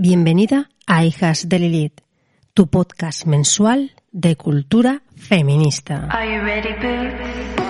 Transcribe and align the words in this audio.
Bienvenida 0.00 0.70
a 0.86 1.04
Hijas 1.04 1.48
de 1.48 1.58
Lilith, 1.58 2.02
tu 2.54 2.68
podcast 2.68 3.26
mensual 3.26 3.90
de 4.12 4.36
cultura 4.36 5.02
feminista. 5.16 6.06
Are 6.08 6.24
you 6.24 6.40
ready, 6.40 6.68
boots? 6.80 7.68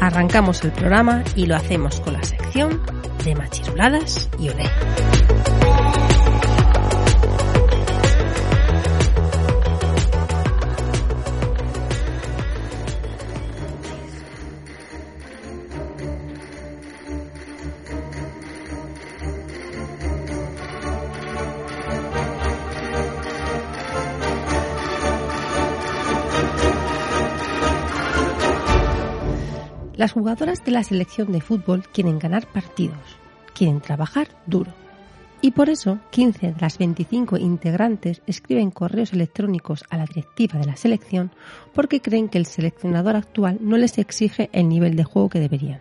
Arrancamos 0.00 0.64
el 0.64 0.72
programa 0.72 1.22
y 1.34 1.44
lo 1.44 1.54
hacemos 1.54 2.00
con 2.00 2.14
la 2.14 2.24
sección 2.24 2.80
de 3.22 3.34
machiruladas 3.34 4.30
y 4.38 4.48
olé. 4.48 4.64
Jugadoras 30.26 30.64
de 30.64 30.72
la 30.72 30.82
selección 30.82 31.30
de 31.30 31.40
fútbol 31.40 31.84
quieren 31.92 32.18
ganar 32.18 32.48
partidos, 32.48 32.98
quieren 33.54 33.80
trabajar 33.80 34.26
duro. 34.44 34.72
Y 35.40 35.52
por 35.52 35.70
eso 35.70 36.00
15 36.10 36.48
de 36.48 36.60
las 36.60 36.78
25 36.78 37.36
integrantes 37.36 38.22
escriben 38.26 38.72
correos 38.72 39.12
electrónicos 39.12 39.84
a 39.88 39.98
la 39.98 40.04
directiva 40.04 40.58
de 40.58 40.66
la 40.66 40.74
selección 40.74 41.30
porque 41.72 42.00
creen 42.00 42.28
que 42.28 42.38
el 42.38 42.46
seleccionador 42.46 43.14
actual 43.14 43.58
no 43.60 43.76
les 43.76 43.98
exige 43.98 44.50
el 44.52 44.68
nivel 44.68 44.96
de 44.96 45.04
juego 45.04 45.28
que 45.28 45.38
deberían. 45.38 45.78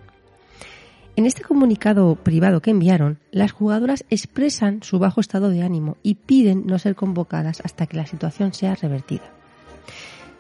En 1.15 1.25
este 1.25 1.41
comunicado 1.41 2.13
privado 2.13 2.61
que 2.61 2.69
enviaron, 2.69 3.17
las 3.31 3.51
jugadoras 3.51 4.05
expresan 4.11 4.83
su 4.83 4.99
bajo 4.99 5.21
estado 5.21 5.49
de 5.49 5.63
ánimo 5.63 5.97
y 6.03 6.13
piden 6.13 6.67
no 6.67 6.77
ser 6.77 6.93
convocadas 6.93 7.61
hasta 7.65 7.87
que 7.87 7.97
la 7.97 8.05
situación 8.05 8.53
sea 8.53 8.75
revertida. 8.75 9.33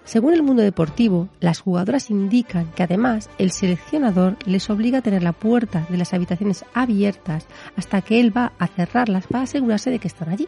Según 0.05 0.35
el 0.35 0.43
mundo 0.43 0.61
deportivo, 0.61 1.29
las 1.39 1.59
jugadoras 1.59 2.11
indican 2.11 2.71
que 2.73 2.83
además 2.83 3.27
el 3.39 3.49
seleccionador 3.49 4.37
les 4.45 4.69
obliga 4.69 4.99
a 4.99 5.01
tener 5.01 5.23
la 5.23 5.33
puerta 5.33 5.87
de 5.89 5.97
las 5.97 6.13
habitaciones 6.13 6.63
abiertas 6.75 7.47
hasta 7.75 8.01
que 8.01 8.19
él 8.19 8.35
va 8.35 8.53
a 8.59 8.67
cerrarlas 8.67 9.25
para 9.25 9.45
asegurarse 9.45 9.89
de 9.89 9.97
que 9.97 10.07
están 10.07 10.29
allí. 10.29 10.47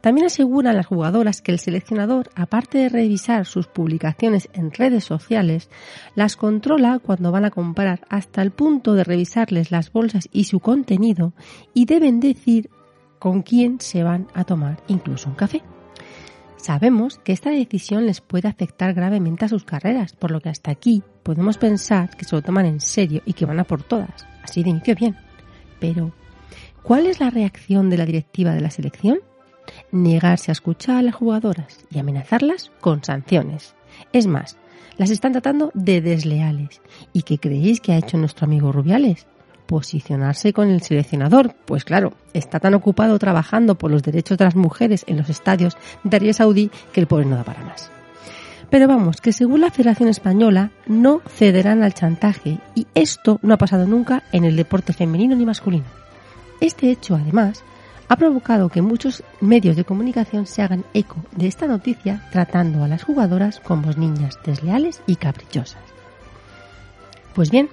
También 0.00 0.28
aseguran 0.28 0.76
las 0.76 0.86
jugadoras 0.86 1.42
que 1.42 1.50
el 1.52 1.58
seleccionador, 1.58 2.30
aparte 2.34 2.78
de 2.78 2.88
revisar 2.88 3.44
sus 3.44 3.66
publicaciones 3.66 4.48
en 4.52 4.70
redes 4.70 5.04
sociales, 5.04 5.68
las 6.14 6.36
controla 6.36 7.00
cuando 7.00 7.32
van 7.32 7.44
a 7.44 7.50
comprar 7.50 8.06
hasta 8.08 8.40
el 8.40 8.52
punto 8.52 8.94
de 8.94 9.04
revisarles 9.04 9.72
las 9.72 9.92
bolsas 9.92 10.28
y 10.32 10.44
su 10.44 10.60
contenido 10.60 11.34
y 11.74 11.84
deben 11.84 12.20
decir 12.20 12.70
con 13.18 13.42
quién 13.42 13.80
se 13.80 14.04
van 14.04 14.28
a 14.32 14.44
tomar 14.44 14.78
incluso 14.86 15.28
un 15.28 15.34
café. 15.34 15.60
Sabemos 16.62 17.18
que 17.24 17.32
esta 17.32 17.48
decisión 17.48 18.04
les 18.04 18.20
puede 18.20 18.46
afectar 18.46 18.92
gravemente 18.92 19.46
a 19.46 19.48
sus 19.48 19.64
carreras, 19.64 20.12
por 20.12 20.30
lo 20.30 20.42
que 20.42 20.50
hasta 20.50 20.70
aquí 20.70 21.02
podemos 21.22 21.56
pensar 21.56 22.14
que 22.14 22.26
se 22.26 22.36
lo 22.36 22.42
toman 22.42 22.66
en 22.66 22.80
serio 22.80 23.22
y 23.24 23.32
que 23.32 23.46
van 23.46 23.60
a 23.60 23.64
por 23.64 23.82
todas. 23.82 24.26
Así 24.42 24.62
de 24.62 24.68
inicio 24.68 24.94
bien. 24.94 25.16
Pero, 25.80 26.12
¿cuál 26.82 27.06
es 27.06 27.18
la 27.18 27.30
reacción 27.30 27.88
de 27.88 27.96
la 27.96 28.04
directiva 28.04 28.52
de 28.52 28.60
la 28.60 28.70
selección? 28.70 29.20
Negarse 29.90 30.50
a 30.50 30.52
escuchar 30.52 30.96
a 30.96 31.02
las 31.02 31.14
jugadoras 31.14 31.78
y 31.90 31.98
amenazarlas 31.98 32.70
con 32.82 33.02
sanciones. 33.02 33.74
Es 34.12 34.26
más, 34.26 34.58
las 34.98 35.08
están 35.08 35.32
tratando 35.32 35.70
de 35.72 36.02
desleales. 36.02 36.82
¿Y 37.14 37.22
qué 37.22 37.38
creéis 37.38 37.80
que 37.80 37.92
ha 37.92 37.98
hecho 37.98 38.18
nuestro 38.18 38.44
amigo 38.44 38.70
Rubiales? 38.70 39.26
Posicionarse 39.70 40.52
con 40.52 40.68
el 40.68 40.82
seleccionador, 40.82 41.54
pues 41.64 41.84
claro, 41.84 42.14
está 42.34 42.58
tan 42.58 42.74
ocupado 42.74 43.16
trabajando 43.20 43.76
por 43.76 43.92
los 43.92 44.02
derechos 44.02 44.36
de 44.36 44.44
las 44.44 44.56
mujeres 44.56 45.04
en 45.06 45.16
los 45.16 45.30
estadios 45.30 45.76
de 46.02 46.16
Arabia 46.16 46.34
Saudí 46.34 46.72
que 46.92 46.98
el 46.98 47.06
pobre 47.06 47.24
no 47.24 47.36
da 47.36 47.44
para 47.44 47.62
más. 47.62 47.88
Pero 48.68 48.88
vamos, 48.88 49.20
que 49.20 49.32
según 49.32 49.60
la 49.60 49.70
Federación 49.70 50.08
Española 50.08 50.72
no 50.88 51.22
cederán 51.28 51.84
al 51.84 51.94
chantaje 51.94 52.58
y 52.74 52.88
esto 52.96 53.38
no 53.42 53.54
ha 53.54 53.58
pasado 53.58 53.86
nunca 53.86 54.24
en 54.32 54.44
el 54.44 54.56
deporte 54.56 54.92
femenino 54.92 55.36
ni 55.36 55.46
masculino. 55.46 55.86
Este 56.60 56.90
hecho, 56.90 57.14
además, 57.14 57.62
ha 58.08 58.16
provocado 58.16 58.70
que 58.70 58.82
muchos 58.82 59.22
medios 59.40 59.76
de 59.76 59.84
comunicación 59.84 60.46
se 60.46 60.62
hagan 60.62 60.84
eco 60.94 61.24
de 61.30 61.46
esta 61.46 61.68
noticia 61.68 62.28
tratando 62.32 62.82
a 62.82 62.88
las 62.88 63.04
jugadoras 63.04 63.60
como 63.60 63.92
niñas 63.92 64.36
desleales 64.44 65.00
y 65.06 65.14
caprichosas. 65.14 65.78
Pues 67.34 67.52
bien, 67.52 67.68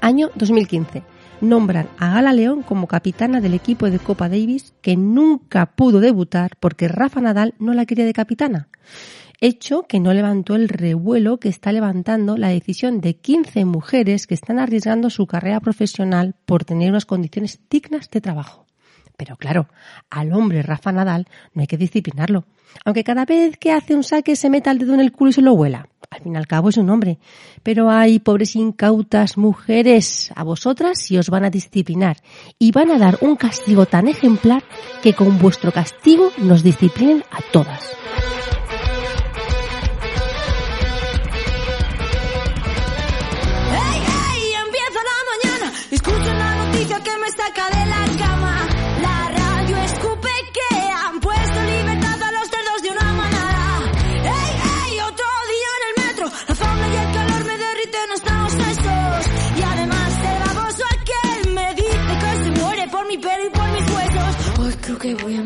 Año 0.00 0.30
2015. 0.36 1.02
Nombran 1.40 1.88
a 1.98 2.14
Gala 2.14 2.32
León 2.32 2.62
como 2.62 2.86
capitana 2.86 3.40
del 3.40 3.54
equipo 3.54 3.90
de 3.90 3.98
Copa 3.98 4.28
Davis 4.28 4.74
que 4.80 4.96
nunca 4.96 5.66
pudo 5.66 6.00
debutar 6.00 6.52
porque 6.58 6.88
Rafa 6.88 7.20
Nadal 7.20 7.54
no 7.58 7.74
la 7.74 7.86
quería 7.86 8.06
de 8.06 8.12
capitana. 8.12 8.68
Hecho 9.40 9.84
que 9.88 10.00
no 10.00 10.12
levantó 10.12 10.56
el 10.56 10.68
revuelo 10.68 11.38
que 11.38 11.48
está 11.48 11.72
levantando 11.72 12.36
la 12.36 12.48
decisión 12.48 13.00
de 13.00 13.16
15 13.16 13.64
mujeres 13.64 14.26
que 14.26 14.34
están 14.34 14.58
arriesgando 14.58 15.10
su 15.10 15.26
carrera 15.26 15.60
profesional 15.60 16.34
por 16.44 16.64
tener 16.64 16.90
unas 16.90 17.06
condiciones 17.06 17.60
dignas 17.70 18.10
de 18.10 18.20
trabajo. 18.20 18.66
Pero 19.16 19.36
claro, 19.36 19.68
al 20.10 20.32
hombre 20.32 20.62
Rafa 20.62 20.92
Nadal 20.92 21.26
no 21.52 21.60
hay 21.60 21.66
que 21.66 21.76
disciplinarlo. 21.76 22.44
Aunque 22.84 23.04
cada 23.04 23.24
vez 23.24 23.56
que 23.58 23.72
hace 23.72 23.94
un 23.94 24.04
saque 24.04 24.36
se 24.36 24.50
meta 24.50 24.70
el 24.70 24.78
dedo 24.78 24.94
en 24.94 25.00
el 25.00 25.12
culo 25.12 25.30
y 25.30 25.34
se 25.34 25.42
lo 25.42 25.54
huela. 25.54 25.88
Al 26.10 26.22
fin 26.22 26.34
y 26.34 26.36
al 26.38 26.46
cabo 26.46 26.70
es 26.70 26.76
un 26.78 26.88
hombre. 26.90 27.18
Pero 27.62 27.90
hay 27.90 28.18
pobres 28.18 28.56
incautas 28.56 29.36
mujeres, 29.36 30.30
a 30.34 30.42
vosotras 30.42 30.98
si 30.98 31.18
os 31.18 31.28
van 31.28 31.44
a 31.44 31.50
disciplinar. 31.50 32.16
Y 32.58 32.72
van 32.72 32.90
a 32.90 32.98
dar 32.98 33.18
un 33.20 33.36
castigo 33.36 33.86
tan 33.86 34.08
ejemplar 34.08 34.62
que 35.02 35.14
con 35.14 35.38
vuestro 35.38 35.70
castigo 35.70 36.30
nos 36.38 36.62
disciplinen 36.62 37.24
a 37.30 37.40
todas. 37.52 37.96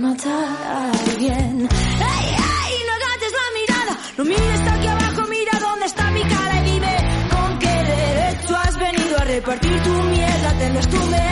Matar 0.03 0.93
alguien. 1.07 1.69
¡Ey, 2.15 2.27
ey! 2.59 2.75
No 2.89 2.93
agaches 2.99 3.33
la 3.41 3.49
mirada, 3.59 3.95
no 4.19 4.25
mires 4.25 4.63
aquí 4.73 4.87
abajo, 4.89 5.29
mira 5.31 5.53
dónde 5.61 5.87
está 5.87 6.11
mi 6.11 6.23
cara 6.23 6.55
y 6.61 6.71
dime 6.73 6.95
con 7.31 7.59
qué 7.61 7.75
derecho 7.95 8.57
has 8.57 8.79
venido 8.79 9.17
a 9.17 9.25
repartir 9.25 9.83
tu 9.83 9.91
mierda, 10.15 10.59
tendrás 10.59 10.89
tu 10.89 10.97
merecido, 11.07 11.32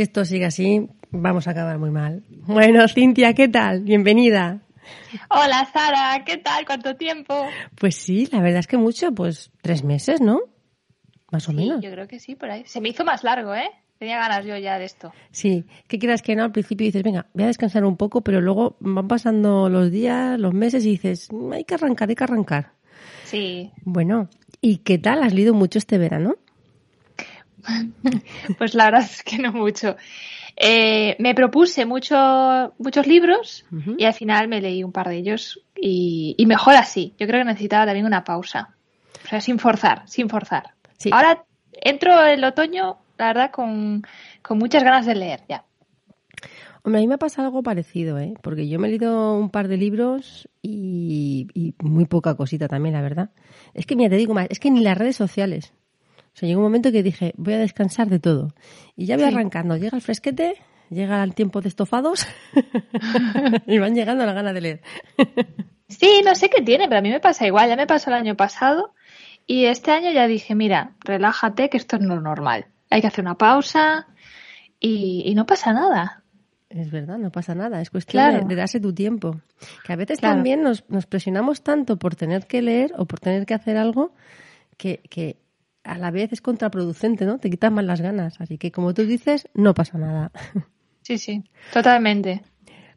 si 0.00 0.04
esto 0.04 0.24
sigue 0.24 0.46
así, 0.46 0.88
vamos 1.10 1.46
a 1.46 1.50
acabar 1.50 1.78
muy 1.78 1.90
mal. 1.90 2.24
Bueno, 2.46 2.88
Cintia, 2.88 3.34
¿qué 3.34 3.48
tal? 3.48 3.82
Bienvenida. 3.82 4.62
Hola 5.28 5.68
Sara, 5.70 6.24
¿qué 6.24 6.38
tal? 6.38 6.64
¿Cuánto 6.64 6.96
tiempo? 6.96 7.34
Pues 7.78 7.96
sí, 7.96 8.26
la 8.32 8.40
verdad 8.40 8.60
es 8.60 8.66
que 8.66 8.78
mucho, 8.78 9.12
pues 9.12 9.50
tres 9.60 9.84
meses, 9.84 10.22
¿no? 10.22 10.40
Más 11.30 11.46
o 11.50 11.52
Sí, 11.52 11.58
menos. 11.58 11.82
yo 11.82 11.90
creo 11.90 12.08
que 12.08 12.18
sí, 12.18 12.34
por 12.34 12.50
ahí. 12.50 12.62
Se 12.64 12.80
me 12.80 12.88
hizo 12.88 13.04
más 13.04 13.22
largo, 13.24 13.54
¿eh? 13.54 13.68
Tenía 13.98 14.16
ganas 14.18 14.46
yo 14.46 14.56
ya 14.56 14.78
de 14.78 14.86
esto. 14.86 15.12
Sí, 15.32 15.66
que 15.86 15.98
quieras 15.98 16.22
que 16.22 16.34
no, 16.34 16.44
al 16.44 16.52
principio 16.52 16.86
dices, 16.86 17.02
venga, 17.02 17.26
voy 17.34 17.44
a 17.44 17.48
descansar 17.48 17.84
un 17.84 17.98
poco, 17.98 18.22
pero 18.22 18.40
luego 18.40 18.78
van 18.80 19.06
pasando 19.06 19.68
los 19.68 19.90
días, 19.90 20.40
los 20.40 20.54
meses 20.54 20.86
y 20.86 20.92
dices, 20.92 21.30
"Mm, 21.30 21.52
hay 21.52 21.64
que 21.64 21.74
arrancar, 21.74 22.08
hay 22.08 22.14
que 22.14 22.24
arrancar. 22.24 22.72
Sí, 23.24 23.70
Bueno, 23.84 24.30
¿y 24.62 24.78
qué 24.78 24.96
tal? 24.96 25.22
¿Has 25.22 25.34
leído 25.34 25.52
mucho 25.52 25.78
este 25.78 25.98
verano? 25.98 26.36
pues 28.58 28.74
la 28.74 28.86
verdad 28.86 29.02
es 29.02 29.22
que 29.22 29.38
no 29.38 29.52
mucho. 29.52 29.96
Eh, 30.56 31.16
me 31.18 31.34
propuse 31.34 31.86
mucho, 31.86 32.74
muchos 32.78 33.06
libros 33.06 33.64
y 33.96 34.04
al 34.04 34.12
final 34.12 34.48
me 34.48 34.60
leí 34.60 34.84
un 34.84 34.92
par 34.92 35.08
de 35.08 35.16
ellos 35.16 35.60
y, 35.74 36.34
y 36.36 36.46
mejor 36.46 36.74
así. 36.74 37.14
Yo 37.18 37.26
creo 37.26 37.40
que 37.40 37.46
necesitaba 37.46 37.86
también 37.86 38.06
una 38.06 38.24
pausa. 38.24 38.74
O 39.24 39.28
sea, 39.28 39.40
sin 39.40 39.58
forzar, 39.58 40.02
sin 40.06 40.28
forzar. 40.28 40.74
Sí. 40.98 41.10
Ahora 41.12 41.44
entro 41.72 42.22
el 42.26 42.44
otoño, 42.44 42.98
la 43.16 43.28
verdad, 43.28 43.50
con, 43.50 44.02
con 44.42 44.58
muchas 44.58 44.82
ganas 44.82 45.06
de 45.06 45.14
leer 45.14 45.40
ya. 45.48 45.64
Hombre, 46.82 47.00
a 47.00 47.02
mí 47.02 47.08
me 47.08 47.14
ha 47.14 47.18
pasado 47.18 47.48
algo 47.48 47.62
parecido, 47.62 48.18
¿eh? 48.18 48.34
Porque 48.42 48.68
yo 48.68 48.78
me 48.78 48.88
he 48.88 48.90
leído 48.90 49.38
un 49.38 49.50
par 49.50 49.68
de 49.68 49.76
libros 49.76 50.48
y, 50.62 51.46
y 51.52 51.74
muy 51.82 52.06
poca 52.06 52.34
cosita 52.34 52.68
también, 52.68 52.94
la 52.94 53.02
verdad. 53.02 53.30
Es 53.74 53.84
que, 53.84 53.96
mira, 53.96 54.08
te 54.08 54.16
digo 54.16 54.32
más, 54.32 54.46
es 54.48 54.58
que 54.58 54.70
ni 54.70 54.80
las 54.80 54.96
redes 54.96 55.16
sociales. 55.16 55.74
O 56.34 56.36
sea, 56.40 56.46
llegó 56.48 56.60
un 56.60 56.66
momento 56.66 56.92
que 56.92 57.02
dije, 57.02 57.32
voy 57.36 57.54
a 57.54 57.58
descansar 57.58 58.08
de 58.08 58.18
todo. 58.18 58.54
Y 58.96 59.06
ya 59.06 59.16
voy 59.16 59.26
Sí. 59.26 59.32
arrancando. 59.34 59.76
Llega 59.76 59.96
el 59.96 60.02
fresquete, 60.02 60.54
llega 60.90 61.22
el 61.22 61.34
tiempo 61.34 61.60
de 61.60 61.68
estofados 61.68 62.26
y 63.66 63.78
van 63.78 63.94
llegando 63.94 64.24
las 64.26 64.34
ganas 64.34 64.54
de 64.54 64.60
leer. 64.60 64.80
Sí, 65.88 66.22
no 66.24 66.34
sé 66.34 66.48
qué 66.50 66.62
tiene, 66.62 66.86
pero 66.88 66.98
a 66.98 67.02
mí 67.02 67.10
me 67.10 67.20
pasa 67.20 67.46
igual. 67.46 67.68
Ya 67.68 67.76
me 67.76 67.86
pasó 67.86 68.10
el 68.10 68.16
año 68.16 68.36
pasado 68.36 68.94
y 69.46 69.64
este 69.64 69.90
año 69.90 70.10
ya 70.12 70.26
dije, 70.26 70.54
mira, 70.54 70.92
relájate, 71.00 71.68
que 71.68 71.76
esto 71.76 71.96
es 71.96 72.02
normal. 72.02 72.66
Hay 72.90 73.00
que 73.00 73.06
hacer 73.08 73.24
una 73.24 73.36
pausa 73.36 74.06
y, 74.78 75.22
y 75.26 75.34
no 75.34 75.46
pasa 75.46 75.72
nada. 75.72 76.22
Es 76.68 76.90
verdad, 76.92 77.18
no 77.18 77.32
pasa 77.32 77.56
nada. 77.56 77.80
Es 77.80 77.90
cuestión 77.90 78.22
Claro. 78.22 78.42
de, 78.44 78.48
de 78.48 78.54
darse 78.54 78.78
tu 78.78 78.94
tiempo. 78.94 79.40
Que 79.84 79.92
a 79.92 79.96
veces 79.96 80.20
Claro. 80.20 80.36
también 80.36 80.62
nos, 80.62 80.88
nos 80.88 81.06
presionamos 81.06 81.62
tanto 81.64 81.98
por 81.98 82.14
tener 82.14 82.46
que 82.46 82.62
leer 82.62 82.92
o 82.96 83.06
por 83.06 83.18
tener 83.18 83.44
que 83.44 83.54
hacer 83.54 83.76
algo 83.76 84.14
que, 84.76 85.00
que 85.10 85.36
a 85.84 85.98
la 85.98 86.10
vez 86.10 86.32
es 86.32 86.40
contraproducente, 86.40 87.24
¿no? 87.24 87.38
Te 87.38 87.50
quitas 87.50 87.72
más 87.72 87.84
las 87.84 88.00
ganas. 88.00 88.40
Así 88.40 88.58
que, 88.58 88.70
como 88.70 88.94
tú 88.94 89.04
dices, 89.06 89.48
no 89.54 89.74
pasa 89.74 89.98
nada. 89.98 90.32
Sí, 91.02 91.16
sí, 91.18 91.42
totalmente. 91.72 92.42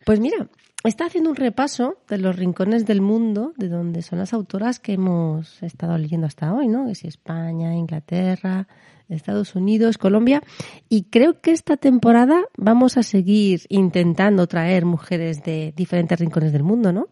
Pues 0.05 0.19
mira, 0.19 0.47
está 0.83 1.05
haciendo 1.05 1.31
un 1.31 1.35
repaso 1.35 1.97
de 2.07 2.17
los 2.17 2.35
rincones 2.35 2.85
del 2.85 3.01
mundo, 3.01 3.53
de 3.57 3.69
donde 3.69 4.01
son 4.03 4.19
las 4.19 4.33
autoras 4.33 4.79
que 4.79 4.93
hemos 4.93 5.63
estado 5.63 5.97
leyendo 5.97 6.27
hasta 6.27 6.53
hoy, 6.53 6.67
¿no? 6.67 6.85
Que 6.85 6.93
si 6.93 7.07
España, 7.07 7.73
Inglaterra, 7.73 8.67
Estados 9.09 9.55
Unidos, 9.55 9.97
Colombia. 9.97 10.43
Y 10.89 11.03
creo 11.03 11.39
que 11.41 11.51
esta 11.51 11.77
temporada 11.77 12.43
vamos 12.57 12.97
a 12.97 13.03
seguir 13.03 13.61
intentando 13.69 14.45
traer 14.47 14.85
mujeres 14.85 15.43
de 15.43 15.73
diferentes 15.75 16.19
rincones 16.19 16.51
del 16.51 16.63
mundo, 16.63 16.91
¿no? 16.91 17.07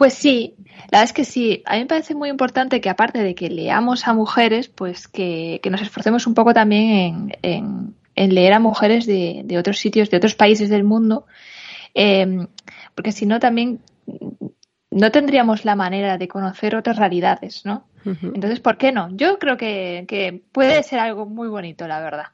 Pues 0.00 0.14
sí, 0.14 0.54
la 0.90 1.00
verdad 1.00 1.02
es 1.04 1.12
que 1.12 1.24
sí. 1.26 1.62
A 1.66 1.74
mí 1.74 1.80
me 1.80 1.86
parece 1.86 2.14
muy 2.14 2.30
importante 2.30 2.80
que 2.80 2.88
aparte 2.88 3.22
de 3.22 3.34
que 3.34 3.50
leamos 3.50 4.08
a 4.08 4.14
mujeres, 4.14 4.68
pues 4.68 5.06
que, 5.08 5.60
que 5.62 5.68
nos 5.68 5.82
esforcemos 5.82 6.26
un 6.26 6.32
poco 6.32 6.54
también 6.54 6.90
en, 6.90 7.32
en- 7.42 7.94
en 8.16 8.34
leer 8.34 8.54
a 8.54 8.60
mujeres 8.60 9.04
de, 9.04 9.42
de 9.44 9.58
otros 9.58 9.76
sitios, 9.78 10.08
de 10.08 10.16
otros 10.16 10.34
países 10.34 10.70
del 10.70 10.84
mundo, 10.84 11.26
eh, 11.94 12.46
porque 12.94 13.12
si 13.12 13.26
no 13.26 13.40
también 13.40 13.80
no 14.90 15.10
tendríamos 15.10 15.66
la 15.66 15.76
manera 15.76 16.16
de 16.16 16.28
conocer 16.28 16.74
otras 16.76 16.96
realidades, 16.96 17.66
¿no? 17.66 17.86
Entonces, 18.34 18.60
¿por 18.60 18.78
qué 18.78 18.92
no? 18.92 19.14
Yo 19.14 19.38
creo 19.38 19.58
que, 19.58 20.06
que 20.08 20.42
puede 20.52 20.82
ser 20.82 20.98
algo 21.00 21.26
muy 21.26 21.48
bonito, 21.48 21.86
la 21.86 22.00
verdad. 22.00 22.28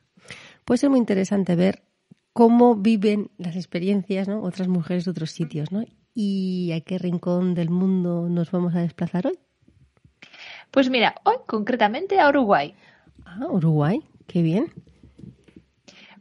Puede 0.65 0.79
ser 0.79 0.91
muy 0.91 1.01
interesante 1.01 1.57
ver 1.57 1.83
cómo 2.33 2.77
viven 2.77 3.31
las 3.39 3.57
experiencias, 3.57 4.29
¿no? 4.29 4.41
Otras 4.43 4.69
mujeres 4.69 5.05
de 5.05 5.11
otros 5.11 5.33
sitios, 5.33 5.73
¿no? 5.73 5.85
¿Y 6.19 6.73
a 6.73 6.81
qué 6.81 6.97
rincón 6.97 7.55
del 7.55 7.69
mundo 7.69 8.27
nos 8.31 8.51
vamos 8.51 8.75
a 8.75 8.81
desplazar 8.81 9.27
hoy? 9.27 9.39
Pues 10.71 10.89
mira, 10.89 11.15
hoy 11.25 11.37
concretamente 11.47 12.19
a 12.19 12.31
Uruguay. 12.31 12.75
Ah, 13.27 13.47
Uruguay, 13.51 14.01
qué 14.27 14.41
bien. 14.41 14.73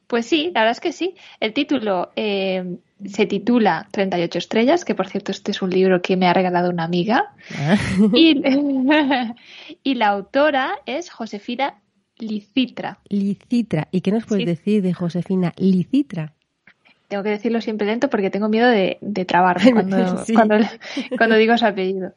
Pues 0.07 0.25
sí, 0.25 0.51
la 0.53 0.61
verdad 0.61 0.71
es 0.73 0.81
que 0.81 0.91
sí. 0.91 1.15
El 1.39 1.53
título 1.53 2.11
eh, 2.17 2.77
se 3.05 3.25
titula 3.25 3.87
38 3.91 4.37
estrellas, 4.37 4.83
que 4.83 4.95
por 4.95 5.07
cierto 5.07 5.31
este 5.31 5.51
es 5.51 5.61
un 5.61 5.69
libro 5.69 6.01
que 6.01 6.17
me 6.17 6.27
ha 6.27 6.33
regalado 6.33 6.69
una 6.69 6.83
amiga. 6.83 7.33
Ah. 7.57 7.77
Y, 8.13 8.41
y 9.83 9.95
la 9.95 10.09
autora 10.09 10.75
es 10.85 11.09
Josefina 11.09 11.81
Licitra. 12.17 12.99
Licitra. 13.09 13.87
¿Y 13.91 14.01
qué 14.01 14.11
nos 14.11 14.25
puedes 14.25 14.43
Sí. 14.43 14.45
decir 14.45 14.81
de 14.83 14.93
Josefina 14.93 15.53
Licitra? 15.57 16.33
Tengo 17.07 17.23
que 17.23 17.29
decirlo 17.29 17.61
siempre 17.61 17.87
lento 17.87 18.09
porque 18.09 18.29
tengo 18.29 18.49
miedo 18.49 18.67
de, 18.67 18.97
de 19.01 19.25
trabarme 19.25 19.71
cuando, 19.73 20.25
Sí. 20.25 20.33
cuando, 20.33 20.55
cuando 21.17 21.35
digo 21.35 21.57
su 21.57 21.65
apellido. 21.65 22.13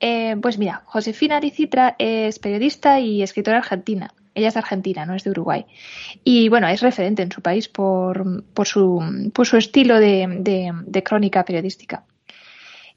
Eh, 0.00 0.36
pues 0.42 0.58
mira, 0.58 0.82
Josefina 0.86 1.40
Licitra 1.40 1.94
es 1.98 2.38
periodista 2.38 2.98
y 3.00 3.22
escritora 3.22 3.58
argentina. 3.58 4.12
Ella 4.34 4.48
es 4.48 4.54
de 4.54 4.58
Argentina, 4.60 5.06
no 5.06 5.14
es 5.14 5.22
de 5.22 5.30
Uruguay. 5.30 5.64
Y 6.24 6.48
bueno, 6.48 6.66
es 6.66 6.80
referente 6.80 7.22
en 7.22 7.30
su 7.30 7.40
país 7.40 7.68
por, 7.68 8.42
por, 8.52 8.66
su, 8.66 9.30
por 9.32 9.46
su 9.46 9.56
estilo 9.56 10.00
de, 10.00 10.26
de- 10.40 10.72
de 10.84 11.02
crónica 11.04 11.44
periodística. 11.44 12.02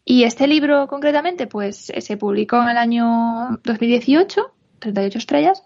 Y 0.03 0.23
este 0.23 0.47
libro 0.47 0.87
concretamente, 0.87 1.45
pues 1.45 1.91
eh, 1.91 2.01
se 2.01 2.17
publicó 2.17 2.61
en 2.63 2.69
el 2.69 2.77
año 2.77 3.59
2018, 3.63 4.51
38 4.79 5.17
estrellas, 5.19 5.63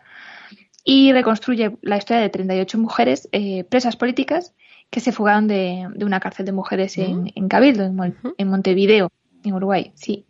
y 0.84 1.13
reconstruye 1.13 1.78
la 1.84 1.98
historia 1.98 2.22
de 2.24 2.30
38 2.30 2.78
mujeres 2.78 3.30
eh, 3.32 3.63
presas 3.63 3.96
políticas 3.96 4.54
que 4.92 5.00
se 5.00 5.12
fugaron 5.12 5.48
de, 5.48 5.88
de 5.96 6.06
una 6.06 6.20
cárcel 6.20 6.46
de 6.46 6.52
mujeres 6.52 6.98
en, 7.00 7.32
en 7.34 7.48
Cabildo, 7.48 7.84
en, 7.86 7.96
Mon- 7.96 8.18
en 8.38 8.48
Montevideo, 8.48 9.10
en 9.44 9.54
Uruguay, 9.54 9.92
sí, 9.96 10.26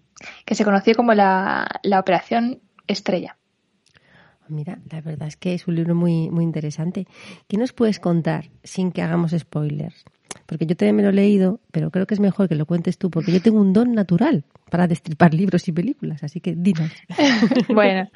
que 0.46 0.56
se 0.56 0.64
conoció 0.64 0.96
como 0.96 1.14
la, 1.14 1.68
la 1.84 2.00
Operación 2.00 2.62
Estrella. 2.88 3.38
Mira, 4.48 4.80
la 4.92 5.00
verdad 5.02 5.28
es 5.30 5.38
que 5.38 5.54
es 5.54 5.68
un 5.68 5.76
libro 5.76 5.96
muy, 5.96 6.30
muy 6.30 6.44
interesante. 6.44 7.08
¿Qué 7.48 7.58
nos 7.58 7.72
puedes 7.72 8.00
contar 8.00 8.50
sin 8.64 8.92
que 8.92 9.02
hagamos 9.02 9.32
spoilers? 9.32 10.04
Porque 10.46 10.66
yo 10.66 10.76
también 10.76 10.98
me 10.98 11.04
lo 11.04 11.10
he 11.10 11.14
leído, 11.14 11.62
pero 11.72 11.90
creo 11.90 12.06
que 12.06 12.14
es 12.14 12.20
mejor 12.20 12.50
que 12.50 12.56
lo 12.56 12.66
cuentes 12.66 12.98
tú, 12.98 13.10
porque 13.10 13.32
yo 13.32 13.42
tengo 13.42 13.62
un 13.62 13.72
don 13.72 13.94
natural 13.94 14.44
para 14.70 14.88
destripar 14.88 15.34
libros 15.34 15.68
y 15.70 15.72
películas, 15.72 16.24
así 16.24 16.42
que 16.42 16.54
dinos. 16.56 16.92
bueno, 17.70 18.10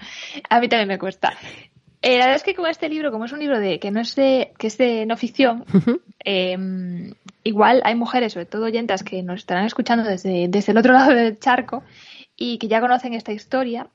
a 0.50 0.60
mí 0.60 0.68
también 0.68 0.90
me 0.90 1.00
cuesta. 1.00 1.34
Eh, 2.06 2.20
la 2.20 2.26
verdad 2.26 2.36
es 2.36 2.44
que 2.44 2.54
con 2.54 2.68
este 2.70 2.88
libro, 2.88 3.12
como 3.12 3.26
es 3.26 3.32
un 3.32 3.40
libro 3.40 3.60
de 3.60 3.80
que 3.80 3.90
no 3.90 4.00
es 4.00 4.16
de 4.16 4.54
que 4.60 4.68
es 4.68 4.78
de 4.78 5.06
no 5.08 5.18
ficción, 5.18 5.66
eh, 6.24 6.56
igual 7.44 7.82
hay 7.84 7.96
mujeres, 7.96 8.34
sobre 8.34 8.46
todo 8.46 8.66
oyentas, 8.66 9.04
que 9.04 9.24
nos 9.24 9.40
estarán 9.40 9.66
escuchando 9.66 10.04
desde, 10.08 10.48
desde 10.48 10.72
el 10.72 10.78
otro 10.78 10.94
lado 10.98 11.14
del 11.16 11.40
charco 11.40 11.84
y 12.38 12.58
que 12.60 12.68
ya 12.68 12.80
conocen 12.80 13.14
esta 13.16 13.32
historia, 13.32 13.88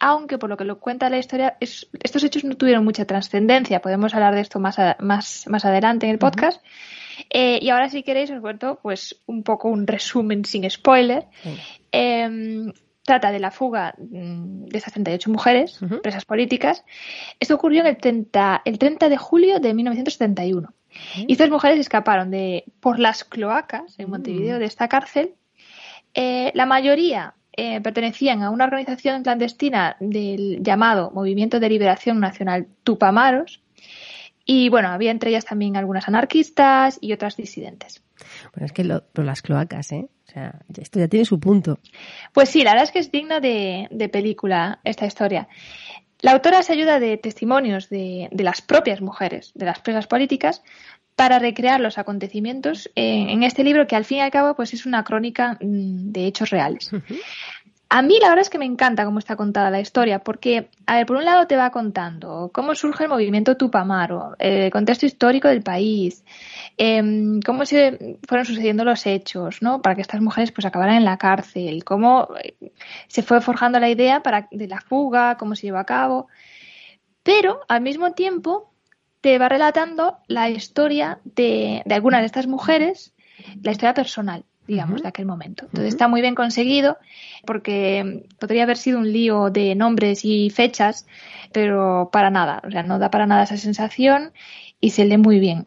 aunque 0.00 0.38
por 0.38 0.48
lo 0.48 0.56
que 0.56 0.64
lo 0.64 0.78
cuenta 0.78 1.10
la 1.10 1.18
historia, 1.18 1.56
es- 1.60 1.88
estos 2.02 2.22
hechos 2.24 2.44
no 2.44 2.56
tuvieron 2.56 2.84
mucha 2.84 3.04
trascendencia. 3.04 3.80
Podemos 3.82 4.14
hablar 4.14 4.34
de 4.34 4.40
esto 4.40 4.60
más, 4.60 4.78
a- 4.78 4.96
más, 5.00 5.44
más 5.48 5.64
adelante 5.66 6.06
en 6.06 6.12
el 6.12 6.18
podcast. 6.18 6.64
Eh, 7.30 7.58
y 7.60 7.68
ahora, 7.70 7.88
si 7.90 8.02
queréis, 8.02 8.30
os 8.30 8.40
cuento 8.40 8.78
pues 8.82 9.20
un 9.26 9.42
poco 9.42 9.68
un 9.68 9.86
resumen 9.86 10.44
sin 10.44 10.70
spoiler. 10.70 11.24
Venga. 11.44 11.62
Eh, 11.92 12.72
trata 13.08 13.32
de 13.32 13.40
la 13.40 13.50
fuga 13.50 13.94
mm, 13.96 14.66
de 14.66 14.78
esas 14.78 14.92
38 14.92 15.30
mujeres, 15.30 15.80
presas 16.02 16.26
políticas. 16.26 16.84
Esto 17.40 17.54
ocurrió 17.54 17.80
en 17.80 17.86
el 17.86 17.96
30, 17.96 18.60
el 18.66 18.78
30 18.78 19.08
de 19.08 19.16
julio 19.16 19.60
de 19.60 19.72
1971. 19.72 20.68
Y 21.26 21.32
estas 21.32 21.48
mujeres 21.48 21.80
escaparon 21.80 22.30
de 22.30 22.64
por 22.80 22.98
las 22.98 23.24
cloacas 23.24 23.98
en 23.98 24.10
Montevideo 24.10 24.58
de 24.58 24.66
esta 24.66 24.88
cárcel. 24.88 25.32
Eh, 26.12 26.52
la 26.54 26.66
mayoría 26.66 27.32
eh, 27.56 27.80
pertenecían 27.80 28.42
a 28.42 28.50
una 28.50 28.64
organización 28.64 29.22
clandestina 29.22 29.96
del 30.00 30.62
llamado 30.62 31.10
Movimiento 31.10 31.60
de 31.60 31.70
Liberación 31.70 32.20
Nacional 32.20 32.68
Tupamaros. 32.84 33.62
Y 34.44 34.68
bueno, 34.68 34.88
había 34.88 35.12
entre 35.12 35.30
ellas 35.30 35.46
también 35.46 35.78
algunas 35.78 36.08
anarquistas 36.08 36.98
y 37.00 37.14
otras 37.14 37.38
disidentes. 37.38 38.02
Bueno, 38.54 38.66
es 38.66 38.72
que 38.72 38.84
lo, 38.84 39.04
pero 39.12 39.26
las 39.26 39.42
cloacas, 39.42 39.92
¿eh? 39.92 40.08
O 40.28 40.30
sea, 40.30 40.60
esto 40.76 40.98
ya 40.98 41.08
tiene 41.08 41.24
su 41.24 41.40
punto. 41.40 41.78
Pues 42.32 42.50
sí, 42.50 42.62
la 42.62 42.72
verdad 42.72 42.84
es 42.84 42.90
que 42.92 42.98
es 42.98 43.10
digna 43.10 43.40
de, 43.40 43.88
de 43.90 44.08
película 44.08 44.80
esta 44.84 45.06
historia. 45.06 45.48
La 46.20 46.32
autora 46.32 46.62
se 46.62 46.72
ayuda 46.72 46.98
de 46.98 47.16
testimonios 47.16 47.88
de, 47.88 48.28
de 48.32 48.44
las 48.44 48.60
propias 48.60 49.00
mujeres, 49.00 49.52
de 49.54 49.66
las 49.66 49.80
presas 49.80 50.06
políticas, 50.06 50.62
para 51.18 51.40
recrear 51.40 51.80
los 51.80 51.98
acontecimientos 51.98 52.90
en, 52.94 53.28
en 53.28 53.42
este 53.42 53.64
libro 53.64 53.88
que 53.88 53.96
al 53.96 54.04
fin 54.04 54.18
y 54.18 54.20
al 54.20 54.30
cabo 54.30 54.54
pues 54.54 54.72
es 54.72 54.86
una 54.86 55.02
crónica 55.02 55.58
mm, 55.60 56.12
de 56.12 56.26
hechos 56.26 56.50
reales. 56.50 56.92
A 57.90 58.02
mí 58.02 58.18
la 58.20 58.28
verdad 58.28 58.42
es 58.42 58.50
que 58.50 58.58
me 58.58 58.66
encanta 58.66 59.06
cómo 59.06 59.18
está 59.18 59.34
contada 59.34 59.70
la 59.70 59.80
historia, 59.80 60.18
porque, 60.18 60.68
a 60.84 60.96
ver, 60.96 61.06
por 61.06 61.16
un 61.16 61.24
lado 61.24 61.46
te 61.46 61.56
va 61.56 61.70
contando 61.70 62.50
cómo 62.52 62.74
surge 62.74 63.04
el 63.04 63.08
movimiento 63.08 63.56
Tupamaro, 63.56 64.36
el 64.38 64.70
contexto 64.70 65.06
histórico 65.06 65.48
del 65.48 65.62
país, 65.62 66.22
em, 66.76 67.40
cómo 67.40 67.64
se 67.64 68.18
fueron 68.28 68.44
sucediendo 68.44 68.84
los 68.84 69.06
hechos, 69.06 69.62
¿no? 69.62 69.80
Para 69.80 69.94
que 69.94 70.02
estas 70.02 70.20
mujeres 70.20 70.52
pues 70.52 70.66
acabaran 70.66 70.96
en 70.96 71.04
la 71.06 71.16
cárcel, 71.16 71.82
cómo 71.84 72.28
eh, 72.44 72.72
se 73.06 73.22
fue 73.22 73.40
forjando 73.40 73.80
la 73.80 73.88
idea 73.88 74.22
para, 74.22 74.48
de 74.50 74.68
la 74.68 74.80
fuga, 74.82 75.38
cómo 75.38 75.54
se 75.54 75.68
llevó 75.68 75.78
a 75.78 75.86
cabo. 75.86 76.28
Pero, 77.22 77.60
al 77.68 77.80
mismo 77.80 78.12
tiempo, 78.12 78.70
te 79.22 79.38
va 79.38 79.48
relatando 79.48 80.18
la 80.28 80.50
historia 80.50 81.20
de, 81.24 81.82
de 81.86 81.94
algunas 81.94 82.20
de 82.20 82.26
estas 82.26 82.46
mujeres, 82.46 83.14
la 83.62 83.72
historia 83.72 83.94
personal 83.94 84.44
digamos, 84.68 85.02
de 85.02 85.08
aquel 85.08 85.26
momento. 85.26 85.64
Entonces 85.64 85.88
está 85.94 86.06
muy 86.06 86.20
bien 86.20 86.34
conseguido 86.34 86.98
porque 87.44 88.26
podría 88.38 88.62
haber 88.62 88.76
sido 88.76 88.98
un 88.98 89.10
lío 89.10 89.50
de 89.50 89.74
nombres 89.74 90.24
y 90.24 90.50
fechas, 90.50 91.06
pero 91.52 92.10
para 92.12 92.30
nada, 92.30 92.62
o 92.64 92.70
sea, 92.70 92.82
no 92.82 92.98
da 92.98 93.10
para 93.10 93.26
nada 93.26 93.44
esa 93.44 93.56
sensación 93.56 94.32
y 94.78 94.90
se 94.90 95.06
lee 95.06 95.16
muy 95.16 95.40
bien. 95.40 95.66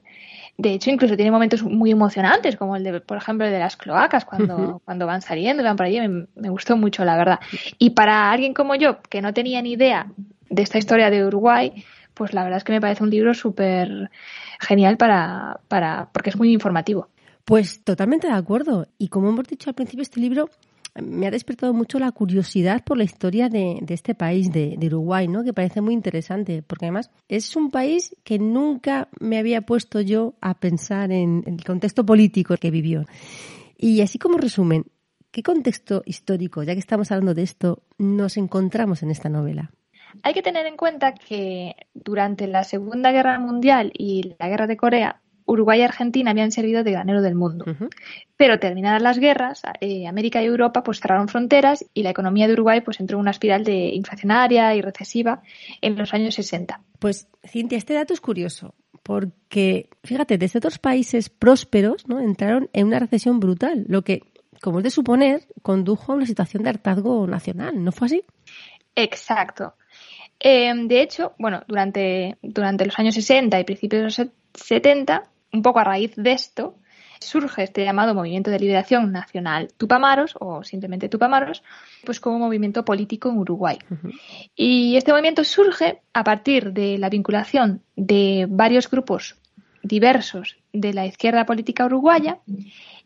De 0.58 0.74
hecho, 0.74 0.92
incluso 0.92 1.16
tiene 1.16 1.32
momentos 1.32 1.64
muy 1.64 1.90
emocionantes, 1.90 2.56
como 2.56 2.76
el 2.76 2.84
de, 2.84 3.02
por 3.02 3.18
ejemplo, 3.18 3.48
el 3.48 3.52
de 3.52 3.58
las 3.58 3.76
cloacas, 3.76 4.26
cuando, 4.26 4.82
cuando 4.86 5.08
van 5.08 5.24
saliendo, 5.24 5.64
van 5.64 5.76
por 5.76 5.88
allí, 5.88 6.00
me, 6.00 6.28
me, 6.36 6.50
gustó 6.50 6.78
mucho, 6.78 7.04
la 7.04 7.18
verdad. 7.18 7.40
Y 7.80 7.92
para 7.92 8.32
alguien 8.32 8.54
como 8.54 8.76
yo, 8.76 9.02
que 9.02 9.24
no 9.24 9.34
tenía 9.34 9.62
ni 9.64 9.72
idea 9.72 10.12
de 10.50 10.62
esta 10.62 10.78
historia 10.78 11.10
de 11.10 11.26
Uruguay, 11.26 11.84
pues 12.14 12.34
la 12.34 12.44
verdad 12.44 12.58
es 12.58 12.64
que 12.64 12.74
me 12.74 12.82
parece 12.82 13.04
un 13.04 13.10
libro 13.10 13.34
súper 13.34 14.12
genial 14.60 14.98
para, 14.98 15.62
para, 15.68 16.10
porque 16.14 16.30
es 16.30 16.38
muy 16.38 16.54
informativo. 16.54 17.08
Pues 17.46 17.84
totalmente 17.84 18.28
de 18.28 18.34
acuerdo. 18.34 18.88
Y 18.98 19.08
como 19.08 19.30
hemos 19.30 19.48
dicho 19.48 19.70
al 19.70 19.76
principio, 19.76 20.04
este 20.04 20.20
libro 20.20 20.50
me 20.96 21.28
ha 21.28 21.32
despertado 21.32 21.74
mucho 21.74 22.00
la 22.00 22.12
curiosidad 22.12 22.84
por 22.84 22.98
la 22.98 23.04
historia 23.04 23.48
de, 23.48 23.82
este 23.88 24.14
país, 24.14 24.52
de, 24.52 24.76
de, 24.78 24.88
Uruguay, 24.88 25.28
¿no? 25.28 25.44
Que 25.44 25.54
parece 25.54 25.80
muy 25.80 25.94
interesante, 25.94 26.64
porque 26.64 26.86
además 26.86 27.10
es 27.30 27.56
un 27.56 27.72
país 27.72 28.16
que 28.24 28.40
nunca 28.40 29.08
me 29.20 29.38
había 29.38 29.62
puesto 29.62 30.02
yo 30.02 30.34
a 30.42 30.60
pensar 30.60 31.12
en, 31.12 31.44
en 31.46 31.54
el 31.56 31.64
contexto 31.64 32.06
político 32.06 32.58
que 32.58 32.72
vivió. 32.72 33.06
Y 33.78 34.02
así 34.02 34.20
como 34.20 34.38
resumen, 34.38 34.86
¿qué 35.32 35.44
contexto 35.44 36.04
histórico, 36.06 36.62
ya 36.64 36.74
que 36.74 36.80
estamos 36.80 37.12
hablando 37.12 37.34
de 37.34 37.44
esto, 37.44 37.84
nos 37.98 38.36
encontramos 38.38 39.02
en 39.02 39.12
esta 39.12 39.30
novela? 39.30 39.72
Hay 40.24 40.34
que 40.34 40.42
tener 40.42 40.66
en 40.66 40.76
cuenta 40.76 41.14
que 41.14 41.76
durante 41.94 42.48
la 42.48 42.64
Segunda 42.64 43.12
Guerra 43.12 43.40
Mundial 43.40 43.92
y 43.98 44.36
la 44.40 44.50
Guerra 44.50 44.68
de 44.68 44.78
Corea, 44.78 45.22
Uruguay 45.46 45.80
y 45.80 45.84
Argentina 45.84 46.32
habían 46.32 46.52
servido 46.52 46.84
de 46.84 46.92
granero 46.92 47.22
del 47.22 47.36
mundo. 47.36 47.66
Uh 47.68 47.72
-huh. 47.72 47.90
Pero 48.38 48.60
terminadas 48.60 49.02
las 49.02 49.20
guerras, 49.20 49.62
eh, 49.80 50.08
América 50.08 50.42
y 50.42 50.46
Europa 50.46 50.84
pues 50.84 51.00
cerraron 51.00 51.28
fronteras 51.28 51.86
y 51.94 52.04
la 52.04 52.10
economía 52.10 52.48
de 52.48 52.54
Uruguay 52.54 52.82
pues 52.82 53.00
entró 53.00 53.18
en 53.18 53.22
una 53.22 53.32
espiral 53.32 53.64
de 53.64 53.90
inflacionaria 53.94 54.76
y 54.76 54.82
recesiva 54.82 55.42
en 55.82 55.98
los 55.98 56.14
años 56.14 56.36
60. 56.36 56.82
Pues 57.00 57.28
Cintia, 57.46 57.78
este 57.78 57.94
dato 57.94 58.14
es 58.14 58.22
curioso 58.22 58.76
porque 59.04 59.90
fíjate, 60.04 60.38
desde 60.38 60.60
otros 60.60 60.78
países 60.78 61.30
prósperos, 61.30 62.08
¿no? 62.08 62.20
entraron 62.20 62.70
en 62.74 62.88
una 62.88 63.00
recesión 63.00 63.40
brutal, 63.40 63.86
lo 63.88 64.04
que 64.04 64.24
como 64.62 64.78
es 64.80 64.84
de 64.84 64.92
suponer, 64.92 65.48
condujo 65.64 66.12
a 66.12 66.16
una 66.16 66.26
situación 66.26 66.64
de 66.64 66.70
hartazgo 66.70 67.26
nacional, 67.28 67.84
¿no 67.84 67.92
fue 67.92 68.06
así? 68.06 68.24
Exacto. 68.96 69.74
Eh, 70.40 70.72
de 70.74 71.02
hecho, 71.02 71.34
bueno, 71.38 71.64
durante, 71.68 72.38
durante 72.42 72.86
los 72.86 72.98
años 72.98 73.16
60 73.16 73.60
y 73.60 73.64
principios 73.64 74.00
de 74.00 74.22
los 74.24 74.32
70, 74.54 75.31
un 75.52 75.62
poco 75.62 75.80
a 75.80 75.84
raíz 75.84 76.14
de 76.16 76.32
esto, 76.32 76.76
surge 77.20 77.64
este 77.64 77.84
llamado 77.86 78.16
Movimiento 78.16 78.52
de 78.52 78.60
Liberación 78.60 79.12
Nacional 79.12 79.70
Tupamaros, 79.78 80.36
o 80.40 80.64
simplemente 80.64 81.10
Tupamaros, 81.10 81.64
pues 82.04 82.20
como 82.20 82.40
movimiento 82.40 82.84
político 82.84 83.30
en 83.30 83.38
Uruguay. 83.38 83.78
Uh 83.90 83.96
-huh. 83.96 84.20
Y 84.56 84.96
este 84.98 85.12
movimiento 85.12 85.44
surge 85.44 86.02
a 86.14 86.24
partir 86.24 86.74
de 86.74 86.98
la 86.98 87.10
vinculación 87.10 87.82
de 87.96 88.48
varios 88.50 88.90
grupos 88.90 89.38
diversos 89.84 90.58
de 90.74 90.94
la 90.94 91.06
izquierda 91.06 91.46
política 91.46 91.86
uruguaya 91.86 92.40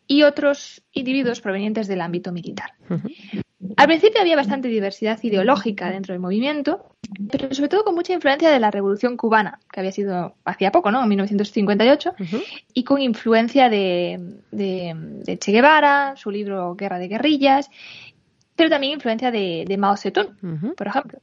y 0.07 0.23
otros 0.23 0.81
individuos 0.93 1.41
provenientes 1.41 1.87
del 1.87 2.01
ámbito 2.01 2.31
militar. 2.31 2.71
Uh 2.89 2.95
-huh. 2.95 3.41
Al 3.77 3.87
principio 3.87 4.21
había 4.21 4.35
bastante 4.35 4.67
diversidad 4.67 5.19
ideológica 5.23 5.89
dentro 5.89 6.13
del 6.13 6.21
movimiento, 6.21 6.95
pero 7.31 7.53
sobre 7.53 7.69
todo 7.69 7.83
con 7.83 7.95
mucha 7.95 8.13
influencia 8.13 8.49
de 8.49 8.59
la 8.59 8.71
Revolución 8.71 9.17
Cubana, 9.17 9.59
que 9.71 9.79
había 9.79 9.91
sido 9.91 10.35
hacía 10.45 10.71
poco, 10.71 10.91
¿no? 10.91 11.01
En 11.03 11.09
1958, 11.09 12.15
uh 12.17 12.23
-huh. 12.23 12.43
y 12.73 12.83
con 12.83 13.01
influencia 13.01 13.69
de, 13.69 14.19
de, 14.51 14.93
de, 15.25 15.37
Che 15.37 15.51
Guevara, 15.51 16.15
su 16.15 16.31
libro 16.31 16.75
Guerra 16.75 16.99
de 16.99 17.07
Guerrillas, 17.07 17.69
pero 18.55 18.69
también 18.69 18.93
influencia 18.93 19.31
de, 19.31 19.65
de 19.67 19.77
Mao 19.77 19.97
Zedong, 19.97 20.29
uh 20.41 20.47
-huh. 20.47 20.75
por 20.75 20.87
ejemplo. 20.87 21.19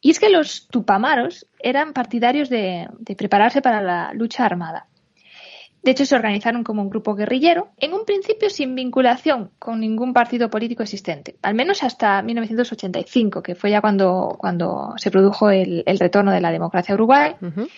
Y 0.00 0.10
es 0.10 0.18
que 0.18 0.30
los 0.30 0.66
tupamaros 0.68 1.46
eran 1.58 1.92
partidarios 1.92 2.48
de, 2.48 2.88
de 2.98 3.16
prepararse 3.16 3.60
para 3.60 3.82
la 3.82 4.12
lucha 4.14 4.46
armada. 4.46 4.86
De 5.82 5.92
hecho, 5.92 6.04
se 6.04 6.14
organizaron 6.14 6.62
como 6.62 6.82
un 6.82 6.90
grupo 6.90 7.14
guerrillero, 7.14 7.70
en 7.78 7.94
un 7.94 8.04
principio 8.04 8.50
sin 8.50 8.74
vinculación 8.74 9.50
con 9.58 9.80
ningún 9.80 10.12
partido 10.12 10.50
político 10.50 10.82
existente, 10.82 11.36
al 11.42 11.54
menos 11.54 11.82
hasta 11.82 12.20
1985, 12.22 13.42
que 13.42 13.54
fue 13.54 13.70
ya 13.70 13.80
cuando, 13.80 14.36
cuando 14.38 14.92
se 14.96 15.10
produjo 15.10 15.50
el, 15.50 15.82
el 15.86 15.98
retorno 15.98 16.32
de 16.32 16.40
la 16.42 16.52
democracia 16.52 16.92
a 16.92 16.96
Uruguay. 16.96 17.32
Uh 17.40 17.46
-huh. 17.46 17.68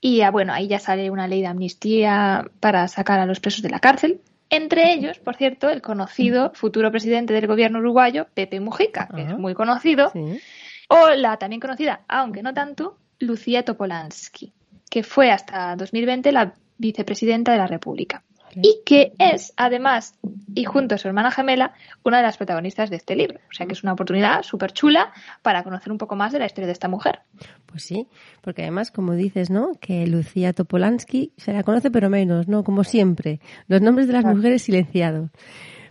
Y 0.00 0.20
bueno, 0.30 0.52
ahí 0.52 0.66
ya 0.68 0.78
sale 0.78 1.10
una 1.10 1.28
ley 1.28 1.40
de 1.40 1.46
amnistía 1.46 2.44
para 2.60 2.88
sacar 2.88 3.20
a 3.20 3.26
los 3.26 3.40
presos 3.40 3.62
de 3.62 3.70
la 3.70 3.78
cárcel. 3.78 4.20
Entre 4.50 4.92
ellos, 4.92 5.18
por 5.18 5.36
cierto, 5.36 5.70
el 5.70 5.80
conocido 5.80 6.50
futuro 6.54 6.90
presidente 6.90 7.32
del 7.32 7.46
gobierno 7.46 7.78
uruguayo, 7.78 8.26
Pepe 8.34 8.60
Mujica, 8.60 9.08
que 9.08 9.22
uh 9.22 9.24
-huh. 9.26 9.32
es 9.32 9.38
muy 9.38 9.54
conocido, 9.54 10.10
sí. 10.10 10.40
o 10.88 11.10
la 11.10 11.38
también 11.38 11.60
conocida, 11.60 12.02
aunque 12.06 12.42
no 12.42 12.52
tanto, 12.52 12.98
Lucía 13.18 13.64
Topolansky, 13.64 14.52
que 14.90 15.02
fue 15.02 15.30
hasta 15.30 15.74
2020 15.76 16.32
la 16.32 16.52
vicepresidenta 16.78 17.52
de 17.52 17.58
la 17.58 17.66
República. 17.66 18.22
Y 18.54 18.80
que 18.84 19.12
es, 19.18 19.54
además, 19.56 20.14
y 20.54 20.64
junto 20.64 20.94
a 20.94 20.98
su 20.98 21.08
hermana 21.08 21.30
gemela, 21.30 21.72
una 22.04 22.18
de 22.18 22.24
las 22.24 22.36
protagonistas 22.36 22.90
de 22.90 22.96
este 22.96 23.16
libro. 23.16 23.38
O 23.50 23.54
sea 23.54 23.66
que 23.66 23.72
es 23.72 23.82
una 23.82 23.94
oportunidad 23.94 24.42
súper 24.42 24.72
chula 24.72 25.12
para 25.40 25.62
conocer 25.62 25.90
un 25.90 25.98
poco 25.98 26.16
más 26.16 26.32
de 26.32 26.38
la 26.38 26.46
historia 26.46 26.66
de 26.66 26.72
esta 26.72 26.88
mujer. 26.88 27.20
Pues 27.66 27.84
sí, 27.84 28.08
porque 28.42 28.62
además, 28.62 28.90
como 28.90 29.14
dices, 29.14 29.48
¿no? 29.48 29.72
Que 29.80 30.06
Lucía 30.06 30.52
Topolansky 30.52 31.32
se 31.38 31.52
la 31.54 31.62
conoce, 31.62 31.90
pero 31.90 32.10
menos, 32.10 32.46
¿no? 32.46 32.62
Como 32.62 32.84
siempre. 32.84 33.40
Los 33.68 33.80
nombres 33.80 34.06
de 34.06 34.12
las 34.12 34.22
claro. 34.22 34.36
mujeres 34.36 34.62
silenciados. 34.62 35.30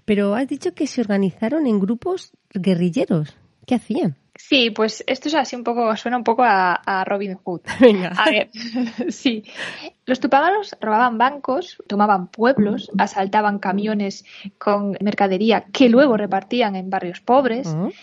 Pero 0.06 0.36
has 0.36 0.48
dicho 0.48 0.74
que 0.74 0.88
se 0.88 1.02
organizaron 1.02 1.66
en 1.66 1.80
grupos 1.80 2.32
guerrilleros. 2.54 3.36
¿Qué 3.66 3.76
hacían? 3.76 4.18
Sí, 4.52 4.70
pues 4.70 5.02
esto 5.08 5.30
es 5.30 5.36
así 5.36 5.56
un 5.56 5.64
poco, 5.64 5.96
suena 5.96 6.18
un 6.18 6.26
poco 6.26 6.44
a, 6.44 6.74
a 6.74 7.06
Robin 7.06 7.36
Hood. 7.36 7.62
Venga. 7.80 8.10
A 8.10 8.30
ver, 8.30 8.50
sí. 9.08 9.46
Los 10.06 10.20
tupamaros 10.20 10.76
robaban 10.82 11.18
bancos, 11.18 11.78
tomaban 11.88 12.28
pueblos, 12.28 12.92
asaltaban 12.98 13.60
camiones 13.60 14.26
con 14.58 14.98
mercadería 15.00 15.64
que 15.72 15.88
luego 15.88 16.18
repartían 16.18 16.76
en 16.76 16.90
barrios 16.90 17.22
pobres. 17.22 17.68
Uh 17.68 17.86
-huh 17.88 17.94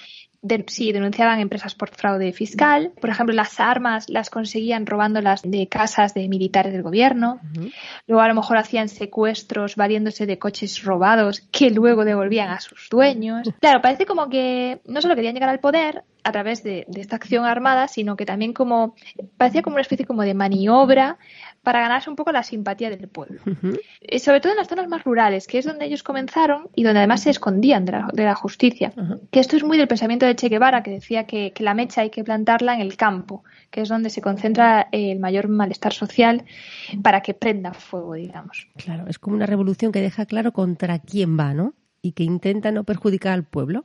de, 0.41 0.65
sí, 0.69 0.93
denunciaban 0.93 1.41
empresas 1.41 1.75
por 1.75 1.91
fraude 1.91 2.33
fiscal. 2.33 2.93
Por 3.01 3.11
ejemplo, 3.11 3.35
las 3.35 3.59
armas 3.59 4.09
las 4.09 4.31
conseguían 4.31 4.87
robándolas 4.87 5.43
de 5.43 5.67
casas 5.69 6.15
de 6.15 6.29
militares 6.29 6.73
del 6.73 6.83
gobierno. 6.83 7.41
Uh 7.43 7.61
-huh. 7.61 7.73
Luego, 8.07 8.23
a 8.23 8.29
lo 8.29 8.35
mejor 8.35 8.57
hacían 8.57 8.89
secuestros 8.89 9.75
valiéndose 9.77 10.27
de 10.27 10.39
coches 10.39 10.85
robados 10.85 11.41
que 11.51 11.71
luego 11.71 12.05
devolvían 12.05 12.51
a 12.51 12.61
sus 12.61 12.89
dueños. 12.91 13.49
Claro, 13.61 13.83
parece 13.83 14.07
como 14.07 14.29
que 14.29 14.81
no 14.87 15.03
solo 15.03 15.15
querían 15.15 15.35
llegar 15.35 15.51
al 15.51 15.59
poder 15.59 16.05
a 16.29 16.33
través 16.33 16.63
de, 16.63 16.85
de 16.89 17.01
esta 17.01 17.17
acción 17.17 17.45
armada, 17.45 17.89
sino 17.89 18.17
que 18.17 18.27
también 18.27 18.53
como 18.53 18.95
parecía 19.37 19.63
como 19.63 19.75
una 19.75 19.83
especie 19.83 20.07
como 20.07 20.23
de 20.23 20.35
maniobra 20.35 21.19
para 21.63 21.81
ganarse 21.81 22.09
un 22.09 22.17
poco 22.17 22.33
la 22.33 22.43
simpatía 22.43 22.89
del 22.89 23.09
pueblo. 23.09 23.41
Uh 23.45 23.51
-huh. 23.51 24.21
Sobre 24.21 24.41
todo 24.41 24.53
en 24.53 24.59
las 24.59 24.69
zonas 24.69 24.89
más 24.89 25.05
rurales, 25.05 25.47
que 25.47 25.59
es 25.59 25.67
donde 25.67 25.85
ellos 25.85 26.03
comenzaron 26.03 26.69
y 26.75 26.83
donde 26.83 27.01
además 27.01 27.23
se 27.23 27.31
escondían 27.31 27.85
de 27.85 27.93
la, 27.93 28.09
de 28.13 28.25
la 28.25 28.35
justicia. 28.35 28.93
Uh 28.97 29.01
-huh. 29.01 29.21
Que 29.31 29.41
esto 29.41 29.57
es 29.57 29.65
muy 29.65 29.77
del 29.77 29.89
pensamiento 29.89 30.25
de 30.25 30.35
Che 30.35 30.49
Guevara, 30.49 30.83
que 30.83 30.91
decía 30.91 31.25
que, 31.25 31.53
que, 31.53 31.63
la 31.63 31.75
mecha 31.75 32.03
hay 32.03 32.11
que 32.11 32.25
plantarla 32.25 32.75
en 32.75 32.81
el 32.81 32.97
campo, 32.97 33.45
que 33.71 33.83
es 33.83 33.89
donde 33.89 34.11
se 34.11 34.23
concentra 34.23 34.89
el 34.93 35.19
mayor 35.19 35.49
malestar 35.49 35.93
social 35.93 36.45
para 37.03 37.21
que 37.21 37.35
prenda 37.35 37.73
fuego, 37.75 38.15
digamos. 38.15 38.69
Claro, 38.77 39.07
es 39.09 39.19
como 39.19 39.37
una 39.37 39.47
revolución 39.47 39.93
que 39.93 40.01
deja 40.01 40.27
claro 40.27 40.53
contra 40.53 40.99
quién 41.01 41.39
va, 41.39 41.55
¿no? 41.55 41.75
Y 42.01 42.13
que 42.13 42.23
intenta 42.23 42.71
no 42.71 42.85
perjudicar 42.85 43.33
al 43.33 43.45
pueblo 43.45 43.85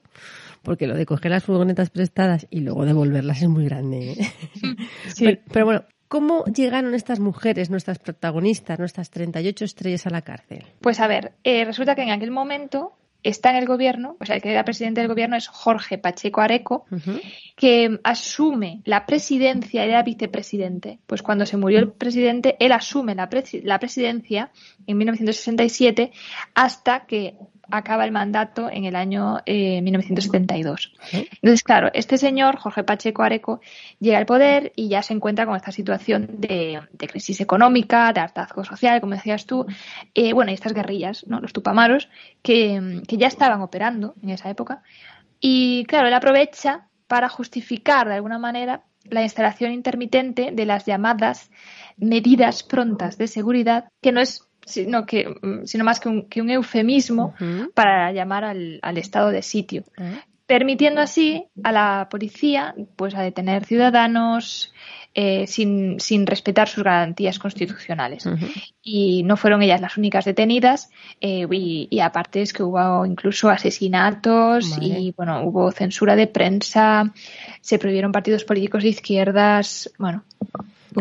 porque 0.63 0.87
lo 0.87 0.95
de 0.95 1.05
coger 1.05 1.31
las 1.31 1.43
furgonetas 1.43 1.89
prestadas 1.89 2.47
y 2.49 2.61
luego 2.61 2.85
devolverlas 2.85 3.41
es 3.41 3.49
muy 3.49 3.65
grande. 3.65 4.13
¿eh? 4.13 4.17
Sí. 5.13 5.25
Pero, 5.25 5.41
pero, 5.51 5.65
bueno, 5.65 5.83
¿Cómo 6.13 6.45
llegaron 6.45 6.93
estas 6.93 7.19
mujeres, 7.19 7.71
nuestras 7.71 7.97
protagonistas, 7.97 8.77
nuestras 8.77 9.09
38 9.09 9.65
estrellas 9.65 10.05
a 10.05 10.11
la 10.11 10.21
cárcel? 10.21 10.63
Pues 10.79 10.99
a 10.99 11.07
ver, 11.07 11.33
eh, 11.43 11.65
resulta 11.65 11.95
que 11.95 12.03
en 12.03 12.11
aquel 12.11 12.29
momento 12.29 12.93
está 13.23 13.49
en 13.49 13.55
el 13.55 13.65
gobierno, 13.65 14.15
o 14.19 14.25
sea, 14.25 14.35
el 14.35 14.41
que 14.43 14.51
era 14.51 14.63
presidente 14.63 15.01
del 15.01 15.07
gobierno 15.07 15.35
es 15.35 15.47
Jorge 15.47 15.97
Pacheco 15.97 16.41
Areco, 16.41 16.85
que 17.55 17.99
asume 18.03 18.81
la 18.85 19.07
presidencia, 19.07 19.85
era 19.85 20.03
vicepresidente. 20.03 20.99
Pues 21.07 21.23
cuando 21.23 21.47
se 21.47 21.57
murió 21.57 21.79
el 21.79 21.91
presidente, 21.91 22.57
él 22.59 22.73
asume 22.73 23.15
la, 23.15 23.27
la 23.63 23.79
presidencia 23.79 24.51
en 24.85 24.97
1967 24.97 26.11
hasta 26.53 27.07
que 27.07 27.35
acaba 27.73 28.05
el 28.05 28.11
mandato 28.11 28.69
en 28.69 28.85
el 28.85 28.95
año 28.95 29.39
1972. 29.47 30.93
Eh, 31.11 31.27
Entonces, 31.31 31.63
claro, 31.63 31.89
este 31.93 32.19
señor, 32.19 32.57
Jorge 32.57 32.83
Pacheco 32.83 33.23
Areco, 33.23 33.61
llega 33.99 34.19
al 34.19 34.27
poder 34.27 34.71
y 34.75 34.89
ya 34.89 35.01
se 35.01 35.13
encuentra 35.13 35.47
con 35.47 35.55
esta 35.55 35.71
situación 35.71 36.29
de, 36.37 36.79
crisis 36.97 37.41
económica, 37.41 38.13
de 38.13 38.21
hartazgo 38.21 38.63
social, 38.63 39.01
como 39.01 39.15
decías 39.15 39.47
tú, 39.47 39.65
eh, 40.13 40.33
bueno, 40.33 40.51
y 40.51 40.53
estas 40.53 40.73
guerrillas, 40.73 41.25
¿no? 41.27 41.39
los 41.39 41.51
tupamaros, 41.51 42.09
que, 42.43 43.01
que 43.07 43.17
ya 43.17 43.27
estaban 43.27 43.61
operando 43.61 44.13
en 44.21 44.29
esa 44.29 44.51
época. 44.51 44.83
Y 45.39 45.85
claro, 45.85 46.07
él 46.07 46.13
aprovecha 46.13 46.87
para 47.07 47.27
justificar 47.27 48.07
de 48.07 48.15
alguna 48.15 48.37
manera 48.37 48.83
la 49.09 49.23
instalación 49.23 49.71
intermitente 49.71 50.51
de 50.53 50.65
las 50.65 50.85
llamadas 50.85 51.49
medidas 51.97 52.61
prontas 52.61 53.17
de 53.17 53.27
seguridad, 53.27 53.89
que 53.99 54.11
no 54.11 54.21
es 54.21 54.47
sino, 54.65 55.05
que, 55.05 55.27
mm, 55.41 55.65
sino 55.65 55.83
más 55.83 55.99
que 55.99 56.09
un, 56.09 56.29
que 56.29 56.41
un 56.41 56.49
eufemismo 56.49 57.35
para 57.73 58.11
llamar 58.11 58.43
al, 58.43 58.79
al, 58.81 58.97
estado 58.97 59.29
de 59.29 59.41
sitio, 59.41 59.83
permitiendo 60.45 61.01
así 61.01 61.45
a 61.63 61.71
la 61.71 62.07
policía 62.09 62.75
pues, 62.95 63.15
a 63.15 63.21
detener 63.21 63.65
ciudadanos 63.65 64.73
eh, 65.15 65.45
sin, 65.45 65.99
sin, 65.99 66.25
respetar 66.25 66.67
sus 66.67 66.83
garantías 66.83 67.37
constitucionales. 67.37 68.27
Y 68.81 69.21
no 69.21 69.37
fueron 69.37 69.61
ellas 69.61 69.79
las 69.79 69.95
únicas 69.95 70.25
detenidas, 70.25 70.89
eh, 71.21 71.45
y, 71.51 71.99
aparte 71.99 72.41
es 72.41 72.51
que 72.51 72.63
hubo 72.63 73.05
incluso 73.05 73.49
asesinatos 73.49 74.75
y 74.81 75.13
bueno, 75.15 75.43
hubo 75.43 75.71
censura 75.71 76.15
de 76.15 76.25
prensa, 76.25 77.13
se 77.61 77.77
prohibieron 77.77 78.11
partidos 78.11 78.43
políticos 78.43 78.81
de 78.81 78.89
izquierdas, 78.89 79.93
bueno, 79.99 80.23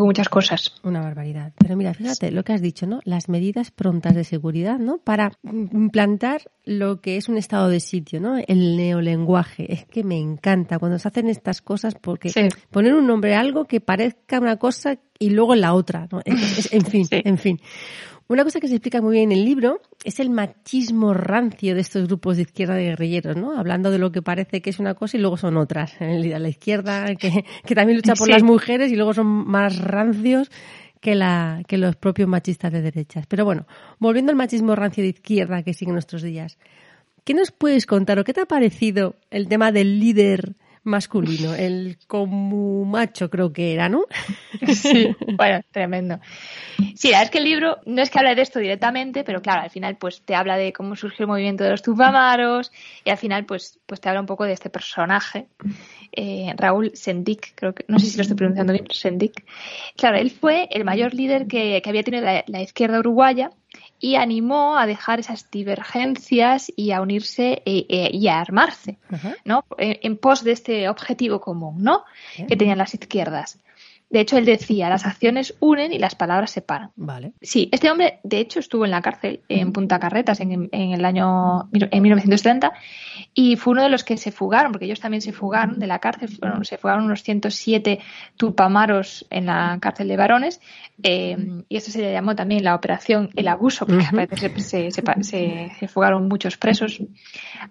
muchas 0.01 0.29
cosas. 0.29 0.75
Una 0.83 1.01
barbaridad. 1.01 1.53
Pero 1.57 1.75
mira, 1.75 1.93
fíjate 1.93 2.31
lo 2.31 2.43
que 2.43 2.53
has 2.53 2.61
dicho, 2.61 2.87
¿no? 2.87 2.99
Las 3.03 3.29
medidas 3.29 3.71
prontas 3.71 4.15
de 4.15 4.23
seguridad, 4.23 4.79
¿no? 4.79 4.97
Para 4.97 5.31
implantar 5.43 6.41
lo 6.65 7.01
que 7.01 7.17
es 7.17 7.29
un 7.29 7.37
estado 7.37 7.69
de 7.69 7.79
sitio, 7.79 8.19
¿no? 8.19 8.37
El 8.37 8.77
neolenguaje. 8.77 9.71
Es 9.71 9.85
que 9.85 10.03
me 10.03 10.17
encanta 10.17 10.79
cuando 10.79 10.99
se 10.99 11.07
hacen 11.07 11.29
estas 11.29 11.61
cosas 11.61 11.95
porque 11.95 12.31
poner 12.71 12.93
un 12.93 13.07
nombre 13.07 13.35
a 13.35 13.39
algo 13.39 13.65
que 13.65 13.81
parezca 13.81 14.39
una 14.39 14.57
cosa 14.57 14.97
y 15.19 15.29
luego 15.29 15.55
la 15.55 15.73
otra, 15.73 16.07
¿no? 16.11 16.21
en 16.25 16.85
fin, 16.85 17.07
en 17.11 17.37
fin. 17.37 17.59
Una 18.27 18.43
cosa 18.43 18.59
que 18.59 18.67
se 18.67 18.75
explica 18.75 19.01
muy 19.01 19.17
bien 19.17 19.31
en 19.31 19.37
el 19.37 19.45
libro 19.45 19.81
es 20.03 20.19
el 20.19 20.29
machismo 20.29 21.13
rancio 21.13 21.75
de 21.75 21.81
estos 21.81 22.07
grupos 22.07 22.37
de 22.37 22.43
izquierda 22.43 22.75
de 22.75 22.85
guerrilleros, 22.85 23.35
¿no? 23.35 23.57
Hablando 23.57 23.91
de 23.91 23.99
lo 23.99 24.11
que 24.11 24.21
parece 24.21 24.61
que 24.61 24.69
es 24.69 24.79
una 24.79 24.93
cosa 24.93 25.17
y 25.17 25.19
luego 25.19 25.37
son 25.37 25.57
otras. 25.57 25.93
La 25.99 26.49
izquierda, 26.49 27.15
que, 27.15 27.45
que 27.65 27.75
también 27.75 27.97
lucha 27.97 28.13
por 28.15 28.29
las 28.29 28.43
mujeres 28.43 28.91
y 28.91 28.95
luego 28.95 29.13
son 29.13 29.27
más 29.27 29.77
rancios 29.79 30.49
que, 31.03 31.15
la, 31.15 31.61
que 31.67 31.77
los 31.77 31.97
propios 31.97 32.29
machistas 32.29 32.71
de 32.71 32.81
derechas. 32.81 33.27
Pero 33.27 33.43
bueno, 33.43 33.67
volviendo 33.99 34.31
al 34.31 34.37
machismo 34.37 34.73
rancio 34.73 35.03
de 35.03 35.09
izquierda 35.09 35.61
que 35.61 35.73
sigue 35.73 35.89
en 35.89 35.95
nuestros 35.95 36.21
días, 36.21 36.57
¿qué 37.25 37.33
nos 37.33 37.51
puedes 37.51 37.85
contar 37.85 38.19
o 38.19 38.23
qué 38.23 38.33
te 38.33 38.41
ha 38.41 38.45
parecido 38.45 39.15
el 39.29 39.49
tema 39.49 39.73
del 39.73 39.99
líder 39.99 40.55
masculino, 40.83 41.53
el 41.53 41.97
como 42.07 42.85
macho 42.85 43.29
creo 43.29 43.53
que 43.53 43.73
era, 43.73 43.89
¿no? 43.89 44.05
Sí, 44.73 45.15
bueno, 45.35 45.61
tremendo. 45.71 46.19
Sí, 46.95 47.09
la 47.09 47.17
verdad 47.17 47.23
es 47.23 47.29
que 47.31 47.37
el 47.39 47.43
libro 47.43 47.77
no 47.85 48.01
es 48.01 48.09
que 48.09 48.19
hable 48.19 48.35
de 48.35 48.41
esto 48.41 48.59
directamente, 48.59 49.23
pero 49.23 49.41
claro, 49.41 49.61
al 49.61 49.69
final 49.69 49.97
pues 49.97 50.21
te 50.21 50.35
habla 50.35 50.57
de 50.57 50.71
cómo 50.71 50.95
surgió 50.95 51.23
el 51.23 51.27
movimiento 51.27 51.63
de 51.63 51.71
los 51.71 51.81
tupamaros 51.81 52.71
y 53.03 53.09
al 53.09 53.17
final 53.17 53.45
pues, 53.45 53.79
pues 53.85 53.99
te 53.99 54.09
habla 54.09 54.21
un 54.21 54.27
poco 54.27 54.45
de 54.45 54.53
este 54.53 54.69
personaje, 54.69 55.47
eh, 56.11 56.53
Raúl 56.57 56.91
Sendik, 56.93 57.53
creo 57.55 57.73
que, 57.73 57.85
no 57.87 57.99
sé 57.99 58.07
si 58.07 58.17
lo 58.17 58.21
estoy 58.21 58.37
pronunciando 58.37 58.73
bien, 58.73 58.85
Sendik. 58.91 59.43
Claro, 59.97 60.17
él 60.17 60.31
fue 60.31 60.67
el 60.71 60.85
mayor 60.85 61.13
líder 61.13 61.47
que, 61.47 61.81
había 61.85 62.03
tenido 62.03 62.25
la 62.45 62.61
izquierda 62.61 62.99
uruguaya 62.99 63.51
y 64.03 64.17
animó 64.17 64.77
a 64.77 64.85
dejar 64.85 65.21
esas 65.21 65.49
divergencias 65.49 66.69
y 66.75 66.91
a 66.91 66.99
unirse 66.99 67.61
eh, 67.65 67.85
eh, 67.87 68.09
y 68.11 68.27
a 68.27 68.41
armarse, 68.41 68.97
¿no? 69.45 69.63
En, 69.77 70.17
pos 70.17 70.43
de 70.43 70.51
este 70.51 70.89
objetivo 70.89 71.39
común, 71.39 71.81
¿no? 71.81 72.03
Que 72.49 72.57
tenían 72.57 72.79
las 72.79 72.93
izquierdas. 72.93 73.59
De 74.13 74.19
hecho, 74.19 74.37
él 74.37 74.45
decía, 74.45 74.89
las 74.89 75.07
acciones 75.07 75.55
unen 75.59 75.91
y 75.91 75.97
las 75.97 76.13
palabras 76.13 76.51
separan. 76.51 76.91
Vale. 76.95 77.33
Sí, 77.41 77.67
este 77.71 77.89
hombre, 77.89 78.19
de 78.21 78.41
hecho, 78.41 78.59
estuvo 78.59 78.85
en 78.85 78.91
la 78.91 79.01
cárcel 79.01 79.41
en 79.49 79.73
Punta 79.73 79.99
Carretas 79.99 80.39
en, 80.39 80.69
el 80.71 81.03
año 81.03 81.67
en 81.73 82.03
1930 82.03 82.71
y 83.33 83.55
fue 83.55 83.73
uno 83.73 83.81
de 83.81 83.89
los 83.89 84.03
que 84.03 84.17
se 84.17 84.31
fugaron, 84.31 84.71
porque 84.71 84.85
ellos 84.85 84.99
también 84.99 85.21
se 85.21 85.33
fugaron 85.33 85.79
de 85.79 85.87
la 85.87 85.97
cárcel, 85.97 86.29
se 86.61 86.77
fugaron 86.77 87.05
unos 87.05 87.23
107 87.23 88.01
tupamaros 88.37 89.25
en 89.31 89.47
la 89.47 89.79
cárcel 89.81 90.07
de 90.07 90.15
varones 90.15 90.61
eh, 91.01 91.35
y 91.67 91.75
esto 91.75 91.89
se 91.89 92.01
le 92.01 92.13
llamó 92.13 92.35
también 92.35 92.63
la 92.63 92.75
operación 92.75 93.31
El 93.35 93.47
Abuso, 93.47 93.87
porque 93.87 94.61
se, 94.61 94.91
se, 94.91 95.87
fugaron 95.87 96.27
muchos 96.27 96.57
presos 96.57 97.01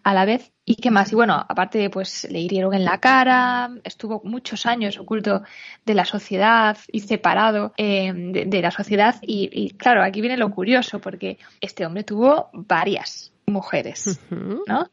a 0.02 0.12
la 0.12 0.24
vez. 0.24 0.52
¿Y 0.64 0.76
qué 0.76 0.90
más? 0.92 1.10
Y 1.10 1.16
bueno, 1.16 1.34
aparte, 1.34 1.90
pues 1.90 2.28
le 2.30 2.38
hirieron 2.38 2.72
en 2.72 2.84
la 2.84 2.98
cara, 2.98 3.70
estuvo 3.82 4.22
muchos 4.24 4.64
años 4.64 4.98
oculto 4.98 5.42
de 5.84 5.94
la 5.94 6.04
sociedad 6.04 6.78
y 6.92 7.00
separado 7.00 7.72
eh, 7.76 8.12
de, 8.14 8.62
la 8.62 8.70
sociedad. 8.70 9.16
Y, 9.22 9.70
claro, 9.70 10.04
aquí 10.04 10.20
viene 10.20 10.36
lo 10.36 10.50
curioso, 10.50 11.00
porque 11.00 11.38
este 11.60 11.84
hombre 11.84 12.04
tuvo 12.04 12.48
varias 12.52 13.32
mujeres, 13.46 14.20
¿no? 14.30 14.88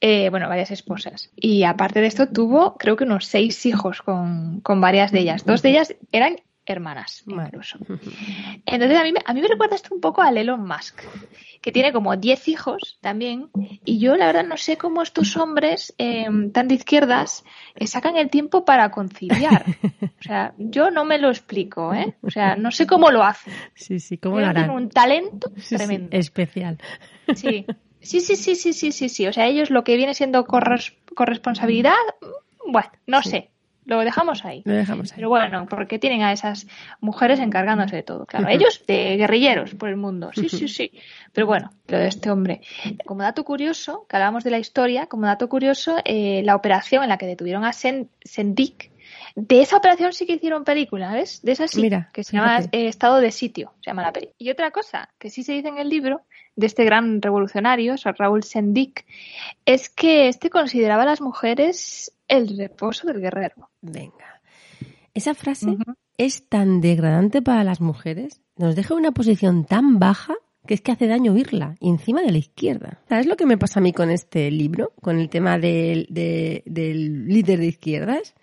Eh, 0.00 0.28
bueno, 0.30 0.48
varias 0.48 0.72
esposas. 0.72 1.30
Y 1.36 1.62
aparte 1.62 2.00
de 2.00 2.08
esto, 2.08 2.26
tuvo 2.26 2.76
creo 2.76 2.96
que 2.96 3.04
unos 3.04 3.26
seis 3.26 3.64
hijos 3.64 4.02
con, 4.02 4.60
con 4.60 4.80
varias 4.80 5.12
de 5.12 5.20
ellas. 5.20 5.44
Dos 5.44 5.62
de 5.62 5.70
ellas 5.70 5.94
eran 6.10 6.36
hermanas, 6.66 7.24
incluso. 7.26 7.78
Entonces, 8.66 8.98
a 8.98 9.02
mí, 9.02 9.12
a 9.24 9.34
mí 9.34 9.40
me 9.40 9.48
recuerda 9.48 9.76
esto 9.76 9.94
un 9.94 10.00
poco 10.00 10.22
a 10.22 10.30
Elon 10.30 10.66
Musk, 10.66 11.00
que 11.60 11.72
tiene 11.72 11.92
como 11.92 12.16
10 12.16 12.48
hijos 12.48 12.98
también, 13.00 13.50
y 13.84 13.98
yo 13.98 14.16
la 14.16 14.26
verdad 14.26 14.44
no 14.44 14.56
sé 14.56 14.76
cómo 14.76 15.02
estos 15.02 15.36
hombres 15.36 15.94
em, 15.98 16.52
tan 16.52 16.68
de 16.68 16.74
izquierdas 16.74 17.44
eh, 17.74 17.86
sacan 17.86 18.16
el 18.16 18.30
tiempo 18.30 18.64
para 18.64 18.90
conciliar. 18.90 19.64
O 20.02 20.24
sea, 20.24 20.54
yo 20.56 20.92
no 20.92 21.04
me 21.04 21.18
lo 21.18 21.30
explico, 21.30 21.92
¿eh? 21.92 22.14
O 22.22 22.30
sea, 22.30 22.54
no 22.54 22.70
sé 22.70 22.86
cómo 22.86 23.10
lo 23.10 23.24
hacen. 23.24 23.52
Sí, 23.74 23.98
sí, 23.98 24.18
cómo 24.18 24.38
lo 24.38 24.46
harán. 24.46 24.66
Tienen 24.66 24.84
un 24.84 24.88
talento 24.88 25.50
tremendo. 25.68 26.16
especial. 26.16 26.78
Sí. 27.34 27.66
Sí, 28.00 28.20
sí, 28.20 28.36
sí, 28.36 28.54
sí, 28.54 28.72
sí, 28.72 28.92
sí, 28.92 29.08
sí. 29.08 29.26
O 29.26 29.32
sea, 29.32 29.46
ellos 29.46 29.70
lo 29.70 29.84
que 29.84 29.96
viene 29.96 30.14
siendo 30.14 30.44
corresponsabilidad, 30.44 31.94
bueno, 32.66 32.90
no 33.06 33.22
sé. 33.22 33.50
Lo 33.84 34.00
dejamos 34.00 34.44
ahí. 34.44 34.62
Lo 34.64 34.74
dejamos 34.74 35.10
ahí. 35.12 35.16
Pero 35.16 35.28
bueno, 35.28 35.66
porque 35.68 35.98
tienen 35.98 36.22
a 36.22 36.32
esas 36.32 36.66
mujeres 37.00 37.40
encargándose 37.40 37.96
de 37.96 38.02
todo. 38.02 38.26
Claro, 38.26 38.48
ellos 38.48 38.84
de 38.86 39.16
guerrilleros 39.16 39.74
por 39.74 39.88
el 39.88 39.96
mundo. 39.96 40.30
Sí, 40.34 40.48
sí, 40.48 40.68
sí. 40.68 40.92
Pero 41.32 41.46
bueno, 41.46 41.72
lo 41.88 41.98
de 41.98 42.08
este 42.08 42.30
hombre. 42.30 42.60
Como 43.04 43.22
dato 43.22 43.44
curioso, 43.44 44.06
que 44.08 44.16
hablábamos 44.16 44.44
de 44.44 44.50
la 44.50 44.58
historia, 44.58 45.06
como 45.06 45.26
dato 45.26 45.48
curioso, 45.48 45.96
eh, 46.04 46.42
la 46.44 46.54
operación 46.54 47.02
en 47.02 47.08
la 47.08 47.18
que 47.18 47.26
detuvieron 47.26 47.64
a 47.64 47.72
Sendik, 47.72 48.92
de 49.34 49.62
esa 49.62 49.76
operación 49.76 50.12
sí 50.12 50.26
que 50.26 50.34
hicieron 50.34 50.64
película, 50.64 51.12
¿ves? 51.12 51.40
De 51.42 51.52
esa 51.52 51.66
sí, 51.66 51.80
Mira, 51.80 52.10
que 52.12 52.22
se 52.22 52.36
llama 52.36 52.60
eh, 52.72 52.88
Estado 52.88 53.18
de 53.18 53.30
Sitio, 53.30 53.72
se 53.80 53.90
llama 53.90 54.02
la 54.02 54.12
peli. 54.12 54.30
Y 54.38 54.50
otra 54.50 54.70
cosa 54.70 55.08
que 55.18 55.30
sí 55.30 55.42
se 55.42 55.52
dice 55.52 55.68
en 55.68 55.78
el 55.78 55.88
libro 55.88 56.22
de 56.54 56.66
este 56.66 56.84
gran 56.84 57.22
revolucionario, 57.22 57.94
Raúl 58.18 58.42
Sendik, 58.42 59.06
es 59.64 59.88
que 59.88 60.28
este 60.28 60.50
consideraba 60.50 61.02
a 61.02 61.06
las 61.06 61.20
mujeres 61.20 62.12
el 62.32 62.56
reposo 62.56 63.06
del 63.06 63.20
guerrero. 63.20 63.70
Venga. 63.82 64.40
Esa 65.12 65.34
frase 65.34 65.76
es 66.16 66.48
tan 66.48 66.80
degradante 66.80 67.42
para 67.42 67.62
las 67.62 67.82
mujeres, 67.82 68.40
nos 68.56 68.74
deja 68.74 68.94
una 68.94 69.12
posición 69.12 69.66
tan 69.66 69.98
baja 69.98 70.34
que 70.66 70.74
es 70.74 70.80
que 70.80 70.92
hace 70.92 71.08
daño 71.08 71.32
oírla, 71.32 71.76
encima 71.80 72.22
de 72.22 72.30
la 72.30 72.38
izquierda. 72.38 73.02
¿Sabes 73.08 73.26
lo 73.26 73.36
que 73.36 73.46
me 73.46 73.58
pasa 73.58 73.80
a 73.80 73.82
mí 73.82 73.92
con 73.92 74.10
este 74.10 74.50
libro, 74.50 74.92
con 75.02 75.18
el 75.18 75.28
tema 75.28 75.58
del, 75.58 76.06
del 76.08 77.26
líder 77.26 77.58
de 77.58 77.66
izquierdas? 77.66 78.34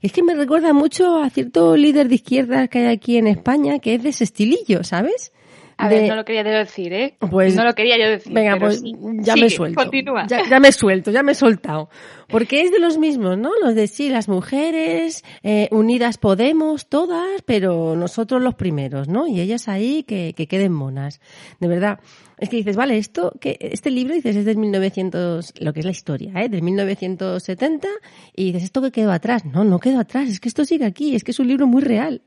Es 0.00 0.12
que 0.12 0.22
me 0.22 0.34
recuerda 0.34 0.72
mucho 0.72 1.18
a 1.18 1.28
cierto 1.30 1.76
líder 1.76 2.08
de 2.08 2.14
izquierdas 2.14 2.68
que 2.68 2.78
hay 2.78 2.94
aquí 2.94 3.16
en 3.16 3.26
España, 3.26 3.80
que 3.80 3.94
es 3.94 4.02
de 4.04 4.10
ese 4.10 4.24
estilillo, 4.24 4.84
¿sabes? 4.84 5.32
A 5.76 5.88
ver, 5.88 6.08
no 6.08 6.16
lo 6.16 6.24
quería 6.24 6.42
yo 6.42 6.50
decir, 6.50 6.92
¿eh? 6.92 7.16
Pues, 7.18 7.54
no 7.56 7.64
lo 7.64 7.74
quería 7.74 7.98
yo 7.98 8.08
decir. 8.08 8.32
Venga, 8.32 8.56
pues 8.58 8.82
ya 9.20 9.36
me 9.36 9.50
suelto. 9.50 9.80
Continúa. 9.80 10.26
Ya, 10.26 10.60
me 10.60 10.72
suelto, 10.72 11.10
ya 11.10 11.22
me 11.22 11.32
he 11.32 11.34
soltado. 11.34 11.88
Porque 12.28 12.62
es 12.62 12.70
de 12.70 12.78
los 12.78 12.98
mismos, 12.98 13.36
¿no? 13.38 13.50
Los 13.62 13.74
de 13.74 13.86
sí, 13.86 14.08
las 14.08 14.28
mujeres, 14.28 15.24
eh, 15.42 15.68
unidas 15.70 16.18
podemos, 16.18 16.88
todas, 16.88 17.42
pero 17.44 17.96
nosotros 17.96 18.42
los 18.42 18.54
primeros, 18.54 19.08
¿no? 19.08 19.26
Y 19.26 19.40
ellas 19.40 19.68
ahí 19.68 20.04
que, 20.04 20.32
que 20.36 20.46
queden 20.46 20.72
monas. 20.72 21.20
De 21.60 21.68
verdad. 21.68 22.00
Es 22.36 22.48
que 22.48 22.56
dices, 22.56 22.74
vale, 22.74 22.98
esto, 22.98 23.32
que 23.40 23.56
este 23.60 23.90
libro, 23.90 24.12
dices, 24.12 24.34
es 24.34 24.44
del 24.44 24.56
1900, 24.56 25.54
lo 25.60 25.72
que 25.72 25.80
es 25.80 25.86
la 25.86 25.92
historia, 25.92 26.32
¿eh? 26.42 26.48
Del 26.48 26.62
1970, 26.62 27.88
y 28.34 28.46
dices, 28.46 28.64
¿esto 28.64 28.82
que 28.82 28.90
quedó 28.90 29.12
atrás? 29.12 29.44
No, 29.44 29.62
no 29.62 29.78
quedó 29.78 30.00
atrás, 30.00 30.28
es 30.28 30.40
que 30.40 30.48
esto 30.48 30.64
sigue 30.64 30.84
aquí, 30.84 31.14
es 31.14 31.22
que 31.22 31.30
es 31.30 31.38
un 31.38 31.46
libro 31.46 31.66
muy 31.66 31.80
real. 31.80 32.22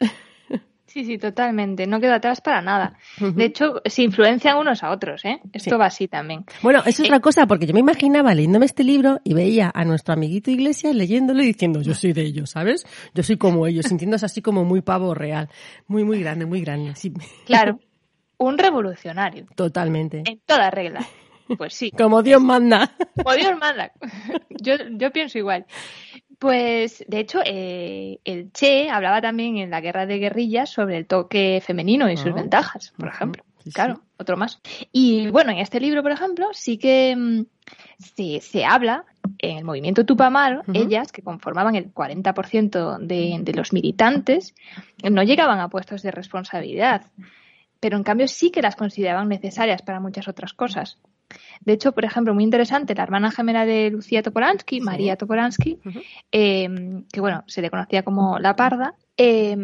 Sí, 0.87 1.03
sí, 1.05 1.17
totalmente. 1.17 1.85
No 1.85 1.99
queda 1.99 2.15
atrás 2.15 2.41
para 2.41 2.61
nada. 2.61 2.97
De 3.19 3.45
hecho, 3.45 3.81
se 3.85 4.03
influencian 4.03 4.57
unos 4.57 4.83
a 4.83 4.91
otros, 4.91 5.23
¿eh? 5.25 5.39
Esto 5.53 5.71
Sí. 5.71 5.75
va 5.77 5.85
así 5.85 6.07
también. 6.07 6.45
Bueno, 6.61 6.81
es 6.85 6.99
otra 6.99 7.19
cosa, 7.19 7.45
porque 7.45 7.65
yo 7.67 7.73
me 7.73 7.81
imaginaba 7.81 8.33
leyéndome 8.33 8.65
este 8.65 8.83
libro 8.83 9.19
y 9.23 9.33
veía 9.33 9.69
a 9.73 9.83
nuestro 9.85 10.13
amiguito 10.13 10.49
Iglesias 10.49 10.95
leyéndolo 10.95 11.43
y 11.43 11.47
diciendo, 11.47 11.81
yo 11.81 11.93
soy 11.93 12.13
de 12.13 12.21
ellos, 12.23 12.49
¿sabes? 12.51 12.85
Yo 13.13 13.21
soy 13.23 13.37
como 13.37 13.67
ellos, 13.67 13.85
sintiéndose 13.85 14.25
así 14.25 14.41
como 14.41 14.63
muy 14.63 14.81
pavo 14.81 15.13
real. 15.13 15.49
Muy, 15.87 16.03
muy 16.03 16.21
grande, 16.21 16.45
muy 16.45 16.61
grande. 16.61 16.95
Sí, 16.95 17.11
Claro, 17.45 17.79
un 18.37 18.57
revolucionario. 18.57 19.45
totalmente. 19.55 20.23
En 20.25 20.39
toda 20.45 20.69
regla. 20.71 21.05
Pues 21.57 21.73
sí. 21.73 21.91
Como 21.97 22.23
Dios 22.23 22.41
manda. 22.41 22.91
Como 23.15 23.33
Dios 23.35 23.57
manda. 23.57 23.91
Yo, 24.49 24.73
yo 24.97 25.11
pienso 25.11 25.37
igual. 25.37 25.65
Pues, 26.39 27.03
de 27.07 27.19
hecho, 27.19 27.39
eh, 27.45 28.19
el 28.23 28.51
Che 28.51 28.89
hablaba 28.89 29.21
también 29.21 29.57
en 29.57 29.71
la 29.71 29.81
guerra 29.81 30.05
de 30.05 30.19
guerrillas 30.19 30.69
sobre 30.69 30.97
el 30.97 31.07
toque 31.07 31.61
femenino 31.65 32.09
y 32.09 32.17
sus 32.17 32.31
Ah. 32.31 32.35
ventajas, 32.35 32.93
por 32.97 33.07
ejemplo. 33.09 33.43
Sí, 33.63 33.71
claro, 33.71 33.95
sí. 33.95 34.01
otro 34.17 34.37
más. 34.37 34.61
Y 34.91 35.29
bueno, 35.29 35.51
en 35.51 35.57
este 35.57 35.79
libro, 35.79 36.03
por 36.03 36.11
ejemplo, 36.11 36.47
sí 36.53 36.77
que 36.77 37.15
mm, 37.17 37.45
se, 37.97 38.39
se 38.41 38.65
habla 38.65 39.03
en 39.39 39.57
el 39.57 39.65
movimiento 39.65 40.05
Tupamaro, 40.05 40.61
ellas, 40.73 41.11
que 41.11 41.21
conformaban 41.21 41.75
el 41.75 41.91
40% 41.93 42.97
de, 42.99 43.37
de 43.41 43.53
los 43.53 43.73
militantes, 43.73 44.53
no 45.03 45.21
llegaban 45.23 45.59
a 45.59 45.67
puestos 45.69 46.01
de 46.01 46.11
responsabilidad, 46.11 47.07
pero 47.79 47.97
en 47.97 48.03
cambio 48.03 48.27
sí 48.27 48.51
que 48.51 48.61
las 48.61 48.75
consideraban 48.75 49.27
necesarias 49.27 49.81
para 49.81 49.99
muchas 49.99 50.27
otras 50.27 50.53
cosas. 50.53 50.97
De 51.61 51.73
hecho, 51.73 51.91
por 51.91 52.05
ejemplo, 52.05 52.33
muy 52.33 52.43
interesante, 52.43 52.95
la 52.95 53.03
hermana 53.03 53.31
gemela 53.31 53.65
de 53.65 53.89
Lucía 53.91 54.21
Toporansky, 54.23 54.79
Sí. 54.79 54.81
María 54.85 55.15
Toporansky, 55.17 55.79
eh, 56.31 57.03
que 57.11 57.19
bueno, 57.19 57.43
se 57.47 57.61
le 57.61 57.69
conocía 57.69 58.03
como 58.03 58.39
la 58.39 58.55
parda, 58.55 58.93
eh, 59.17 59.57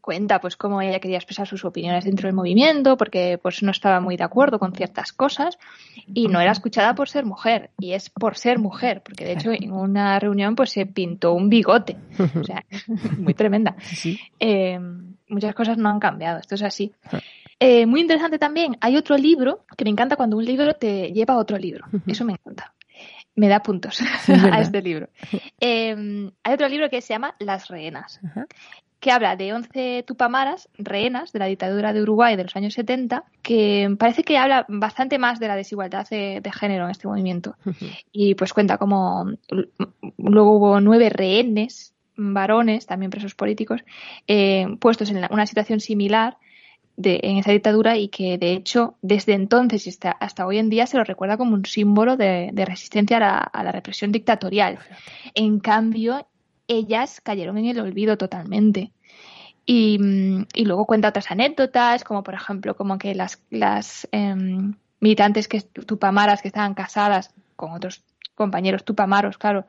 cuenta 0.00 0.40
pues 0.40 0.56
cómo 0.56 0.80
ella 0.80 1.00
quería 1.00 1.16
expresar 1.18 1.46
sus 1.48 1.64
opiniones 1.64 2.04
dentro 2.04 2.28
del 2.28 2.36
movimiento 2.36 2.96
porque 2.96 3.38
pues 3.42 3.62
no 3.64 3.72
estaba 3.72 4.00
muy 4.00 4.16
de 4.16 4.22
acuerdo 4.24 4.58
con 4.60 4.72
ciertas 4.72 5.12
cosas 5.12 5.58
y 6.06 6.28
no 6.28 6.40
era 6.40 6.52
escuchada 6.52 6.94
por 6.94 7.08
ser 7.08 7.24
mujer 7.24 7.70
y 7.80 7.92
es 7.92 8.08
por 8.08 8.36
ser 8.36 8.60
mujer 8.60 9.02
porque 9.04 9.24
de 9.24 9.32
hecho 9.32 9.50
en 9.50 9.72
una 9.72 10.18
reunión 10.20 10.54
pues 10.54 10.70
se 10.70 10.86
pintó 10.86 11.32
un 11.32 11.48
bigote 11.48 11.96
o 12.40 12.44
sea 12.44 12.64
muy 13.18 13.34
tremenda 13.34 13.74
Sí, 13.80 13.96
sí. 13.96 14.20
eh, 14.38 14.78
muchas 15.28 15.54
cosas 15.54 15.78
no 15.78 15.88
han 15.88 15.98
cambiado, 15.98 16.38
esto 16.38 16.54
es 16.54 16.62
así. 16.62 16.92
Eh, 17.58 17.86
muy 17.86 18.00
interesante 18.00 18.38
también, 18.38 18.76
hay 18.80 18.96
otro 18.96 19.16
libro 19.16 19.64
que 19.76 19.84
me 19.84 19.90
encanta 19.90 20.16
cuando 20.16 20.36
un 20.36 20.44
libro 20.44 20.74
te 20.74 21.12
lleva 21.12 21.34
a 21.34 21.38
otro 21.38 21.58
libro, 21.58 21.86
eso 22.06 22.24
me 22.24 22.32
encanta. 22.32 22.74
Me 23.34 23.48
da 23.48 23.62
puntos 23.62 24.00
a 24.28 24.60
este 24.60 24.82
libro. 24.82 25.08
Eh, 25.58 26.30
hay 26.42 26.52
otro 26.52 26.68
libro 26.68 26.90
que 26.90 27.00
se 27.00 27.14
llama 27.14 27.34
Las 27.38 27.68
rehenas, 27.68 28.20
que 29.00 29.10
habla 29.10 29.36
de 29.36 29.52
11 29.52 30.04
tupamaras, 30.06 30.68
rehenas 30.76 31.32
de 31.32 31.38
la 31.38 31.46
dictadura 31.46 31.92
de 31.92 32.02
Uruguay 32.02 32.36
de 32.36 32.44
los 32.44 32.54
años 32.56 32.74
70, 32.74 33.24
que 33.42 33.96
parece 33.98 34.22
que 34.22 34.38
habla 34.38 34.66
bastante 34.68 35.18
más 35.18 35.40
de 35.40 35.48
la 35.48 35.56
desigualdad 35.56 36.06
de, 36.08 36.40
de 36.42 36.52
género 36.52 36.84
en 36.84 36.90
este 36.90 37.08
movimiento. 37.08 37.56
Y 38.12 38.34
pues 38.34 38.52
cuenta 38.52 38.76
como 38.76 39.26
luego 40.18 40.56
hubo 40.56 40.80
nueve 40.80 41.08
rehenes, 41.08 41.94
varones, 42.16 42.86
también 42.86 43.10
presos 43.10 43.34
políticos, 43.34 43.82
eh, 44.26 44.66
puestos 44.78 45.10
en 45.10 45.26
una 45.30 45.46
situación 45.46 45.80
similar 45.80 46.36
en 46.96 47.38
esa 47.38 47.52
dictadura 47.52 47.96
y 47.96 48.08
que 48.08 48.38
de 48.38 48.52
hecho 48.52 48.96
desde 49.02 49.34
entonces 49.34 49.86
hasta, 49.86 50.10
hasta 50.10 50.46
hoy 50.46 50.58
en 50.58 50.68
día 50.68 50.86
se 50.86 50.96
lo 50.96 51.04
recuerda 51.04 51.36
como 51.36 51.54
un 51.54 51.64
símbolo 51.64 52.16
de, 52.16 52.52
resistencia 52.54 53.16
a 53.16 53.62
la, 53.62 53.72
represión 53.72 54.12
dictatorial. 54.12 54.78
En 55.34 55.58
cambio, 55.60 56.26
ellas 56.68 57.20
cayeron 57.20 57.58
en 57.58 57.66
el 57.66 57.80
olvido 57.80 58.16
totalmente. 58.16 58.92
Y, 59.64 59.98
mm, 59.98 60.46
luego 60.64 60.86
cuenta 60.86 61.08
otras 61.08 61.30
anécdotas, 61.30 62.04
como 62.04 62.22
por 62.22 62.34
ejemplo, 62.34 62.76
como 62.76 62.98
que 62.98 63.14
las, 63.14 63.42
las 63.50 64.08
em, 64.12 64.74
militantes 65.00 65.48
que 65.48 65.60
tupamaras 65.60 66.42
que 66.42 66.48
estaban 66.48 66.74
casadas 66.74 67.34
con 67.56 67.72
otros 67.72 68.02
compañeros 68.34 68.84
tupamaros, 68.84 69.38
claro, 69.38 69.66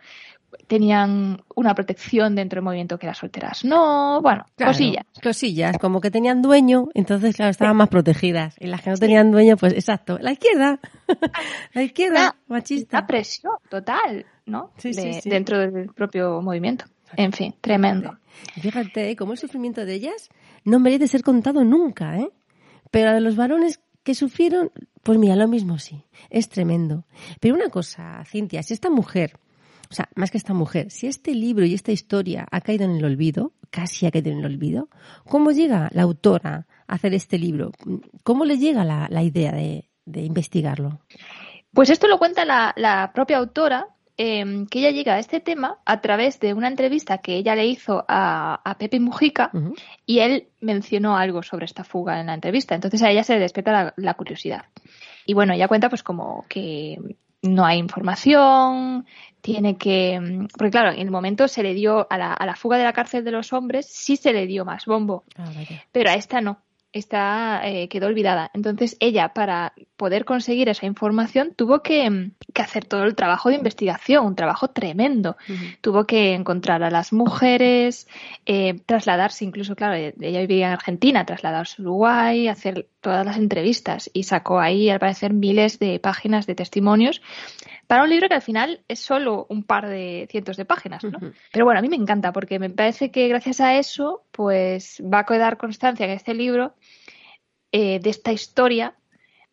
tenían 0.68 1.42
una 1.56 1.74
protección 1.76 2.36
dentro 2.36 2.58
del 2.58 2.64
movimiento 2.64 2.98
que 2.98 3.08
las 3.08 3.18
solteras. 3.18 3.64
No, 3.66 4.22
bueno, 4.22 4.46
Claro, 4.56 4.72
cosillas. 4.72 5.06
Cosillas, 5.22 5.78
como 5.78 6.02
que 6.02 6.12
tenían 6.12 6.42
dueño, 6.42 6.88
entonces, 6.94 7.36
claro, 7.36 7.52
estaban 7.52 7.76
más 7.78 7.90
protegidas. 7.90 8.56
Y 8.60 8.68
las 8.68 8.82
que 8.82 8.90
no 8.92 8.98
tenían 8.98 9.32
dueño, 9.32 9.58
pues 9.58 9.74
exacto. 9.74 10.18
La 10.20 10.32
izquierda. 10.32 10.80
la 11.74 11.84
izquierda, 11.84 12.36
machista. 12.48 13.06
presión 13.08 13.54
total, 13.70 14.26
¿no? 14.46 14.72
Sí, 14.78 14.90
De- 14.92 15.14
sí, 15.14 15.22
sí. 15.22 15.30
Dentro 15.30 15.58
del 15.60 15.88
propio 15.94 16.42
movimiento. 16.42 16.86
En 17.16 17.32
fin, 17.32 17.54
tremendo. 17.62 18.18
Y 18.56 18.62
Fíjate, 18.62 19.12
¿eh? 19.12 19.16
como 19.16 19.34
el 19.34 19.38
sufrimiento 19.38 19.86
de 19.86 19.94
ellas 19.94 20.30
no 20.66 20.80
merece 20.80 21.08
ser 21.08 21.22
contado 21.22 21.64
nunca, 21.64 22.18
¿eh? 22.18 22.30
Pero 22.90 23.10
a 23.12 23.14
de 23.14 23.22
los 23.22 23.36
varones 23.36 23.80
que 24.04 24.16
sufrieron, 24.16 24.72
pues 25.04 25.18
mira, 25.18 25.36
lo 25.36 25.48
mismo 25.48 25.78
sí. 25.78 26.04
Es 26.30 26.50
tremendo. 26.50 27.06
Pero 27.40 27.56
una 27.56 27.70
cosa, 27.70 28.24
Cintia, 28.26 28.64
si 28.64 28.74
esta 28.74 28.90
mujer, 28.90 29.38
o 29.94 29.96
sea, 29.96 30.10
más 30.16 30.32
que 30.32 30.40
esta 30.40 30.56
mujer, 30.56 30.90
si 30.90 31.06
este 31.06 31.36
libro 31.36 31.66
y 31.68 31.76
esta 31.76 31.92
historia 31.92 32.48
ha 32.50 32.62
caído 32.62 32.86
en 32.86 32.96
el 32.96 33.06
olvido, 33.06 33.54
casi 33.70 34.08
ha 34.08 34.12
caído 34.12 34.32
en 34.32 34.40
el 34.40 34.46
olvido, 34.46 34.90
¿cómo 35.30 35.52
llega 35.52 35.92
la 35.94 36.02
autora 36.02 36.66
a 36.88 36.94
hacer 36.96 37.14
este 37.14 37.38
libro? 37.38 37.72
¿Cómo 38.24 38.44
le 38.44 38.58
llega 38.58 38.84
la, 38.84 39.06
la 39.12 39.22
idea 39.22 39.52
de, 39.52 39.92
de 40.06 40.24
investigarlo? 40.24 41.00
Pues 41.72 41.92
esto 41.92 42.08
lo 42.08 42.18
cuenta 42.18 42.44
la, 42.44 42.74
la 42.76 43.12
propia 43.14 43.38
autora, 43.38 43.86
eh, 44.18 44.66
que 44.72 44.80
ella 44.80 44.90
llega 44.90 45.14
a 45.14 45.20
este 45.20 45.40
tema 45.40 45.78
a 45.86 46.02
través 46.02 46.40
de 46.40 46.56
una 46.56 46.70
entrevista 46.70 47.20
que 47.20 47.36
ella 47.36 47.54
le 47.54 47.68
hizo 47.68 48.04
a, 48.08 48.62
a 48.68 48.78
Pepe 48.80 49.00
Mujica 49.00 49.52
y 50.08 50.20
él 50.20 50.48
mencionó 50.60 51.18
algo 51.18 51.44
sobre 51.44 51.66
esta 51.66 51.84
fuga 51.84 52.20
en 52.20 52.26
la 52.26 52.34
entrevista. 52.34 52.74
Entonces 52.74 53.04
a 53.04 53.12
ella 53.12 53.24
se 53.24 53.36
le 53.36 53.42
despierta 53.42 53.72
la, 53.72 53.94
la 53.96 54.16
curiosidad. 54.16 54.66
Y 55.28 55.36
bueno, 55.36 55.54
ella 55.54 55.68
cuenta 55.68 55.90
pues 55.90 56.02
como 56.02 56.46
que 56.50 56.98
no 57.44 57.66
hay 57.66 57.78
información, 57.78 59.06
tiene 59.42 59.78
que... 59.78 60.48
Porque 60.58 60.72
claro, 60.72 60.92
en 60.92 61.00
el 61.00 61.12
momento 61.12 61.48
se 61.48 61.62
le 61.62 61.74
dio 61.74 62.08
a 62.10 62.18
la, 62.18 62.34
a 62.34 62.46
la 62.46 62.56
fuga 62.56 62.78
de 62.78 62.86
la 62.86 62.94
cárcel 62.94 63.24
de 63.24 63.32
los 63.32 63.54
hombres, 63.54 63.86
sí 63.88 64.16
se 64.16 64.34
le 64.34 64.48
dio 64.48 64.66
más 64.66 64.86
bombo, 64.86 65.24
Ah, 65.38 65.52
pero 65.92 66.10
a 66.10 66.14
esta 66.16 66.42
no. 66.42 66.60
Esta 66.94 67.62
eh, 67.68 67.90
quedó 67.90 68.08
olvidada. 68.08 68.52
Entonces 68.54 68.96
ella, 69.00 69.34
para 69.34 69.74
poder 69.98 70.26
conseguir 70.26 70.70
esa 70.70 70.86
información, 70.86 71.54
tuvo 71.56 71.82
que, 71.82 72.10
mm, 72.10 72.32
que 72.54 72.62
hacer 72.62 72.86
todo 72.86 73.04
el 73.04 73.16
trabajo 73.16 73.50
de 73.50 73.56
investigación, 73.56 74.26
un 74.26 74.36
trabajo 74.36 74.70
tremendo. 74.70 75.36
Tuvo 75.82 76.06
que 76.06 76.34
encontrar 76.34 76.84
a 76.84 76.92
las 76.92 77.12
mujeres, 77.12 78.08
eh, 78.46 78.80
trasladarse, 78.86 79.44
incluso, 79.44 79.76
claro, 79.76 79.96
ella 79.96 80.40
vivía 80.42 80.68
en 80.68 80.74
Argentina, 80.74 81.26
trasladarse 81.26 81.82
a 81.82 81.84
Uruguay, 81.84 82.48
hacer 82.48 82.88
todas 83.02 83.26
las 83.26 83.38
entrevistas 83.38 84.10
y 84.14 84.24
sacó 84.24 84.60
ahí, 84.60 84.90
al 84.90 85.00
parecer, 85.00 85.34
miles 85.34 85.80
de 85.80 86.00
páginas 86.00 86.46
de 86.46 86.56
testimonios 86.56 87.22
para 87.88 88.04
un 88.04 88.10
libro 88.10 88.28
que 88.28 88.36
al 88.36 88.42
final 88.42 88.84
es 88.88 89.00
solo 89.00 89.46
un 89.50 89.64
par 89.64 89.88
de 89.88 90.28
cientos 90.30 90.58
de 90.58 90.66
páginas, 90.66 91.04
¿no? 91.04 91.20
Pero 91.52 91.66
bueno, 91.66 91.80
a 91.80 91.82
mí 91.82 91.90
me 91.90 91.96
encanta 91.96 92.32
porque 92.32 92.60
me 92.60 92.70
parece 92.70 93.12
que 93.12 93.28
gracias 93.28 93.60
a 93.62 93.78
eso, 93.78 94.24
pues 94.32 95.02
va 95.02 95.20
a 95.20 95.26
quedar 95.26 95.58
constancia 95.58 96.06
en 96.06 96.12
este 96.12 96.34
libro 96.34 96.76
eh, 97.72 98.00
de 98.00 98.10
esta 98.10 98.32
historia 98.32 98.96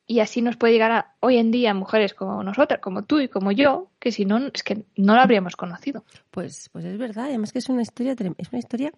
y 0.06 0.20
así 0.20 0.42
nos 0.42 0.56
puede 0.56 0.72
llegar 0.72 0.90
a, 0.90 1.14
hoy 1.20 1.38
en 1.38 1.50
día 1.50 1.72
mujeres 1.72 2.14
como 2.14 2.42
nosotras, 2.42 2.80
como 2.80 3.04
tú 3.04 3.20
y 3.20 3.28
como 3.28 3.52
yo, 3.52 3.90
que 3.98 4.10
si 4.10 4.24
no, 4.24 4.38
es 4.52 4.62
que 4.62 4.84
no 4.96 5.14
lo 5.14 5.20
habríamos 5.20 5.54
conocido. 5.56 6.04
Pues, 6.30 6.68
pues 6.72 6.84
es 6.84 6.98
verdad, 6.98 7.26
además 7.26 7.52
que 7.52 7.60
es 7.60 7.68
una 7.68 7.82
historia, 7.82 8.16
es 8.38 8.48
una 8.50 8.58
historia 8.58 8.92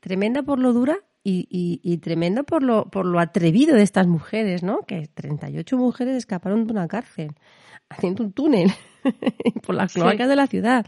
tremenda 0.00 0.42
por 0.42 0.58
lo 0.58 0.72
dura 0.72 0.98
y, 1.22 1.46
y, 1.50 1.80
y 1.82 1.98
tremenda 1.98 2.42
por 2.42 2.62
lo, 2.62 2.86
por 2.86 3.06
lo 3.06 3.20
atrevido 3.20 3.76
de 3.76 3.82
estas 3.82 4.06
mujeres, 4.06 4.62
¿no? 4.62 4.80
Que 4.86 5.08
38 5.12 5.76
mujeres 5.76 6.16
escaparon 6.16 6.66
de 6.66 6.72
una 6.72 6.88
cárcel 6.88 7.34
haciendo 7.90 8.22
un 8.24 8.32
túnel 8.32 8.70
por 9.66 9.74
las 9.74 9.92
Sí. 9.92 10.00
cloacas 10.00 10.28
de 10.28 10.36
la 10.36 10.46
ciudad. 10.46 10.86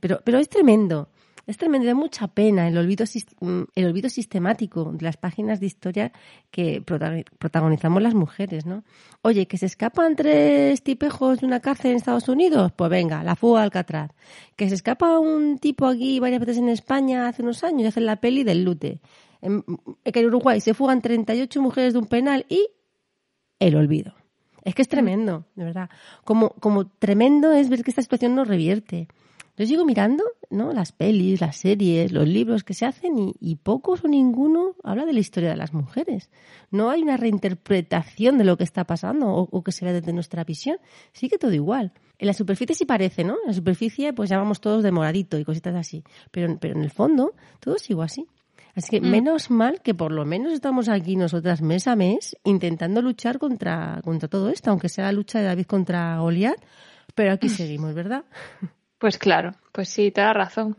Pero, 0.00 0.20
pero 0.24 0.38
es 0.38 0.48
tremendo. 0.48 1.08
Es 1.46 1.56
tremendo, 1.56 1.86
da 1.86 1.94
mucha 1.94 2.28
pena 2.28 2.68
el 2.68 2.76
olvido, 2.76 3.06
mm, 3.40 3.62
el 3.74 3.86
olvido 3.86 4.10
sistemático 4.10 4.92
de 4.92 5.02
las 5.02 5.16
páginas 5.16 5.60
de 5.60 5.66
historia 5.66 6.12
que 6.50 6.82
prota- 6.82 7.24
protagonizamos 7.38 8.02
las 8.02 8.12
mujeres, 8.12 8.66
¿no? 8.66 8.84
Oye, 9.22 9.46
que 9.46 9.56
se 9.56 9.64
escapan 9.64 10.14
tres 10.14 10.82
tipejos 10.82 11.40
de 11.40 11.46
una 11.46 11.60
cárcel 11.60 11.92
en 11.92 11.96
Estados 11.96 12.28
Unidos, 12.28 12.72
pues 12.76 12.90
venga, 12.90 13.24
la 13.24 13.34
fuga 13.34 13.60
de 13.60 13.64
Alcatraz. 13.64 14.10
Que 14.56 14.68
se 14.68 14.74
escapa 14.74 15.18
un 15.18 15.58
tipo 15.58 15.86
aquí 15.86 16.20
varias 16.20 16.40
veces 16.40 16.58
en 16.58 16.68
España 16.68 17.26
hace 17.28 17.40
unos 17.42 17.64
años 17.64 17.80
y 17.82 17.86
hacen 17.86 18.04
la 18.04 18.16
peli 18.16 18.44
del 18.44 18.62
lute. 18.64 19.00
En 19.40 19.64
Uruguay 20.26 20.60
se 20.60 20.74
fugan 20.74 21.00
38 21.00 21.62
mujeres 21.62 21.94
de 21.94 21.98
un 22.00 22.06
penal 22.08 22.44
y 22.50 22.68
el 23.58 23.74
olvido. 23.74 24.12
Es 24.68 24.74
que 24.74 24.82
es 24.82 24.88
tremendo, 24.88 25.46
de 25.54 25.64
verdad. 25.64 25.88
Como, 26.24 26.50
como 26.50 26.88
tremendo 26.88 27.52
es 27.52 27.70
ver 27.70 27.82
que 27.82 27.90
esta 27.90 28.02
situación 28.02 28.34
no 28.34 28.44
revierte. 28.44 29.08
Yo 29.56 29.64
sigo 29.64 29.86
mirando, 29.86 30.24
¿no? 30.50 30.74
Las 30.74 30.92
pelis, 30.92 31.40
las 31.40 31.56
series, 31.56 32.12
los 32.12 32.28
libros 32.28 32.64
que 32.64 32.74
se 32.74 32.84
hacen 32.84 33.18
y, 33.18 33.34
y 33.40 33.56
pocos 33.56 34.04
o 34.04 34.08
ninguno 34.08 34.76
habla 34.84 35.06
de 35.06 35.14
la 35.14 35.20
historia 35.20 35.48
de 35.48 35.56
las 35.56 35.72
mujeres. 35.72 36.30
No 36.70 36.90
hay 36.90 37.00
una 37.00 37.16
reinterpretación 37.16 38.36
de 38.36 38.44
lo 38.44 38.58
que 38.58 38.64
está 38.64 38.84
pasando 38.84 39.32
o, 39.32 39.64
que 39.64 39.72
se 39.72 39.86
ve 39.86 39.94
desde 39.94 40.12
nuestra 40.12 40.44
visión. 40.44 40.76
Sigue 41.12 41.38
todo 41.38 41.54
igual. 41.54 41.92
En 42.18 42.26
la 42.26 42.34
superficie 42.34 42.76
sí 42.76 42.84
parece, 42.84 43.24
¿no? 43.24 43.36
En 43.40 43.46
la 43.46 43.54
superficie 43.54 44.12
pues 44.12 44.28
llamamos 44.28 44.60
todos 44.60 44.82
de 44.82 44.92
moradito 44.92 45.38
y 45.38 45.46
cositas 45.46 45.74
así. 45.74 46.04
Pero, 46.30 46.58
pero 46.60 46.74
en 46.74 46.82
el 46.82 46.90
fondo 46.90 47.32
todo 47.58 47.78
sigue 47.78 48.02
así. 48.02 48.28
Así 48.78 48.90
que 48.90 49.00
Mm. 49.00 49.10
menos 49.10 49.50
mal 49.50 49.80
que 49.82 49.92
por 49.92 50.12
lo 50.12 50.24
menos 50.24 50.52
estamos 50.52 50.88
aquí 50.88 51.16
nosotras 51.16 51.60
mes 51.62 51.88
a 51.88 51.96
mes 51.96 52.36
intentando 52.44 53.02
luchar 53.02 53.38
contra, 53.40 54.00
contra 54.04 54.28
todo 54.28 54.50
esto, 54.50 54.70
aunque 54.70 54.88
sea 54.88 55.06
la 55.06 55.12
lucha 55.12 55.40
de 55.40 55.46
David 55.46 55.66
contra 55.66 56.18
Goliat, 56.20 56.56
pero 57.16 57.32
Mm. 57.32 57.34
aquí 57.34 57.48
seguimos, 57.48 57.92
¿verdad? 57.94 58.22
Pues 58.98 59.18
claro, 59.18 59.50
pues 59.72 59.88
sí, 59.88 60.12
te 60.12 60.20
da 60.20 60.32
razón. 60.32 60.76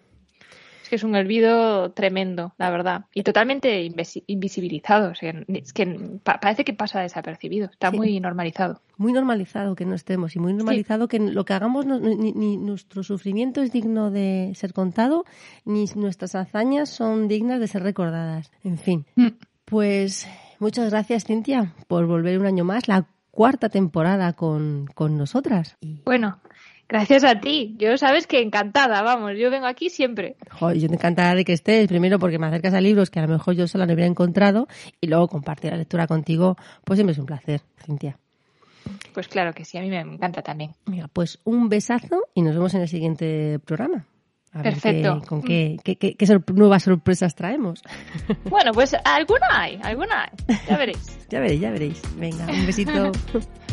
Es 0.89 0.91
que 0.91 0.95
es 0.95 1.03
un 1.03 1.13
olvido 1.13 1.91
tremendo, 1.91 2.55
la 2.57 2.71
verdad. 2.71 3.05
Y 3.13 3.21
totalmente 3.21 3.83
invisi- 3.85 4.23
invisibilizado. 4.25 5.11
O 5.11 5.13
sea, 5.13 5.35
es 5.47 5.71
que 5.71 5.85
pa- 6.23 6.39
parece 6.39 6.63
que 6.63 6.73
pasa 6.73 6.99
desapercibido. 7.01 7.69
Está 7.71 7.91
Sí. 7.91 7.97
muy 7.97 8.19
normalizado. 8.19 8.81
Muy 8.97 9.13
normalizado 9.13 9.75
que 9.75 9.85
no 9.85 9.93
estemos 9.93 10.35
y 10.35 10.39
muy 10.39 10.51
normalizado 10.53 11.07
que 11.07 11.19
lo 11.19 11.45
que 11.45 11.53
hagamos, 11.53 11.85
no- 11.85 11.99
ni, 11.99 12.31
ni 12.31 12.57
nuestro 12.57 13.03
sufrimiento 13.03 13.61
es 13.61 13.71
digno 13.71 14.09
de 14.09 14.51
ser 14.55 14.73
contado, 14.73 15.25
ni 15.63 15.85
nuestras 15.95 16.33
hazañas 16.33 16.89
son 16.89 17.27
dignas 17.27 17.59
de 17.59 17.67
ser 17.67 17.83
recordadas. 17.83 18.49
En 18.63 18.79
fin, 18.79 19.05
Mm. 19.15 19.27
pues 19.65 20.27
muchas 20.57 20.89
gracias, 20.89 21.23
Cintia, 21.25 21.75
por 21.87 22.07
volver 22.07 22.39
un 22.39 22.47
año 22.47 22.63
más, 22.63 22.87
la 22.87 23.05
cuarta 23.29 23.69
temporada 23.69 24.33
con, 24.33 24.87
con 24.95 25.17
nosotras. 25.19 25.77
Bueno, 26.03 26.39
gracias 26.89 27.23
a 27.23 27.39
ti. 27.39 27.75
Yo 27.77 27.97
sabes 27.97 28.27
que 28.27 28.41
encantada, 28.41 29.01
vamos. 29.03 29.31
Yo 29.37 29.49
vengo 29.49 29.67
aquí 29.67 29.89
siempre. 29.89 30.35
jo, 30.51 30.73
yo 30.73 30.87
te 30.89 30.95
encantará 30.95 31.35
de 31.35 31.45
que 31.45 31.53
estés, 31.53 31.87
primero 31.87 32.19
porque 32.19 32.37
me 32.39 32.47
acercas 32.47 32.73
a 32.73 32.81
libros 32.81 33.09
que 33.09 33.19
a 33.19 33.21
lo 33.21 33.29
mejor 33.29 33.55
yo 33.55 33.67
sola 33.67 33.85
no 33.85 33.93
hubiera 33.93 34.09
encontrado, 34.09 34.67
y 34.99 35.07
luego 35.07 35.27
compartir 35.29 35.71
la 35.71 35.77
lectura 35.77 36.07
contigo, 36.07 36.57
pues 36.83 36.97
siempre 36.97 37.13
es 37.13 37.19
un 37.19 37.25
placer, 37.27 37.61
Cintia. 37.85 38.17
Pues 39.13 39.27
claro 39.27 39.53
que 39.53 39.65
sí, 39.65 39.77
a 39.77 39.81
mí 39.81 39.89
me 39.89 39.99
encanta 39.99 40.41
también. 40.41 40.71
Mira, 40.85 41.07
pues 41.07 41.39
un 41.43 41.69
besazo 41.69 42.23
y 42.33 42.41
nos 42.41 42.55
vemos 42.55 42.73
en 42.73 42.81
el 42.81 42.87
siguiente 42.87 43.59
programa. 43.59 44.05
A 44.51 44.63
ver 44.63 44.73
Perfecto. 44.73 45.19
qué- 45.21 45.27
con 45.27 45.41
qué, 45.43 45.77
qué- 45.83 45.95
qué- 45.97 46.15
qué 46.15 46.25
sor- 46.25 46.43
nuevas 46.55 46.81
sorpresas 46.81 47.35
traemos. 47.35 47.83
Bueno, 48.49 48.71
pues 48.73 48.95
alguna 49.05 49.45
hay, 49.51 49.79
alguna 49.83 50.23
hay. 50.23 50.57
Ya 50.67 50.77
veréis. 50.77 51.19
ya 51.29 51.39
veréis, 51.39 51.61
ya 51.61 51.69
veréis. 51.71 52.01
Venga, 52.17 52.47
un 52.47 52.65
besito. 52.65 53.11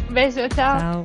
Un 0.09 0.15
beso, 0.15 0.47
chao. 0.49 1.03
Chao. 1.03 1.05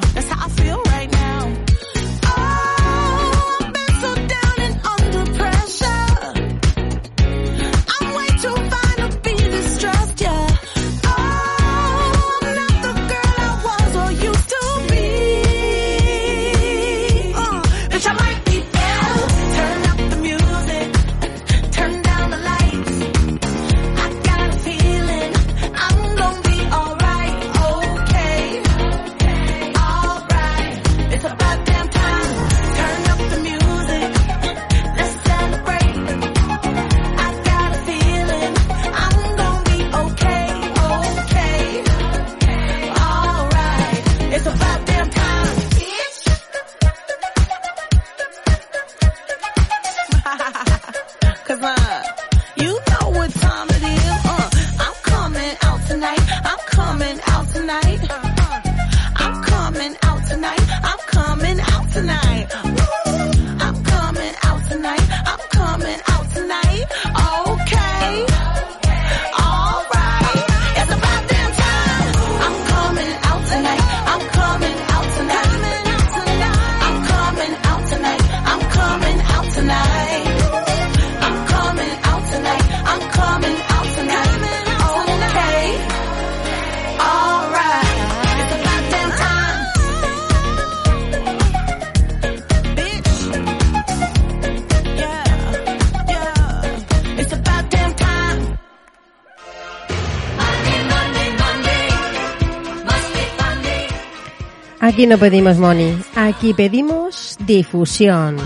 Aquí 105.01 105.07
no 105.07 105.17
pedimos 105.17 105.57
money, 105.57 105.99
aquí 106.15 106.53
pedimos 106.53 107.35
difusión. 107.43 108.37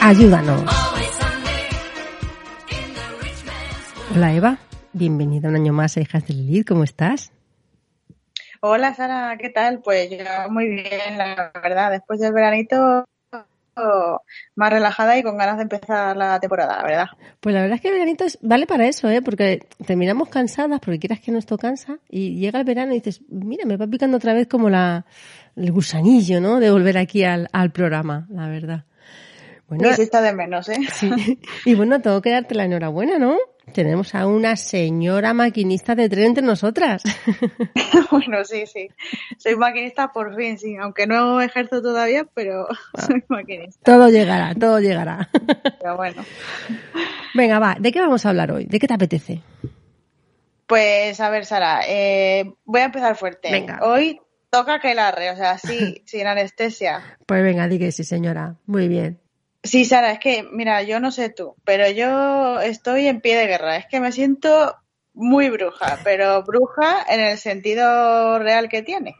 Ayúdanos. 0.00 0.62
Hola 4.14 4.32
Eva, 4.32 4.58
bienvenida 4.94 5.50
un 5.50 5.56
año 5.56 5.74
más 5.74 5.98
a 5.98 6.00
Hijas 6.00 6.26
de 6.26 6.32
Lilith, 6.32 6.66
¿cómo 6.66 6.84
estás? 6.84 7.30
Hola 8.62 8.94
Sara, 8.94 9.36
¿qué 9.36 9.50
tal? 9.50 9.82
Pues 9.82 10.08
yo 10.08 10.16
muy 10.48 10.68
bien, 10.68 11.18
la 11.18 11.52
verdad. 11.62 11.90
Después 11.90 12.18
del 12.18 12.32
veranito, 12.32 13.04
más 14.54 14.70
relajada 14.70 15.16
y 15.18 15.22
con 15.22 15.36
ganas 15.38 15.56
de 15.56 15.62
empezar 15.62 16.16
la 16.16 16.38
temporada, 16.40 16.76
la 16.78 16.82
verdad. 16.82 17.06
Pues 17.40 17.54
la 17.54 17.62
verdad 17.62 17.76
es 17.76 17.80
que 17.80 17.88
el 17.88 17.94
veranito 17.94 18.24
vale 18.42 18.66
para 18.66 18.86
eso, 18.86 19.08
¿eh? 19.08 19.22
porque 19.22 19.66
terminamos 19.86 20.28
cansadas, 20.28 20.80
porque 20.80 20.98
quieras 20.98 21.20
que 21.20 21.32
no 21.32 21.38
esto 21.38 21.58
cansa, 21.58 21.98
y 22.08 22.36
llega 22.36 22.58
el 22.58 22.64
verano 22.64 22.92
y 22.92 22.96
dices, 22.96 23.22
mira, 23.28 23.64
me 23.66 23.76
va 23.76 23.86
picando 23.86 24.16
otra 24.16 24.34
vez 24.34 24.46
como 24.46 24.70
la, 24.70 25.06
el 25.56 25.72
gusanillo, 25.72 26.40
¿no? 26.40 26.60
De 26.60 26.70
volver 26.70 26.98
aquí 26.98 27.24
al, 27.24 27.48
al 27.52 27.70
programa, 27.70 28.26
la 28.30 28.48
verdad. 28.48 28.84
Bueno, 29.70 29.88
está 29.90 30.20
de 30.20 30.34
menos, 30.34 30.68
¿eh? 30.68 30.80
sí. 30.92 31.10
Y 31.64 31.74
bueno, 31.76 32.00
tengo 32.00 32.20
que 32.20 32.30
darte 32.30 32.56
la 32.56 32.64
enhorabuena, 32.64 33.18
¿no? 33.18 33.38
Tenemos 33.72 34.16
a 34.16 34.26
una 34.26 34.56
señora 34.56 35.32
maquinista 35.32 35.94
de 35.94 36.08
tren 36.08 36.26
entre 36.26 36.42
nosotras. 36.42 37.04
bueno, 38.10 38.44
sí, 38.44 38.66
sí. 38.66 38.88
Soy 39.38 39.54
maquinista 39.54 40.12
por 40.12 40.34
fin, 40.34 40.58
sí. 40.58 40.76
Aunque 40.76 41.06
no 41.06 41.40
ejerzo 41.40 41.80
todavía, 41.80 42.26
pero 42.34 42.66
soy 42.98 43.22
maquinista. 43.28 43.80
Todo 43.84 44.08
llegará, 44.08 44.56
todo 44.56 44.80
llegará. 44.80 45.30
Pero 45.80 45.96
bueno. 45.96 46.24
Venga, 47.34 47.60
va, 47.60 47.76
¿de 47.78 47.92
qué 47.92 48.00
vamos 48.00 48.26
a 48.26 48.30
hablar 48.30 48.50
hoy? 48.50 48.64
¿De 48.64 48.80
qué 48.80 48.88
te 48.88 48.94
apetece? 48.94 49.40
Pues 50.66 51.20
a 51.20 51.30
ver, 51.30 51.46
Sara, 51.46 51.82
eh, 51.86 52.54
voy 52.64 52.80
a 52.80 52.86
empezar 52.86 53.14
fuerte. 53.14 53.52
Venga. 53.52 53.78
Hoy 53.82 54.20
toca 54.50 54.80
que 54.80 54.96
larre, 54.96 55.30
o 55.30 55.36
sea, 55.36 55.58
sí, 55.58 56.02
sin 56.06 56.26
anestesia. 56.26 57.18
Pues 57.24 57.42
venga, 57.44 57.68
di 57.68 57.78
que 57.78 57.92
sí, 57.92 58.02
señora. 58.02 58.56
Muy 58.66 58.88
bien. 58.88 59.19
Sí, 59.62 59.84
Sara, 59.84 60.12
es 60.12 60.18
que, 60.18 60.42
mira, 60.50 60.82
yo 60.82 61.00
no 61.00 61.10
sé 61.12 61.28
tú, 61.28 61.54
pero 61.64 61.88
yo 61.90 62.60
estoy 62.60 63.06
en 63.06 63.20
pie 63.20 63.36
de 63.36 63.46
guerra. 63.46 63.76
Es 63.76 63.86
que 63.86 64.00
me 64.00 64.10
siento 64.12 64.74
muy 65.12 65.50
bruja, 65.50 65.98
pero 66.04 66.42
bruja 66.44 67.04
en 67.10 67.20
el 67.20 67.36
sentido 67.38 68.38
real 68.38 68.68
que 68.68 68.82
tiene. 68.82 69.16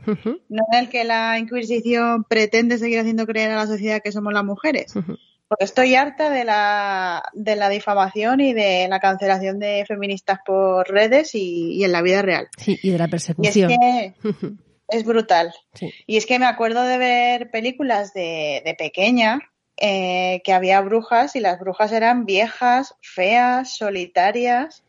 No 0.48 0.62
en 0.72 0.78
el 0.78 0.88
que 0.88 1.04
la 1.04 1.38
Inquisición 1.38 2.24
pretende 2.24 2.78
seguir 2.78 3.00
haciendo 3.00 3.26
creer 3.26 3.50
a 3.50 3.56
la 3.56 3.66
sociedad 3.66 4.00
que 4.02 4.12
somos 4.12 4.32
las 4.32 4.44
mujeres. 4.44 4.94
Porque 4.94 5.64
estoy 5.64 5.96
harta 5.96 6.30
de 6.30 6.44
la, 6.44 7.24
de 7.34 7.56
la 7.56 7.68
difamación 7.68 8.40
y 8.40 8.54
de 8.54 8.86
la 8.88 9.00
cancelación 9.00 9.58
de 9.58 9.84
feministas 9.86 10.38
por 10.46 10.88
redes 10.88 11.34
y, 11.34 11.72
y 11.74 11.84
en 11.84 11.92
la 11.92 12.02
vida 12.02 12.22
real. 12.22 12.48
Sí, 12.56 12.78
y 12.82 12.90
de 12.90 12.98
la 12.98 13.04
Y 13.04 13.06
es 13.06 13.10
persecución. 13.10 13.68
que 13.68 14.14
es 14.88 15.04
brutal. 15.04 15.52
Sí. 15.74 15.92
Y 16.06 16.16
es 16.16 16.24
que 16.26 16.38
me 16.38 16.46
acuerdo 16.46 16.84
de 16.84 16.98
ver 16.98 17.50
películas 17.50 18.14
de, 18.14 18.62
de 18.64 18.74
pequeña 18.74 19.40
eh, 19.80 20.42
que 20.44 20.52
había 20.52 20.80
brujas 20.82 21.34
y 21.36 21.40
las 21.40 21.58
brujas 21.58 21.90
eran 21.92 22.26
viejas, 22.26 22.94
feas, 23.00 23.76
solitarias 23.76 24.84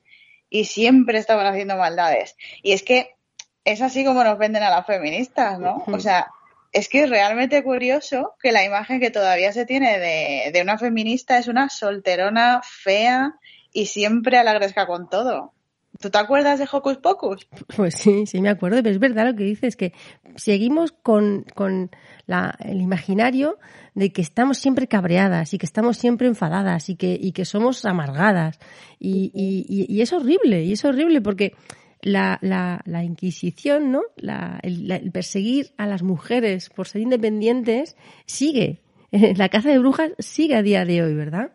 y 0.50 0.66
siempre 0.66 1.18
estaban 1.18 1.46
haciendo 1.46 1.78
maldades. 1.78 2.36
Y 2.62 2.74
es 2.74 2.84
que 2.84 3.16
es 3.64 3.82
así 3.82 4.04
como 4.04 4.24
nos 4.24 4.38
venden 4.38 4.64
a 4.64 4.70
las 4.70 4.86
feministas, 4.86 5.60
¿no? 5.60 5.84
O 5.88 6.00
sea, 6.00 6.28
es 6.74 6.90
que 6.90 7.04
es 7.04 7.10
realmente 7.10 7.64
curioso 7.64 8.34
que 8.42 8.52
la 8.52 8.66
imagen 8.66 9.00
que 9.00 9.12
todavía 9.12 9.54
se 9.54 9.66
tiene 9.66 9.98
de, 9.98 10.52
de 10.52 10.62
una 10.62 10.78
feminista 10.78 11.38
es 11.38 11.48
una 11.48 11.70
solterona 11.70 12.62
fea 12.64 13.36
y 13.72 13.86
siempre 13.86 14.38
a 14.38 14.44
la 14.44 14.54
gresca 14.54 14.88
con 14.88 15.10
todo. 15.10 15.54
¿Tú 16.02 16.10
te 16.10 16.18
acuerdas 16.18 16.60
de 16.60 16.68
Hocus 16.70 16.98
Pocus? 16.98 17.48
Pues 17.76 17.96
sí, 17.96 18.26
sí 18.26 18.42
me 18.42 18.50
acuerdo, 18.50 18.78
pero 18.78 18.90
es 18.90 19.00
verdad 19.00 19.28
lo 19.28 19.36
que 19.36 19.44
dices, 19.44 19.76
que 19.76 19.94
seguimos 20.36 20.92
con, 20.92 21.46
con 21.54 21.92
la- 22.26 22.56
el 22.60 22.82
imaginario 22.82 23.58
de 23.94 24.12
que 24.12 24.22
estamos 24.22 24.58
siempre 24.58 24.88
cabreadas 24.88 25.54
y 25.54 25.58
que 25.58 25.66
estamos 25.66 25.98
siempre 25.98 26.28
enfadadas 26.28 26.90
y 26.90 26.96
que, 26.96 27.18
y 27.20 27.32
que 27.32 27.46
somos 27.46 27.86
amargadas. 27.86 28.60
Y, 29.00 29.32
y- 29.34 30.02
es 30.02 30.14
horrible, 30.14 30.64
y 30.64 30.74
es 30.74 30.86
horrible 30.86 31.22
porque 31.22 31.56
la, 32.02 32.40
la, 32.42 32.82
la 32.86 33.04
Inquisición, 33.04 33.92
¿no? 33.92 34.02
La- 34.16 34.60
el, 34.64 34.90
el 34.92 35.12
perseguir 35.12 35.74
a 35.78 35.86
las 35.88 36.04
mujeres 36.04 36.70
por 36.70 36.88
ser 36.88 37.02
independientes 37.02 37.96
sigue. 38.26 38.82
La 39.12 39.50
caza 39.50 39.70
de 39.70 39.78
brujas 39.80 40.12
sigue 40.20 40.56
a 40.56 40.62
día 40.64 40.86
de 40.86 41.04
hoy, 41.04 41.14
¿verdad? 41.14 41.52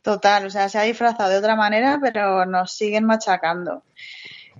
Total, 0.00 0.46
o 0.46 0.50
sea, 0.50 0.68
se 0.68 0.78
ha 0.78 0.82
disfrazado 0.82 1.30
de 1.30 1.38
otra 1.38 1.54
manera, 1.56 1.98
pero 2.02 2.46
nos 2.46 2.72
siguen 2.72 3.04
machacando. 3.04 3.82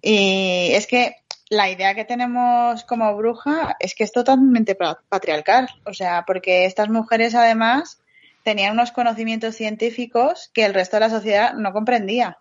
Y 0.01 0.71
es 0.73 0.87
que 0.87 1.15
la 1.53 1.69
idea 1.69 1.95
que 1.95 2.07
tenemos 2.07 2.83
como 2.85 3.15
bruja 3.15 3.77
es 3.79 3.95
que 3.95 4.05
es 4.05 4.13
totalmente 4.13 4.75
pa- 4.75 5.01
patriarcal, 5.11 5.69
o 5.85 5.93
sea, 5.93 6.25
porque 6.27 6.65
estas 6.65 6.89
mujeres 6.89 7.35
además 7.35 8.01
tenían 8.43 8.73
unos 8.73 8.91
conocimientos 8.91 9.55
científicos 9.55 10.51
que 10.55 10.65
el 10.65 10.73
resto 10.73 10.97
de 10.97 11.01
la 11.01 11.11
sociedad 11.11 11.53
no 11.53 11.73
comprendía. 11.75 12.39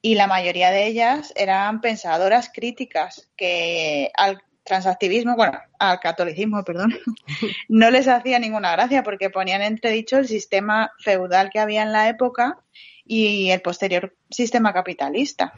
Y 0.00 0.14
la 0.14 0.28
mayoría 0.28 0.70
de 0.70 0.86
ellas 0.86 1.32
eran 1.34 1.80
pensadoras 1.80 2.50
críticas 2.54 3.28
que 3.36 4.10
al 4.16 4.40
transactivismo, 4.62 5.34
bueno, 5.34 5.58
al 5.80 5.98
catolicismo, 5.98 6.62
perdón, 6.62 6.94
no 7.68 7.90
les 7.90 8.06
hacía 8.06 8.38
ninguna 8.38 8.70
gracia 8.72 9.02
porque 9.02 9.28
ponían 9.28 9.62
entredicho 9.62 10.18
el 10.18 10.28
sistema 10.28 10.92
feudal 11.00 11.50
que 11.50 11.58
había 11.58 11.82
en 11.82 11.90
la 11.92 12.08
época 12.08 12.58
y 13.04 13.50
el 13.50 13.60
posterior 13.60 14.14
sistema 14.30 14.72
capitalista. 14.72 15.52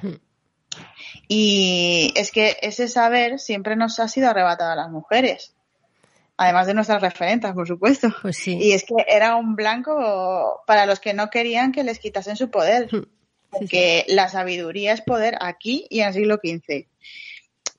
Y 1.29 2.13
es 2.17 2.31
que 2.31 2.57
ese 2.63 2.89
saber 2.89 3.39
siempre 3.39 3.77
nos 3.77 3.99
ha 4.01 4.09
sido 4.09 4.31
arrebatado 4.31 4.73
a 4.73 4.77
las 4.77 4.91
mujeres, 4.91 5.55
además 6.37 6.67
de 6.67 6.75
nuestras 6.75 7.01
referentas, 7.03 7.55
por 7.55 7.67
supuesto. 7.67 8.09
Pues 8.23 8.37
sí. 8.37 8.57
Y 8.61 8.73
es 8.73 8.85
que 8.85 8.95
era 9.09 9.37
un 9.37 9.57
blanco 9.57 10.63
para 10.67 10.87
los 10.87 11.01
que 11.01 11.15
no 11.15 11.31
querían 11.31 11.73
que 11.73 11.85
les 11.85 11.99
quitasen 11.99 12.37
su 12.37 12.51
poder, 12.51 12.89
Sí, 12.91 12.97
sí. 12.99 13.09
porque 13.51 14.05
la 14.09 14.29
sabiduría 14.29 14.93
es 14.93 15.01
poder 15.01 15.37
aquí 15.41 15.87
y 15.91 16.01
en 16.01 16.09
el 16.09 16.15
siglo 16.15 16.37
XV. 16.43 16.87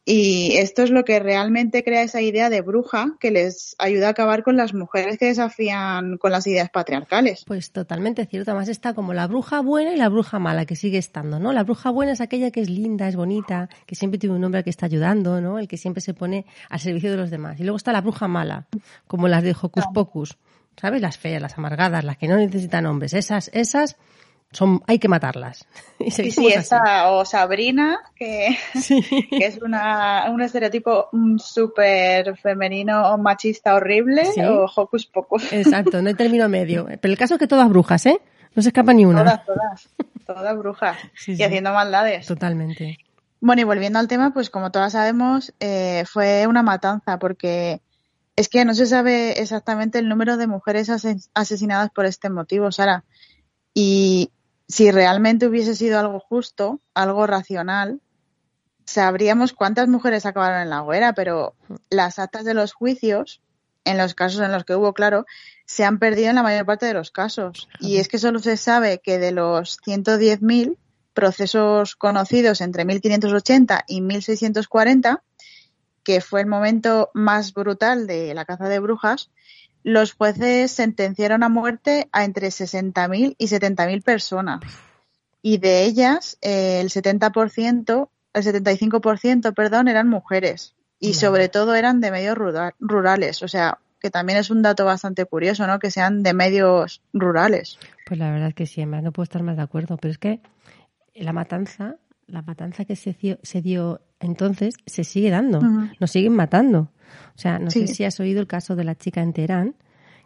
Y 0.07 0.57
esto 0.57 0.83
es 0.83 0.91
lo 0.91 1.03
que 1.03 1.19
realmente 1.19 1.83
crea 1.83 2.03
esa 2.03 2.21
idea 2.21 2.51
de 2.51 2.61
bruja 2.61 3.15
que 3.19 3.31
les 3.31 3.75
ayuda 3.79 4.07
a 4.07 4.09
acabar 4.11 4.43
con 4.43 4.55
las 4.55 4.75
mujeres 4.75 5.17
que 5.17 5.25
desafían 5.25 6.17
con 6.17 6.31
las 6.31 6.45
ideas 6.45 6.69
patriarcales. 6.69 7.43
Pues 7.47 7.71
totalmente 7.71 8.23
cierto. 8.27 8.51
Además 8.51 8.69
está 8.69 8.93
como 8.93 9.15
la 9.15 9.25
bruja 9.25 9.61
buena 9.61 9.93
y 9.93 9.97
la 9.97 10.07
bruja 10.07 10.37
mala, 10.37 10.65
que 10.65 10.75
sigue 10.75 10.99
estando, 10.99 11.39
¿no? 11.39 11.53
La 11.53 11.63
bruja 11.63 11.89
buena 11.89 12.11
es 12.11 12.21
aquella 12.21 12.51
que 12.51 12.61
es 12.61 12.69
linda, 12.69 13.07
es 13.07 13.15
bonita, 13.15 13.67
que 13.87 13.95
siempre 13.95 14.19
tiene 14.19 14.35
un 14.35 14.43
hombre 14.43 14.59
al 14.59 14.63
que 14.63 14.69
está 14.69 14.85
ayudando, 14.85 15.41
¿no? 15.41 15.57
El 15.57 15.67
que 15.67 15.77
siempre 15.77 16.01
se 16.01 16.13
pone 16.13 16.45
al 16.69 16.79
servicio 16.79 17.09
de 17.09 17.17
los 17.17 17.31
demás. 17.31 17.59
Y 17.59 17.63
luego 17.63 17.77
está 17.77 17.91
la 17.91 18.01
bruja 18.01 18.27
mala, 18.27 18.67
como 19.07 19.27
las 19.27 19.41
de 19.41 19.55
Hocus 19.59 19.85
Pocus, 19.91 20.37
¿sabes? 20.79 21.01
Las 21.01 21.17
feas, 21.17 21.41
las 21.41 21.57
amargadas, 21.57 22.03
las 22.03 22.17
que 22.17 22.27
no 22.27 22.37
necesitan 22.37 22.85
hombres. 22.85 23.13
Esas, 23.13 23.49
esas 23.53 23.97
son, 24.55 24.81
hay 24.87 24.97
que 24.99 25.07
matarlas. 25.07 25.65
Y 25.99 26.11
sí, 26.11 26.29
así. 26.29 26.47
esta 26.47 27.11
o 27.11 27.23
Sabrina, 27.25 27.99
que, 28.15 28.57
que 29.29 29.45
es 29.45 29.61
una, 29.61 30.25
un 30.29 30.41
estereotipo 30.41 31.09
mm, 31.11 31.37
súper 31.37 32.37
femenino 32.37 33.09
o 33.13 33.17
machista 33.17 33.75
horrible, 33.75 34.25
Sí. 34.25 34.41
o 34.41 34.65
Hocus 34.75 35.05
Pocus. 35.05 35.53
Exacto, 35.53 36.01
no 36.01 36.09
hay 36.09 36.15
término 36.15 36.49
medio. 36.49 36.85
Pero 37.01 37.11
el 37.11 37.17
caso 37.17 37.35
es 37.35 37.39
que 37.39 37.47
todas 37.47 37.69
brujas, 37.69 38.05
¿eh? 38.07 38.19
No 38.55 38.61
se 38.61 38.69
escapa 38.69 38.93
ni 38.93 39.05
una. 39.05 39.23
Todas, 39.23 39.45
todas, 39.45 39.89
todas 40.25 40.57
brujas 40.57 40.97
Sí, 41.15 41.33
y 41.33 41.35
sí. 41.37 41.43
haciendo 41.43 41.71
maldades. 41.73 42.25
Totalmente. 42.25 42.97
Bueno, 43.41 43.61
y 43.61 43.65
volviendo 43.65 43.99
al 43.99 44.07
tema, 44.07 44.33
pues 44.33 44.49
como 44.49 44.71
todas 44.71 44.93
sabemos, 44.93 45.53
eh, 45.59 46.03
fue 46.11 46.47
una 46.47 46.63
matanza 46.63 47.19
porque 47.19 47.81
es 48.35 48.49
que 48.49 48.65
no 48.65 48.73
se 48.73 48.85
sabe 48.85 49.39
exactamente 49.41 49.99
el 49.99 50.07
número 50.09 50.35
de 50.37 50.47
mujeres 50.47 50.89
ases- 50.89 51.29
asesinadas 51.33 51.89
por 51.91 52.05
este 52.05 52.29
motivo, 52.29 52.71
Sara. 52.71 53.03
Y 53.73 54.31
si 54.67 54.91
realmente 54.91 55.47
hubiese 55.47 55.75
sido 55.75 55.99
algo 55.99 56.19
justo, 56.19 56.81
algo 56.93 57.27
racional, 57.27 58.01
sabríamos 58.85 59.53
cuántas 59.53 59.87
mujeres 59.87 60.25
acabaron 60.25 60.61
en 60.61 60.69
la 60.69 60.83
hoguera, 60.83 61.13
pero 61.13 61.55
las 61.89 62.19
actas 62.19 62.45
de 62.45 62.53
los 62.53 62.73
juicios, 62.73 63.41
en 63.83 63.97
los 63.97 64.15
casos 64.15 64.41
en 64.41 64.51
los 64.51 64.63
que 64.63 64.75
hubo, 64.75 64.93
claro, 64.93 65.25
se 65.65 65.83
han 65.83 65.99
perdido 65.99 66.29
en 66.29 66.35
la 66.35 66.43
mayor 66.43 66.65
parte 66.65 66.85
de 66.85 66.93
los 66.93 67.11
casos. 67.11 67.67
Y 67.79 67.97
es 67.97 68.07
que 68.07 68.17
solo 68.17 68.39
se 68.39 68.57
sabe 68.57 68.99
que 68.99 69.19
de 69.19 69.31
los 69.31 69.79
110.000 69.85 70.77
procesos 71.13 71.95
conocidos 71.95 72.61
entre 72.61 72.85
1580 72.85 73.85
y 73.87 74.01
1640, 74.01 75.23
que 76.03 76.21
fue 76.21 76.41
el 76.41 76.47
momento 76.47 77.09
más 77.13 77.53
brutal 77.53 78.05
de 78.05 78.33
la 78.33 78.45
caza 78.45 78.69
de 78.69 78.79
brujas, 78.79 79.31
los 79.85 80.13
jueces 80.13 80.71
sentenciaron 80.71 81.43
a 81.43 81.49
muerte 81.49 82.09
a 82.11 82.23
entre 82.25 82.47
60.000 82.47 83.35
y 83.37 83.47
70.000 83.47 84.01
personas. 84.01 84.61
Y 85.43 85.59
de 85.59 85.83
ellas, 85.83 86.39
eh, 86.41 86.81
el 86.81 86.89
70%, 86.89 88.09
el 88.33 88.43
75%, 88.43 89.53
perdón, 89.53 89.87
eran 89.87 90.09
mujeres. 90.09 90.73
Y 90.99 91.13
sobre 91.13 91.49
todo 91.49 91.75
eran 91.75 92.01
de 92.01 92.09
medios 92.09 92.35
rural- 92.35 92.73
rurales. 92.79 93.43
O 93.43 93.47
sea, 93.47 93.77
que 93.99 94.09
también 94.09 94.39
es 94.39 94.49
un 94.49 94.63
dato 94.63 94.85
bastante 94.85 95.25
curioso, 95.25 95.67
¿no? 95.67 95.77
Que 95.77 95.91
sean 95.91 96.23
de 96.23 96.33
medios 96.33 97.03
rurales. 97.13 97.77
Pues 98.07 98.19
la 98.19 98.31
verdad 98.31 98.47
es 98.49 98.55
que 98.55 98.65
sí, 98.65 98.81
además 98.81 99.03
no 99.03 99.11
puedo 99.11 99.25
estar 99.25 99.43
más 99.43 99.55
de 99.55 99.61
acuerdo, 99.63 99.97
pero 99.97 100.11
es 100.11 100.17
que 100.17 100.39
la 101.13 101.31
matanza, 101.31 101.97
la 102.27 102.41
matanza 102.41 102.85
que 102.85 102.95
se 102.95 103.13
dio, 103.13 103.37
se 103.43 103.61
dio 103.61 104.01
entonces 104.19 104.75
se 104.85 105.03
sigue 105.03 105.29
dando, 105.29 105.61
nos 105.99 106.11
siguen 106.11 106.33
matando. 106.33 106.91
O 107.35 107.37
sea, 107.37 107.59
no 107.59 107.69
sé 107.69 107.87
si 107.87 108.03
has 108.03 108.19
oído 108.19 108.41
el 108.41 108.47
caso 108.47 108.75
de 108.75 108.83
la 108.83 108.95
chica 108.95 109.21
en 109.21 109.33
Teherán, 109.33 109.75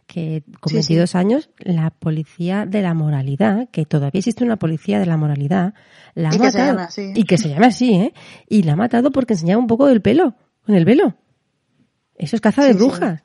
que 0.06 0.42
con 0.60 0.70
Sí, 0.70 0.82
sí. 0.82 0.94
22 0.94 1.14
años, 1.14 1.50
la 1.58 1.90
policía 1.90 2.66
de 2.66 2.82
la 2.82 2.94
moralidad, 2.94 3.68
que 3.70 3.84
todavía 3.84 4.18
existe 4.18 4.44
una 4.44 4.56
policía 4.56 4.98
de 4.98 5.06
la 5.06 5.16
moralidad, 5.16 5.74
la 6.14 6.30
ha 6.30 6.34
Y 6.34 6.38
que 6.38 6.50
se 6.50 6.58
matado. 6.58 6.88
Y 7.14 7.24
que 7.24 7.38
se 7.38 7.48
llama 7.48 7.66
así, 7.66 7.94
¿eh? 7.94 8.14
Y 8.48 8.62
la 8.62 8.72
ha 8.72 8.76
matado 8.76 9.12
porque 9.12 9.34
enseñaba 9.34 9.60
un 9.60 9.66
poco 9.66 9.86
del 9.86 10.02
pelo, 10.02 10.34
con 10.64 10.74
el 10.74 10.84
velo. 10.84 11.16
Eso 12.16 12.36
es 12.36 12.42
caza 12.42 12.64
de 12.64 12.74
brujas. 12.74 13.22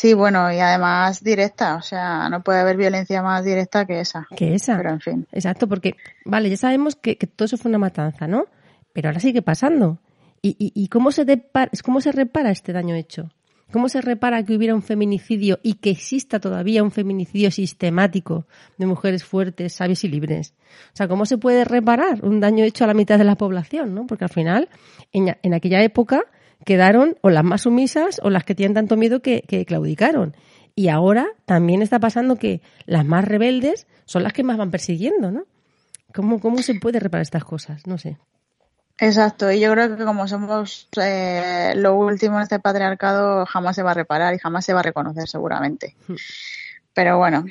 Sí, 0.00 0.14
bueno, 0.14 0.52
y 0.52 0.60
además 0.60 1.24
directa. 1.24 1.74
O 1.74 1.82
sea, 1.82 2.28
no 2.28 2.44
puede 2.44 2.60
haber 2.60 2.76
violencia 2.76 3.20
más 3.20 3.44
directa 3.44 3.84
que 3.84 3.98
esa. 3.98 4.28
Que 4.36 4.54
esa. 4.54 4.76
Pero 4.76 4.90
en 4.90 5.00
fin. 5.00 5.26
Exacto, 5.32 5.66
porque, 5.66 5.96
vale, 6.24 6.48
ya 6.50 6.56
sabemos 6.56 6.94
que, 6.94 7.18
que 7.18 7.26
todo 7.26 7.46
eso 7.46 7.56
fue 7.56 7.68
una 7.68 7.78
matanza, 7.78 8.28
¿no? 8.28 8.46
Pero 8.92 9.08
ahora 9.08 9.18
sigue 9.18 9.42
pasando. 9.42 9.98
¿Y, 10.40 10.50
y, 10.56 10.70
y 10.72 10.86
cómo, 10.86 11.10
se 11.10 11.26
depara- 11.26 11.70
cómo 11.82 12.00
se 12.00 12.12
repara 12.12 12.52
este 12.52 12.72
daño 12.72 12.94
hecho? 12.94 13.28
¿Cómo 13.72 13.88
se 13.88 14.00
repara 14.00 14.44
que 14.44 14.54
hubiera 14.54 14.72
un 14.72 14.82
feminicidio 14.82 15.58
y 15.64 15.74
que 15.74 15.90
exista 15.90 16.38
todavía 16.38 16.84
un 16.84 16.92
feminicidio 16.92 17.50
sistemático 17.50 18.46
de 18.76 18.86
mujeres 18.86 19.24
fuertes, 19.24 19.72
sabias 19.74 20.04
y 20.04 20.08
libres? 20.08 20.54
O 20.92 20.96
sea, 20.96 21.08
¿cómo 21.08 21.26
se 21.26 21.38
puede 21.38 21.64
reparar 21.64 22.24
un 22.24 22.38
daño 22.38 22.62
hecho 22.64 22.84
a 22.84 22.86
la 22.86 22.94
mitad 22.94 23.18
de 23.18 23.24
la 23.24 23.34
población? 23.34 23.96
¿no? 23.96 24.06
Porque 24.06 24.24
al 24.26 24.30
final, 24.30 24.68
en, 25.12 25.36
en 25.42 25.54
aquella 25.54 25.82
época, 25.82 26.20
quedaron 26.64 27.16
o 27.22 27.30
las 27.30 27.44
más 27.44 27.62
sumisas 27.62 28.20
o 28.22 28.30
las 28.30 28.44
que 28.44 28.54
tienen 28.54 28.74
tanto 28.74 28.96
miedo 28.96 29.20
que, 29.20 29.42
que 29.42 29.64
claudicaron. 29.64 30.36
Y 30.74 30.88
ahora 30.88 31.26
también 31.44 31.82
está 31.82 31.98
pasando 31.98 32.36
que 32.36 32.62
las 32.86 33.04
más 33.04 33.24
rebeldes 33.24 33.86
son 34.04 34.22
las 34.22 34.32
que 34.32 34.44
más 34.44 34.56
van 34.58 34.70
persiguiendo, 34.70 35.30
¿no? 35.30 35.44
¿Cómo, 36.14 36.40
cómo 36.40 36.62
se 36.62 36.74
puede 36.74 37.00
reparar 37.00 37.22
estas 37.22 37.44
cosas? 37.44 37.86
No 37.86 37.98
sé. 37.98 38.18
Exacto, 39.00 39.52
y 39.52 39.60
yo 39.60 39.70
creo 39.72 39.96
que 39.96 40.04
como 40.04 40.26
somos 40.26 40.88
eh, 41.00 41.72
lo 41.76 41.94
último 41.94 42.36
en 42.36 42.42
este 42.42 42.58
patriarcado, 42.58 43.46
jamás 43.46 43.76
se 43.76 43.84
va 43.84 43.92
a 43.92 43.94
reparar 43.94 44.34
y 44.34 44.38
jamás 44.38 44.64
se 44.64 44.72
va 44.72 44.80
a 44.80 44.82
reconocer 44.82 45.28
seguramente. 45.28 45.94
Pero 46.94 47.16
bueno, 47.16 47.44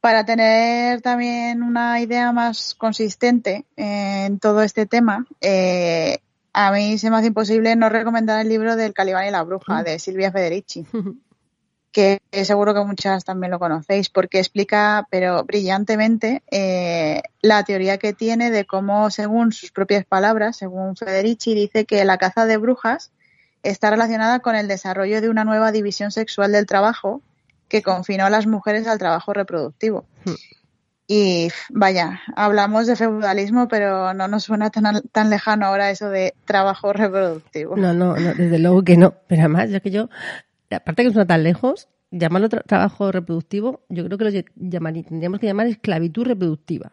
para 0.00 0.24
tener 0.24 1.00
también 1.00 1.62
una 1.64 2.00
idea 2.00 2.30
más 2.32 2.76
consistente 2.76 3.64
en 3.74 4.38
todo 4.38 4.62
este 4.62 4.86
tema, 4.86 5.26
eh, 5.40 6.18
a 6.60 6.72
mí 6.72 6.98
se 6.98 7.08
me 7.08 7.16
hace 7.16 7.28
imposible 7.28 7.76
no 7.76 7.88
recomendar 7.88 8.40
el 8.40 8.48
libro 8.48 8.74
del 8.74 8.92
Calibán 8.92 9.28
y 9.28 9.30
la 9.30 9.44
Bruja 9.44 9.84
de 9.84 10.00
Silvia 10.00 10.32
Federici. 10.32 10.84
que 11.92 12.20
seguro 12.32 12.74
que 12.74 12.84
muchas 12.84 13.24
también 13.24 13.52
lo 13.52 13.60
conocéis, 13.60 14.08
porque 14.08 14.40
explica, 14.40 15.06
pero 15.08 15.44
brillantemente, 15.44 16.42
eh, 16.50 17.22
la 17.42 17.62
teoría 17.62 17.98
que 17.98 18.12
tiene 18.12 18.50
de 18.50 18.64
cómo, 18.64 19.08
según 19.10 19.52
sus 19.52 19.70
propias 19.70 20.04
palabras, 20.04 20.56
según 20.56 20.96
Federici, 20.96 21.54
dice 21.54 21.84
que 21.84 22.04
la 22.04 22.18
caza 22.18 22.44
de 22.44 22.56
brujas 22.56 23.12
está 23.62 23.90
relacionada 23.90 24.40
con 24.40 24.56
el 24.56 24.66
desarrollo 24.66 25.20
de 25.20 25.28
una 25.28 25.44
nueva 25.44 25.70
división 25.70 26.10
sexual 26.10 26.50
del 26.50 26.66
trabajo 26.66 27.22
que 27.68 27.82
confinó 27.84 28.26
a 28.26 28.30
las 28.30 28.48
mujeres 28.48 28.88
al 28.88 28.98
trabajo 28.98 29.32
reproductivo. 29.32 30.06
Y 31.10 31.48
vaya, 31.70 32.20
hablamos 32.36 32.86
de 32.86 32.94
feudalismo, 32.94 33.66
pero 33.66 34.12
no 34.12 34.28
nos 34.28 34.44
suena 34.44 34.68
tan, 34.68 35.00
tan 35.10 35.30
lejano 35.30 35.64
ahora 35.66 35.90
eso 35.90 36.10
de 36.10 36.34
trabajo 36.44 36.92
reproductivo. 36.92 37.76
No, 37.76 37.94
no, 37.94 38.14
no, 38.14 38.34
desde 38.34 38.58
luego 38.58 38.82
que 38.84 38.98
no. 38.98 39.14
Pero 39.26 39.40
además, 39.42 39.70
ya 39.70 39.80
que 39.80 39.90
yo, 39.90 40.10
aparte 40.70 41.02
que 41.02 41.08
no 41.08 41.12
suena 41.14 41.26
tan 41.26 41.42
lejos, 41.44 41.88
llamarlo 42.10 42.50
tra- 42.50 42.62
trabajo 42.66 43.10
reproductivo, 43.10 43.80
yo 43.88 44.04
creo 44.04 44.18
que 44.18 44.24
lo 44.24 44.30
llamaría- 44.56 45.02
tendríamos 45.04 45.40
que 45.40 45.46
llamar 45.46 45.66
esclavitud 45.68 46.24
reproductiva. 46.26 46.92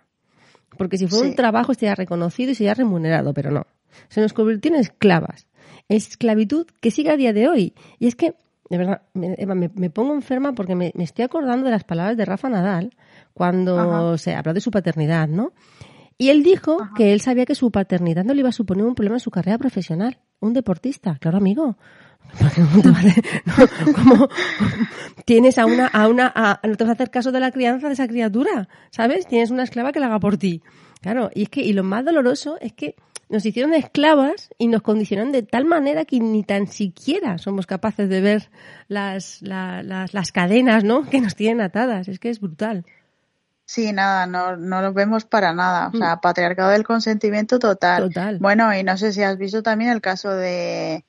Porque 0.77 0.97
si 0.97 1.07
fuera 1.07 1.25
Sí. 1.25 1.29
un 1.31 1.35
trabajo 1.35 1.73
estaría 1.73 1.95
reconocido 1.95 2.51
y 2.51 2.55
sería 2.55 2.73
remunerado, 2.73 3.33
pero 3.33 3.51
no. 3.51 3.67
Se 4.07 4.21
nos 4.21 4.31
convirtió 4.31 4.71
en 4.73 4.79
esclavas. 4.79 5.45
Esclavitud 5.89 6.67
que 6.81 6.89
sigue 6.91 7.11
a 7.11 7.17
día 7.17 7.33
de 7.33 7.47
hoy. 7.49 7.73
Y 7.99 8.07
es 8.07 8.15
que, 8.15 8.33
de 8.69 8.77
verdad, 8.77 9.01
me, 9.13 9.35
Eva, 9.37 9.55
me- 9.55 9.71
me 9.75 9.89
pongo 9.89 10.13
enferma 10.13 10.53
porque 10.53 10.75
me, 10.75 10.91
me 10.95 11.03
estoy 11.03 11.23
acordando 11.25 11.65
de 11.65 11.71
las 11.71 11.83
palabras 11.83 12.15
de 12.17 12.25
Rafa 12.25 12.49
Nadal 12.49 12.91
cuando 13.35 13.77
Ajá. 13.77 14.17
se 14.17 14.33
habló 14.33 14.53
de 14.55 14.61
su 14.61 14.71
paternidad, 14.71 15.27
¿no? 15.27 15.51
Y 16.17 16.29
él 16.29 16.41
dijo 16.43 16.77
que 16.95 17.11
él 17.11 17.19
sabía 17.19 17.45
que 17.45 17.53
su 17.55 17.69
paternidad 17.71 18.23
no 18.23 18.33
le 18.33 18.39
iba 18.39 18.49
a 18.49 18.53
suponer 18.53 18.85
un 18.85 18.95
problema 18.95 19.17
en 19.17 19.19
su 19.19 19.29
carrera 19.29 19.57
profesional. 19.57 20.17
Un 20.39 20.53
deportista, 20.53 21.17
claro, 21.19 21.37
amigo. 21.37 21.77
¿Cómo 22.55 22.81
te 22.81 22.89
va 22.89 22.97
a 22.97 23.01
hacer- 23.01 23.23
no, 23.45 23.93
¿cómo- 23.93 24.29
tienes 25.25 25.57
a 25.57 25.65
una, 25.65 25.87
a 25.87 26.07
una, 26.07 26.31
a- 26.33 26.59
no 26.65 26.75
te 26.75 26.83
vas 26.85 26.91
a 26.91 26.93
hacer 26.93 27.11
caso 27.11 27.31
de 27.33 27.39
la 27.41 27.51
crianza 27.51 27.87
de 27.87 27.93
esa 27.93 28.07
criatura, 28.07 28.67
¿sabes? 28.91 29.27
Tienes 29.27 29.51
una 29.51 29.63
esclava 29.63 29.91
que 29.91 29.99
la 29.99 30.05
haga 30.07 30.19
por 30.19 30.37
ti. 30.37 30.61
Claro, 31.01 31.29
y 31.35 31.43
es 31.43 31.49
que, 31.49 31.61
y 31.61 31.73
lo 31.73 31.83
más 31.83 32.03
doloroso 32.05 32.57
es 32.61 32.71
que 32.73 32.95
nos 33.27 33.45
hicieron 33.45 33.73
esclavas 33.73 34.49
y 34.57 34.67
nos 34.69 34.81
condicionaron 34.83 35.31
de 35.33 35.43
tal 35.43 35.65
manera 35.65 36.05
que 36.05 36.19
ni 36.19 36.43
tan 36.43 36.67
siquiera 36.67 37.37
somos 37.39 37.65
capaces 37.67 38.07
de 38.07 38.21
ver 38.21 38.49
las, 38.87 39.41
la- 39.41 39.83
las, 39.83 40.13
las 40.13 40.31
cadenas, 40.31 40.83
¿no? 40.85 41.03
Que 41.09 41.19
nos 41.19 41.35
tienen 41.35 41.59
atadas. 41.61 42.07
Es 42.07 42.19
que 42.19 42.29
es 42.29 42.39
brutal. 42.39 42.85
Sí, 43.67 43.91
nada, 43.93 44.27
no, 44.27 44.55
no 44.57 44.81
lo 44.81 44.93
vemos 44.93 45.25
para 45.25 45.51
nada. 45.53 45.89
O 45.93 45.97
sea, 45.97 46.17
patriarcado 46.17 46.69
del 46.69 46.83
consentimiento 46.83 47.57
total. 47.59 48.03
Mm. 48.03 48.07
Total. 48.09 48.39
Bueno, 48.39 48.73
y 48.75 48.83
no 48.83 48.95
sé 48.97 49.11
si 49.11 49.23
has 49.23 49.37
visto 49.37 49.63
también 49.63 49.89
el 49.91 50.01
caso 50.01 50.29
de, 50.31 51.03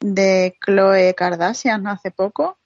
de 0.00 0.54
Chloe 0.64 1.14
Kardashian 1.14 1.86
hace 1.86 2.10
poco, 2.10 2.58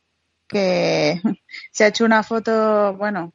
que 0.49 1.21
se 1.73 1.85
ha 1.85 1.89
hecho 1.89 2.05
una 2.05 2.23
foto, 2.25 2.95
bueno, 2.97 3.33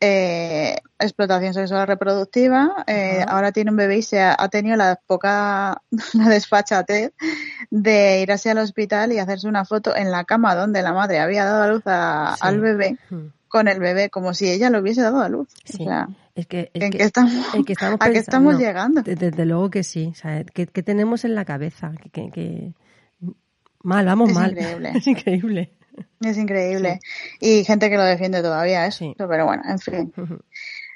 eh, 0.00 0.76
explotación 0.98 1.54
sexual 1.54 1.86
reproductiva, 1.86 2.84
eh, 2.86 3.24
ahora 3.26 3.52
tiene 3.52 3.70
un 3.70 3.76
bebé 3.78 3.98
y 3.98 4.02
se 4.02 4.20
ha, 4.20 4.34
ha 4.38 4.48
tenido 4.48 4.76
la 4.76 5.00
poca, 5.06 5.80
la 6.14 6.28
desfachatez 6.28 7.12
de 7.70 8.20
ir 8.22 8.32
así 8.32 8.48
al 8.48 8.58
hospital 8.58 9.12
y 9.12 9.18
hacerse 9.18 9.48
una 9.48 9.64
foto 9.64 9.96
en 9.96 10.10
la 10.10 10.24
cama 10.24 10.54
donde 10.54 10.82
la 10.82 10.92
madre 10.92 11.18
había 11.20 11.44
dado 11.44 11.62
a 11.62 11.68
luz 11.68 11.82
a- 11.86 12.34
Sí. 12.36 12.40
al 12.46 12.60
bebé 12.60 12.98
Mm. 13.10 13.26
Con 13.48 13.68
el 13.68 13.78
bebé, 13.80 14.10
como 14.10 14.34
si 14.34 14.48
ella 14.50 14.70
lo 14.70 14.80
hubiese 14.80 15.02
dado 15.02 15.20
a 15.20 15.28
luz. 15.28 15.48
Sí. 15.64 15.82
O 15.82 15.86
sea, 15.86 16.08
Es 16.34 16.46
que, 16.46 16.70
es 16.74 16.82
¿en 16.82 16.90
que- 16.90 16.98
qué 16.98 17.04
estamos, 17.04 17.54
en 17.54 17.64
que 17.64 17.72
estamos 17.72 17.98
¿a 18.00 18.10
qué 18.10 18.18
estamos 18.18 18.54
no, 18.54 18.60
llegando? 18.60 19.02
de- 19.02 19.14
Desde 19.16 19.44
luego 19.46 19.70
que 19.70 19.82
sí. 19.84 20.08
O 20.10 20.14
sea, 20.14 20.42
¿qué, 20.44 20.66
qué 20.66 20.82
tenemos 20.82 21.24
en 21.24 21.34
la 21.34 21.44
cabeza? 21.44 21.92
Que, 22.12 22.30
que- 22.30 22.72
Mal, 23.82 24.04
vamos 24.06 24.30
Es 24.30 24.34
mal. 24.34 24.50
increíble. 24.50 24.92
Es 24.96 25.06
increíble. 25.06 25.72
Es 26.20 26.36
increíble. 26.36 27.00
Y 27.40 27.64
gente 27.64 27.88
que 27.88 27.96
lo 27.96 28.02
defiende 28.04 28.42
todavía, 28.42 28.84
eso. 28.86 28.98
Sí. 28.98 29.14
Pero 29.16 29.46
bueno, 29.46 29.62
en 29.66 29.78
fin. 29.78 30.12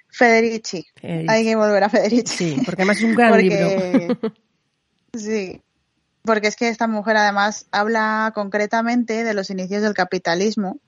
Federici. 0.08 0.86
Federici. 1.00 1.26
Hay 1.32 1.44
que 1.44 1.56
volver 1.56 1.84
a 1.84 1.88
Federici. 1.88 2.26
Sí, 2.36 2.62
porque 2.66 2.82
además 2.82 2.98
es 2.98 3.04
un 3.04 3.14
gran 3.14 3.36
libro. 3.38 4.18
Sí. 5.14 5.60
Porque 6.22 6.48
es 6.48 6.54
que 6.56 6.68
esta 6.68 6.86
mujer 6.86 7.16
además 7.16 7.66
habla 7.72 8.30
concretamente 8.34 9.24
de 9.24 9.34
los 9.34 9.50
inicios 9.50 9.82
del 9.82 9.94
capitalismo 9.94 10.78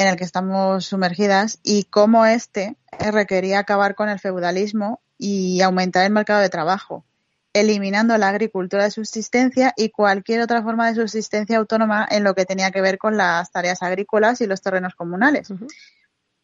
en 0.00 0.08
el 0.08 0.16
que 0.16 0.24
estamos 0.24 0.86
sumergidas 0.86 1.60
y 1.62 1.84
cómo 1.84 2.24
este 2.24 2.74
requería 3.12 3.58
acabar 3.58 3.94
con 3.94 4.08
el 4.08 4.18
feudalismo 4.18 5.02
y 5.18 5.60
aumentar 5.60 6.06
el 6.06 6.12
mercado 6.12 6.40
de 6.40 6.48
trabajo, 6.48 7.04
eliminando 7.52 8.16
la 8.16 8.30
agricultura 8.30 8.84
de 8.84 8.92
subsistencia 8.92 9.74
y 9.76 9.90
cualquier 9.90 10.40
otra 10.40 10.62
forma 10.62 10.88
de 10.88 10.94
subsistencia 10.94 11.58
autónoma 11.58 12.08
en 12.10 12.24
lo 12.24 12.34
que 12.34 12.46
tenía 12.46 12.70
que 12.70 12.80
ver 12.80 12.96
con 12.96 13.18
las 13.18 13.52
tareas 13.52 13.82
agrícolas 13.82 14.40
y 14.40 14.46
los 14.46 14.62
terrenos 14.62 14.94
comunales. 14.94 15.52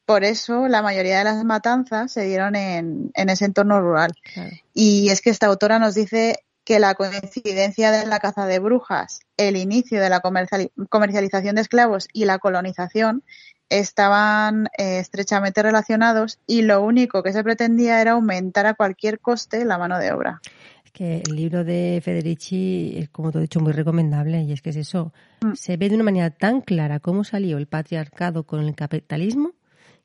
Por 0.05 0.25
eso 0.25 0.69
la 0.69 0.83
mayoría 0.83 1.17
de 1.17 1.25
las 1.25 1.43
matanzas 1.43 2.13
se 2.13 2.25
dieron 2.25 2.57
en, 2.57 3.11
en 3.15 3.31
ese 3.31 3.47
entorno 3.47 3.81
rural. 3.81 4.13
Claro. 4.35 4.55
Y 4.75 5.09
es 5.09 5.23
que 5.23 5.31
esta 5.31 5.47
autora 5.47 5.79
nos 5.79 5.95
dice 5.95 6.45
que 6.67 6.81
la 6.81 6.97
coincidencia 6.97 7.93
de 7.93 8.07
la 8.07 8.19
caza 8.19 8.45
de 8.47 8.59
brujas, 8.59 9.21
el 9.37 9.57
inicio 9.57 10.01
de 10.01 10.11
la 10.11 10.21
comerciali- 10.21 10.73
comercialización 10.91 11.55
de 11.55 11.63
esclavos 11.63 12.09
y 12.13 12.25
la 12.25 12.39
colonización 12.39 13.23
estaban 13.71 14.67
eh, 14.77 14.99
estrechamente 14.99 15.63
relacionados 15.63 16.41
y 16.45 16.63
lo 16.63 16.83
único 16.83 17.23
que 17.23 17.33
se 17.33 17.45
pretendía 17.45 18.03
era 18.03 18.13
aumentar 18.13 18.67
a 18.67 18.75
cualquier 18.75 19.21
coste 19.21 19.65
la 19.65 19.79
mano 19.79 19.99
de 20.01 20.11
obra. 20.11 20.41
Es 20.85 20.91
que 20.91 21.23
el 21.27 21.37
libro 21.37 21.63
de 21.63 22.01
Federici 22.05 22.95
es, 22.97 23.11
como 23.11 23.31
te 23.31 23.39
he 23.39 23.43
dicho, 23.43 23.61
muy 23.61 23.73
recomendable. 23.73 24.43
Y 24.43 24.53
es 24.53 24.61
que 24.61 24.71
es 24.71 24.77
eso. 24.77 25.13
Mm. 25.43 25.53
Se 25.55 25.77
ve 25.77 25.89
de 25.89 25.95
una 25.95 26.05
manera 26.05 26.31
tan 26.31 26.63
clara 26.63 26.99
cómo 26.99 27.23
salió 27.23 27.59
el 27.59 27.69
patriarcado 27.69 28.45
con 28.45 28.65
el 28.65 28.75
capitalismo 28.75 29.53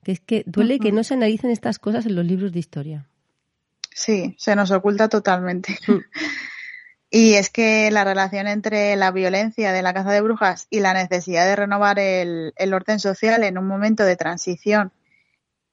que 0.03 0.11
es 0.11 0.19
que 0.19 0.43
duele 0.45 0.79
que 0.79 0.91
no 0.91 1.03
se 1.03 1.13
analicen 1.13 1.51
estas 1.51 1.79
cosas 1.79 2.05
en 2.05 2.15
los 2.15 2.25
libros 2.25 2.51
de 2.51 2.59
historia. 2.59 3.07
Sí, 3.93 4.35
se 4.37 4.55
nos 4.55 4.71
oculta 4.71 5.09
totalmente. 5.09 5.77
Mm. 5.87 5.99
Y 7.13 7.33
es 7.33 7.49
que 7.49 7.91
la 7.91 8.05
relación 8.05 8.47
entre 8.47 8.95
la 8.95 9.11
violencia 9.11 9.73
de 9.73 9.81
la 9.81 9.93
caza 9.93 10.13
de 10.13 10.21
brujas 10.21 10.67
y 10.69 10.79
la 10.79 10.93
necesidad 10.93 11.45
de 11.45 11.57
renovar 11.57 11.99
el, 11.99 12.53
el 12.55 12.73
orden 12.73 13.01
social 13.01 13.43
en 13.43 13.57
un 13.57 13.67
momento 13.67 14.05
de 14.05 14.15
transición 14.15 14.93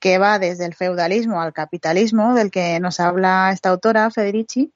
que 0.01 0.19
va 0.19 0.41
desde 0.41 0.67
el 0.67 0.75
feudalismo 0.75 1.41
al 1.41 1.53
capitalismo, 1.53 2.35
del 2.35 2.51
que 2.51 2.81
nos 2.81 2.99
habla 2.99 3.53
esta 3.53 3.69
autora, 3.69 4.11
Federici, 4.11 4.73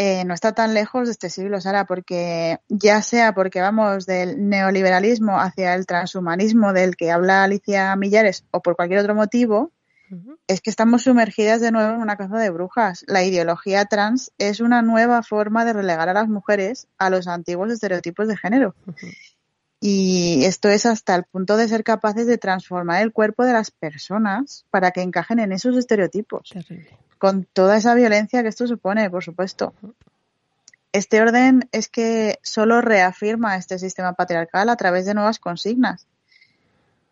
eh, 0.00 0.24
no 0.24 0.32
está 0.32 0.52
tan 0.52 0.74
lejos 0.74 1.08
de 1.08 1.12
este 1.12 1.28
siglo, 1.28 1.60
Sara, 1.60 1.84
porque 1.84 2.60
ya 2.68 3.02
sea 3.02 3.34
porque 3.34 3.60
vamos 3.60 4.06
del 4.06 4.48
neoliberalismo 4.48 5.40
hacia 5.40 5.74
el 5.74 5.86
transhumanismo 5.86 6.72
del 6.72 6.94
que 6.94 7.10
habla 7.10 7.42
Alicia 7.42 7.96
Millares 7.96 8.44
o 8.52 8.62
por 8.62 8.76
cualquier 8.76 9.00
otro 9.00 9.16
motivo. 9.16 9.72
Es 10.46 10.60
que 10.60 10.70
estamos 10.70 11.02
sumergidas 11.02 11.60
de 11.60 11.72
nuevo 11.72 11.94
en 11.94 12.00
una 12.00 12.16
caza 12.16 12.38
de 12.38 12.50
brujas. 12.50 13.04
La 13.06 13.24
ideología 13.24 13.84
trans 13.84 14.32
es 14.38 14.60
una 14.60 14.82
nueva 14.82 15.22
forma 15.22 15.64
de 15.64 15.72
relegar 15.72 16.08
a 16.08 16.14
las 16.14 16.28
mujeres 16.28 16.88
a 16.98 17.10
los 17.10 17.28
antiguos 17.28 17.70
estereotipos 17.70 18.28
de 18.28 18.36
género. 18.36 18.74
Y 19.80 20.44
esto 20.44 20.68
es 20.68 20.86
hasta 20.86 21.14
el 21.14 21.24
punto 21.24 21.56
de 21.56 21.68
ser 21.68 21.84
capaces 21.84 22.26
de 22.26 22.38
transformar 22.38 23.02
el 23.02 23.12
cuerpo 23.12 23.44
de 23.44 23.52
las 23.52 23.70
personas 23.70 24.64
para 24.70 24.90
que 24.90 25.02
encajen 25.02 25.38
en 25.38 25.52
esos 25.52 25.76
estereotipos, 25.76 26.50
Terrible. 26.50 26.90
con 27.18 27.44
toda 27.44 27.76
esa 27.76 27.94
violencia 27.94 28.42
que 28.42 28.48
esto 28.48 28.66
supone, 28.66 29.08
por 29.08 29.22
supuesto. 29.22 29.74
Este 30.92 31.20
orden 31.20 31.68
es 31.70 31.88
que 31.88 32.38
solo 32.42 32.80
reafirma 32.80 33.56
este 33.56 33.78
sistema 33.78 34.14
patriarcal 34.14 34.68
a 34.68 34.76
través 34.76 35.06
de 35.06 35.14
nuevas 35.14 35.38
consignas 35.38 36.06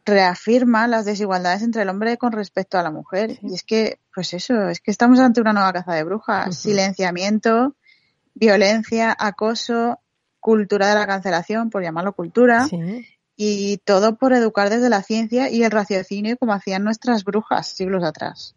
reafirma 0.06 0.86
las 0.86 1.04
desigualdades 1.04 1.62
entre 1.62 1.82
el 1.82 1.88
hombre 1.88 2.16
con 2.16 2.32
respecto 2.32 2.78
a 2.78 2.82
la 2.82 2.90
mujer. 2.92 3.38
Y 3.42 3.54
es 3.54 3.64
que, 3.64 3.98
pues 4.14 4.32
eso, 4.32 4.68
es 4.68 4.80
que 4.80 4.92
estamos 4.92 5.18
ante 5.18 5.40
una 5.40 5.52
nueva 5.52 5.72
caza 5.72 5.92
de 5.94 6.04
brujas. 6.04 6.56
Silenciamiento, 6.56 7.74
violencia, 8.34 9.14
acoso, 9.18 10.00
cultura 10.38 10.88
de 10.88 10.94
la 10.94 11.06
cancelación, 11.06 11.70
por 11.70 11.82
llamarlo 11.82 12.14
cultura, 12.14 12.66
Sí. 12.68 13.04
y 13.36 13.78
todo 13.78 14.16
por 14.16 14.32
educar 14.32 14.70
desde 14.70 14.88
la 14.88 15.02
ciencia 15.02 15.50
y 15.50 15.64
el 15.64 15.70
raciocinio 15.72 16.38
como 16.38 16.52
hacían 16.54 16.84
nuestras 16.84 17.24
brujas 17.24 17.66
siglos 17.66 18.04
atrás. 18.04 18.54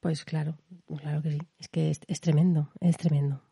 Pues 0.00 0.24
claro, 0.24 0.56
claro 1.02 1.20
que 1.20 1.32
sí. 1.32 1.38
Es 1.58 1.68
que 1.68 1.90
es, 1.90 2.00
es 2.06 2.20
tremendo, 2.20 2.70
es 2.80 2.96
tremendo. 2.96 3.42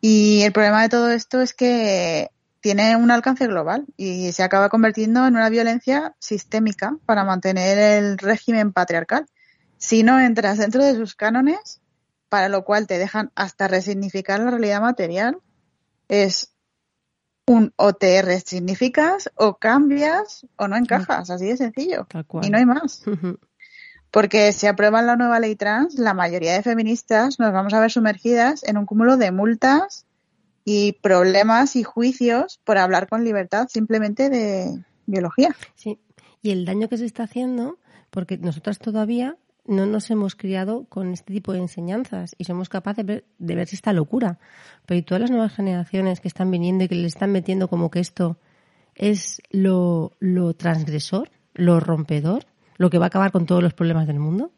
Y 0.00 0.42
el 0.42 0.52
problema 0.52 0.82
de 0.82 0.88
todo 0.88 1.10
esto 1.10 1.40
es 1.40 1.52
que 1.52 2.30
tiene 2.60 2.96
un 2.96 3.10
alcance 3.10 3.46
global 3.46 3.86
y 3.96 4.32
se 4.32 4.42
acaba 4.42 4.68
convirtiendo 4.68 5.26
en 5.26 5.36
una 5.36 5.48
violencia 5.48 6.14
sistémica 6.18 6.96
para 7.06 7.24
mantener 7.24 7.78
el 7.78 8.18
régimen 8.18 8.72
patriarcal. 8.72 9.26
Si 9.78 10.02
no 10.02 10.20
entras 10.20 10.58
dentro 10.58 10.84
de 10.84 10.94
sus 10.94 11.14
cánones, 11.14 11.80
para 12.28 12.48
lo 12.48 12.64
cual 12.64 12.86
te 12.86 12.98
dejan 12.98 13.30
hasta 13.34 13.68
resignificar 13.68 14.40
la 14.40 14.50
realidad 14.50 14.80
material, 14.80 15.38
es 16.08 16.52
un 17.46 17.72
o 17.76 17.92
te 17.92 18.20
resignificas 18.22 19.30
o 19.36 19.58
cambias 19.58 20.46
o 20.56 20.66
no 20.66 20.76
encajas, 20.76 21.30
así 21.30 21.46
de 21.46 21.56
sencillo. 21.56 22.06
Y 22.42 22.50
no 22.50 22.58
hay 22.58 22.66
más. 22.66 23.04
Porque 24.10 24.52
si 24.52 24.66
aprueban 24.66 25.06
la 25.06 25.16
nueva 25.16 25.38
ley 25.38 25.56
trans, 25.56 25.96
la 25.98 26.14
mayoría 26.14 26.54
de 26.54 26.62
feministas 26.62 27.38
nos 27.38 27.52
vamos 27.52 27.74
a 27.74 27.80
ver 27.80 27.90
sumergidas 27.90 28.64
en 28.64 28.78
un 28.78 28.86
cúmulo 28.86 29.16
de 29.16 29.30
multas 29.30 30.05
y 30.68 30.94
problemas 30.94 31.76
y 31.76 31.84
juicios 31.84 32.60
por 32.64 32.76
hablar 32.76 33.08
con 33.08 33.22
libertad 33.22 33.68
simplemente 33.70 34.28
de 34.28 34.84
biología. 35.06 35.54
Sí, 35.76 36.00
y 36.42 36.50
el 36.50 36.64
daño 36.64 36.88
que 36.88 36.98
se 36.98 37.06
está 37.06 37.22
haciendo, 37.22 37.78
porque 38.10 38.36
nosotras 38.36 38.80
todavía 38.80 39.36
no 39.64 39.86
nos 39.86 40.10
hemos 40.10 40.34
criado 40.34 40.84
con 40.88 41.12
este 41.12 41.32
tipo 41.32 41.52
de 41.52 41.60
enseñanzas 41.60 42.34
y 42.36 42.44
somos 42.44 42.68
capaces 42.68 43.06
de 43.06 43.12
ver, 43.12 43.24
de 43.38 43.54
ver 43.54 43.68
esta 43.70 43.92
locura. 43.92 44.40
Pero 44.86 44.98
y 44.98 45.02
todas 45.02 45.20
las 45.20 45.30
nuevas 45.30 45.54
generaciones 45.54 46.20
que 46.20 46.28
están 46.28 46.50
viniendo 46.50 46.84
y 46.84 46.88
que 46.88 46.96
le 46.96 47.06
están 47.06 47.30
metiendo 47.30 47.68
como 47.68 47.88
que 47.88 48.00
esto 48.00 48.36
es 48.96 49.40
lo, 49.50 50.16
lo 50.18 50.54
transgresor, 50.54 51.30
lo 51.54 51.78
rompedor, 51.78 52.44
lo 52.76 52.90
que 52.90 52.98
va 52.98 53.06
a 53.06 53.08
acabar 53.08 53.30
con 53.30 53.46
todos 53.46 53.62
los 53.62 53.72
problemas 53.72 54.08
del 54.08 54.18
mundo. 54.18 54.50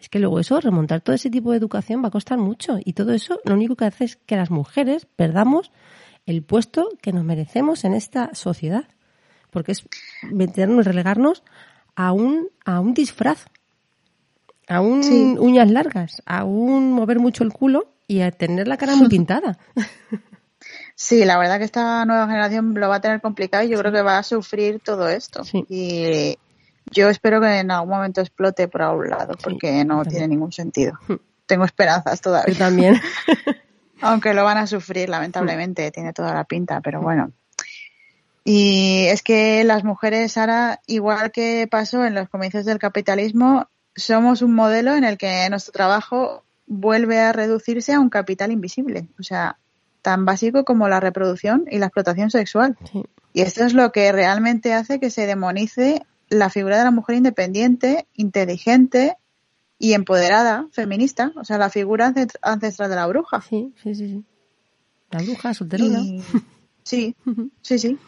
Es 0.00 0.08
que 0.08 0.18
luego 0.18 0.38
eso, 0.40 0.60
remontar 0.60 1.00
todo 1.00 1.16
ese 1.16 1.30
tipo 1.30 1.50
de 1.50 1.56
educación 1.56 2.02
va 2.02 2.08
a 2.08 2.10
costar 2.10 2.38
mucho. 2.38 2.78
Y 2.84 2.92
todo 2.92 3.12
eso 3.12 3.40
lo 3.44 3.54
único 3.54 3.76
que 3.76 3.86
hace 3.86 4.04
es 4.04 4.16
que 4.16 4.36
las 4.36 4.50
mujeres 4.50 5.06
perdamos 5.16 5.72
el 6.26 6.42
puesto 6.42 6.90
que 7.00 7.12
nos 7.12 7.24
merecemos 7.24 7.84
en 7.84 7.94
esta 7.94 8.34
sociedad. 8.34 8.84
Porque 9.50 9.72
es 9.72 9.84
meternos, 10.30 10.84
relegarnos 10.84 11.42
a 11.94 12.12
un, 12.12 12.48
a 12.64 12.80
un 12.80 12.92
disfraz, 12.92 13.46
a 14.68 14.80
un 14.80 15.02
Sí. 15.02 15.34
uñas 15.38 15.70
largas, 15.70 16.22
a 16.26 16.44
un 16.44 16.92
mover 16.92 17.20
mucho 17.20 17.42
el 17.42 17.52
culo 17.52 17.94
y 18.06 18.20
a 18.20 18.30
tener 18.32 18.68
la 18.68 18.76
cara 18.76 18.96
muy 18.96 19.08
pintada. 19.08 19.58
Sí, 20.94 21.24
la 21.24 21.38
verdad 21.38 21.58
que 21.58 21.64
esta 21.64 22.04
nueva 22.04 22.26
generación 22.26 22.74
lo 22.74 22.88
va 22.88 22.96
a 22.96 23.00
tener 23.00 23.20
complicado 23.20 23.64
y 23.64 23.68
yo 23.68 23.78
creo 23.78 23.92
que 23.92 24.02
va 24.02 24.18
a 24.18 24.22
sufrir 24.22 24.80
todo 24.80 25.08
esto. 25.08 25.44
Sí. 25.44 25.64
Y 25.68 26.38
yo 26.90 27.08
espero 27.08 27.40
que 27.40 27.58
en 27.58 27.70
algún 27.70 27.90
momento 27.90 28.20
explote 28.20 28.68
por 28.68 28.82
algún 28.82 29.10
lado 29.10 29.34
porque 29.42 29.84
no 29.84 29.96
también. 29.96 30.10
tiene 30.10 30.28
ningún 30.28 30.52
sentido. 30.52 30.98
Hmm. 31.08 31.14
Tengo 31.46 31.64
esperanzas 31.64 32.20
Yo 32.20 32.22
todavía. 32.22 32.58
también. 32.58 33.00
Aunque 34.02 34.34
lo 34.34 34.44
van 34.44 34.58
a 34.58 34.66
sufrir, 34.66 35.08
lamentablemente, 35.08 35.90
tiene 35.90 36.12
toda 36.12 36.34
la 36.34 36.44
pinta, 36.44 36.80
pero 36.80 37.00
bueno. 37.00 37.32
Y 38.44 39.06
es 39.08 39.22
que 39.22 39.64
las 39.64 39.84
mujeres 39.84 40.36
ahora, 40.36 40.80
igual 40.86 41.32
que 41.32 41.66
pasó 41.70 42.04
en 42.04 42.14
los 42.14 42.28
comienzos 42.28 42.64
del 42.64 42.78
capitalismo, 42.78 43.68
somos 43.94 44.42
un 44.42 44.54
modelo 44.54 44.94
en 44.94 45.04
el 45.04 45.16
que 45.18 45.48
nuestro 45.50 45.72
trabajo 45.72 46.44
vuelve 46.66 47.18
a 47.20 47.32
reducirse 47.32 47.94
a 47.94 48.00
un 48.00 48.10
capital 48.10 48.52
invisible. 48.52 49.08
O 49.18 49.22
sea, 49.22 49.58
tan 50.02 50.24
básico 50.24 50.64
como 50.64 50.88
la 50.88 51.00
reproducción 51.00 51.64
y 51.70 51.78
la 51.78 51.86
explotación 51.86 52.30
sexual. 52.30 52.76
Sí. 52.92 53.02
Y 53.32 53.42
esto 53.42 53.64
es 53.64 53.72
lo 53.72 53.92
que 53.92 54.12
realmente 54.12 54.74
hace 54.74 55.00
que 55.00 55.10
se 55.10 55.26
demonice 55.26 56.04
la 56.28 56.50
figura 56.50 56.78
de 56.78 56.84
la 56.84 56.90
mujer 56.90 57.16
independiente, 57.16 58.06
inteligente 58.14 59.16
y 59.78 59.92
empoderada, 59.92 60.66
feminista, 60.72 61.32
o 61.36 61.44
sea, 61.44 61.58
la 61.58 61.70
figura 61.70 62.12
ancest- 62.12 62.38
ancestral 62.42 62.90
de 62.90 62.96
la 62.96 63.06
bruja. 63.06 63.40
Sí, 63.42 63.72
sí, 63.82 63.94
sí, 63.94 64.08
sí. 64.08 64.24
La 65.10 65.22
bruja 65.22 65.54
solterona. 65.54 66.00
Y- 66.00 66.22
sí, 66.82 67.14
sí, 67.62 67.78
sí. 67.78 67.98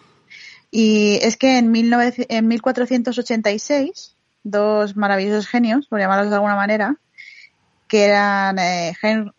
Y 0.71 1.19
es 1.23 1.37
que 1.37 1.59
en, 1.59 1.73
19 1.73 2.27
en 2.29 2.49
1486, 2.49 4.16
dos 4.43 4.97
maravillosos 4.97 5.47
genios, 5.47 5.87
por 5.89 5.99
llamarlos 6.01 6.29
de 6.31 6.35
alguna 6.37 6.57
manera, 6.57 6.97
que 7.89 8.05
eran 8.05 8.59
eh, 8.59 8.93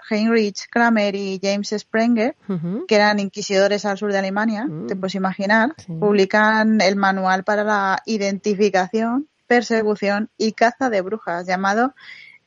Heinrich 0.10 0.68
Kramer 0.70 1.16
y 1.16 1.40
James 1.42 1.74
Sprenger, 1.78 2.36
que 2.88 2.96
eran 2.96 3.20
inquisidores 3.20 3.86
al 3.86 3.98
sur 3.98 4.12
de 4.12 4.18
Alemania, 4.20 4.66
Mm. 4.66 4.88
te 4.88 4.96
puedes 4.96 5.16
imaginar, 5.16 5.74
Sí. 5.78 5.94
publican 5.94 6.82
el 6.82 6.96
manual 6.96 7.44
para 7.44 7.64
la 7.64 8.00
identificación, 8.06 9.28
persecución 9.48 10.30
y 10.38 10.54
caza 10.54 10.90
de 10.90 11.02
brujas, 11.02 11.46
llamado 11.46 11.94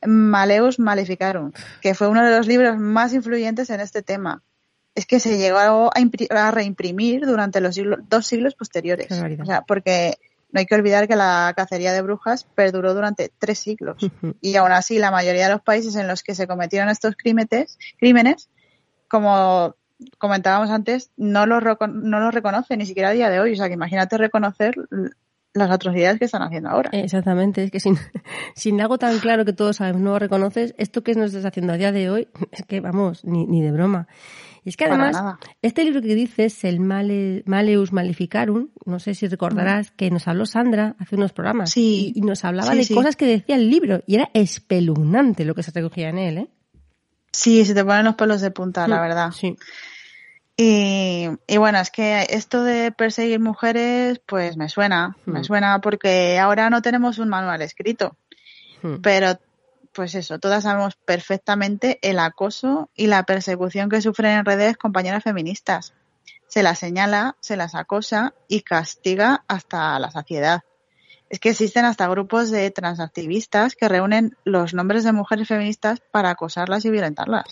Maleus 0.05 0.79
Maleficarum, 0.79 1.51
que 1.81 1.93
fue 1.95 2.07
uno 2.09 2.23
de 2.25 2.35
los 2.35 2.47
libros 2.47 2.77
más 2.77 3.13
influyentes 3.13 3.69
en 3.69 3.79
este 3.79 4.01
tema. 4.01 4.41
Es 4.95 5.05
que 5.05 5.19
se 5.19 5.37
llegó 5.37 5.57
a, 5.93 5.99
impri- 5.99 6.29
a 6.29 6.51
reimprimir 6.51 7.25
durante 7.25 7.61
los 7.61 7.79
dos 8.09 8.27
siglos 8.27 8.53
posteriores. 8.55 9.07
O 9.11 9.45
sea, 9.45 9.61
porque 9.61 10.17
no 10.53 10.59
hay 10.59 10.65
que 10.65 10.75
olvidar 10.75 11.07
que 11.07 11.15
la 11.15 11.51
cacería 11.57 11.91
de 11.91 12.01
brujas 12.03 12.45
perduró 12.55 12.93
durante 12.93 13.31
tres 13.39 13.59
siglos. 13.59 13.97
Y 14.39 14.55
aún 14.55 14.71
así, 14.71 14.99
la 14.99 15.11
mayoría 15.11 15.47
de 15.47 15.53
los 15.53 15.61
países 15.61 15.95
en 15.95 16.07
los 16.07 16.23
que 16.23 16.35
se 16.35 16.47
cometieron 16.47 16.89
estos 16.89 17.15
crímenes, 17.17 17.79
crímenes 17.97 18.49
como 19.09 19.75
comentábamos 20.17 20.69
antes, 20.69 21.11
no 21.17 21.45
los, 21.45 21.63
no 21.89 22.19
los 22.19 22.33
reconoce 22.33 22.77
ni 22.77 22.85
siquiera 22.85 23.09
a 23.09 23.13
día 23.13 23.29
de 23.29 23.39
hoy. 23.39 23.53
O 23.53 23.55
sea, 23.55 23.67
que 23.67 23.73
imagínate 23.73 24.17
reconocer 24.17 24.75
las 25.53 25.69
atrocidades 25.71 26.17
que 26.19 26.25
están 26.25 26.41
haciendo 26.41 26.69
ahora. 26.69 26.89
Exactamente, 26.93 27.63
es 27.63 27.71
que 27.71 27.79
sin, 27.79 27.97
sin 28.55 28.81
algo 28.81 28.97
tan 28.97 29.19
claro 29.19 29.45
que 29.45 29.53
todos 29.53 29.77
sabemos, 29.77 30.01
no 30.01 30.11
lo 30.11 30.19
reconoces, 30.19 30.73
esto 30.77 31.03
que 31.03 31.13
nos 31.15 31.27
estás 31.27 31.45
haciendo 31.45 31.73
a 31.73 31.77
día 31.77 31.91
de 31.91 32.09
hoy, 32.09 32.27
es 32.51 32.65
que 32.65 32.79
vamos, 32.79 33.23
ni, 33.25 33.45
ni 33.45 33.61
de 33.61 33.71
broma. 33.71 34.07
Y 34.65 34.69
es 34.69 34.77
que 34.77 34.85
además, 34.85 35.17
este 35.61 35.83
libro 35.83 36.01
que 36.01 36.15
dices, 36.15 36.63
el 36.63 36.79
Male- 36.79 37.43
Maleus 37.45 37.91
Maleficarum, 37.91 38.69
no 38.85 38.97
sé 38.99 39.13
si 39.13 39.27
recordarás 39.27 39.91
que 39.91 40.09
nos 40.09 40.25
habló 40.29 40.45
Sandra 40.45 40.95
hace 40.99 41.17
unos 41.17 41.33
programas 41.33 41.69
Sí. 41.71 42.13
y, 42.15 42.19
y 42.19 42.21
nos 42.21 42.45
hablaba 42.45 42.71
Sí, 42.71 42.77
de 42.77 42.83
sí. 42.85 42.93
cosas 42.95 43.17
que 43.17 43.25
decía 43.27 43.55
el 43.57 43.69
libro 43.69 44.01
y 44.07 44.15
era 44.15 44.29
espeluznante 44.33 45.43
lo 45.43 45.53
que 45.53 45.63
se 45.63 45.71
recogía 45.71 46.07
en 46.09 46.17
él, 46.17 46.37
¿eh? 46.37 46.47
Sí, 47.33 47.65
se 47.65 47.73
te 47.73 47.83
ponen 47.83 48.05
los 48.05 48.15
pelos 48.15 48.39
de 48.41 48.51
punta, 48.51 48.87
la 48.87 48.97
Mm, 48.97 49.01
verdad. 49.01 49.31
Sí. 49.31 49.57
Y, 50.55 51.29
y 51.47 51.57
bueno, 51.57 51.79
es 51.79 51.89
que 51.89 52.27
esto 52.29 52.63
de 52.63 52.91
perseguir 52.91 53.39
mujeres, 53.39 54.21
pues 54.25 54.55
me 54.55 54.69
suena, 54.69 55.17
me 55.25 55.39
Mm. 55.39 55.43
suena 55.43 55.81
porque 55.81 56.37
ahora 56.39 56.69
no 56.69 56.81
tenemos 56.81 57.17
un 57.17 57.29
manual 57.29 57.61
escrito, 57.61 58.15
Mm. 58.83 58.97
pero 59.01 59.39
pues 59.93 60.15
eso, 60.15 60.39
todas 60.39 60.63
sabemos 60.63 60.95
perfectamente 60.95 61.99
el 62.01 62.19
acoso 62.19 62.89
y 62.95 63.07
la 63.07 63.23
persecución 63.23 63.89
que 63.89 64.01
sufren 64.01 64.39
en 64.39 64.45
redes 64.45 64.75
compañeras 64.77 65.23
feministas. 65.23 65.93
Se 66.47 66.63
las 66.63 66.79
señala, 66.79 67.35
se 67.39 67.57
las 67.57 67.73
acosa 67.75 68.33
y 68.47 68.61
castiga 68.61 69.43
hasta 69.47 69.97
la 69.99 70.11
saciedad. 70.11 70.61
Es 71.33 71.39
que 71.39 71.49
existen 71.49 71.83
hasta 71.83 72.07
grupos 72.07 72.51
de 72.51 72.69
transactivistas 72.69 73.73
que 73.75 73.89
reúnen 73.89 74.37
los 74.43 74.75
nombres 74.75 75.03
de 75.03 75.13
mujeres 75.13 75.47
feministas 75.47 75.99
para 76.11 76.29
acosarlas 76.29 76.85
y 76.85 76.91
violentarlas. 76.91 77.45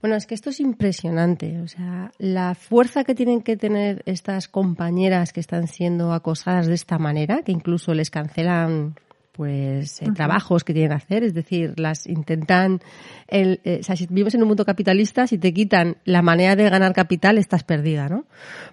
Bueno, 0.00 0.16
es 0.16 0.26
que 0.26 0.34
esto 0.34 0.50
es 0.50 0.58
impresionante. 0.58 1.60
O 1.60 1.68
sea, 1.68 2.10
la 2.18 2.56
fuerza 2.56 3.04
que 3.04 3.14
tienen 3.14 3.42
que 3.42 3.56
tener 3.56 4.02
estas 4.04 4.48
compañeras 4.48 5.32
que 5.32 5.38
están 5.38 5.68
siendo 5.68 6.12
acosadas 6.12 6.66
de 6.66 6.74
esta 6.74 6.98
manera, 6.98 7.42
que 7.44 7.52
incluso 7.52 7.94
les 7.94 8.10
cancelan 8.10 8.96
pues 9.30 10.02
eh, 10.02 10.08
trabajos 10.12 10.64
que 10.64 10.72
tienen 10.74 10.90
que 10.90 10.96
hacer, 10.96 11.22
es 11.22 11.32
decir, 11.32 11.78
las 11.78 12.08
intentan, 12.08 12.80
el, 13.28 13.60
eh, 13.62 13.78
o 13.80 13.84
sea, 13.84 13.94
si 13.94 14.08
vives 14.10 14.34
en 14.34 14.42
un 14.42 14.48
mundo 14.48 14.64
capitalista, 14.64 15.28
si 15.28 15.38
te 15.38 15.54
quitan 15.54 15.98
la 16.04 16.20
manera 16.20 16.56
de 16.56 16.68
ganar 16.68 16.92
capital, 16.94 17.38
estás 17.38 17.62
perdida, 17.62 18.08
¿no? 18.08 18.24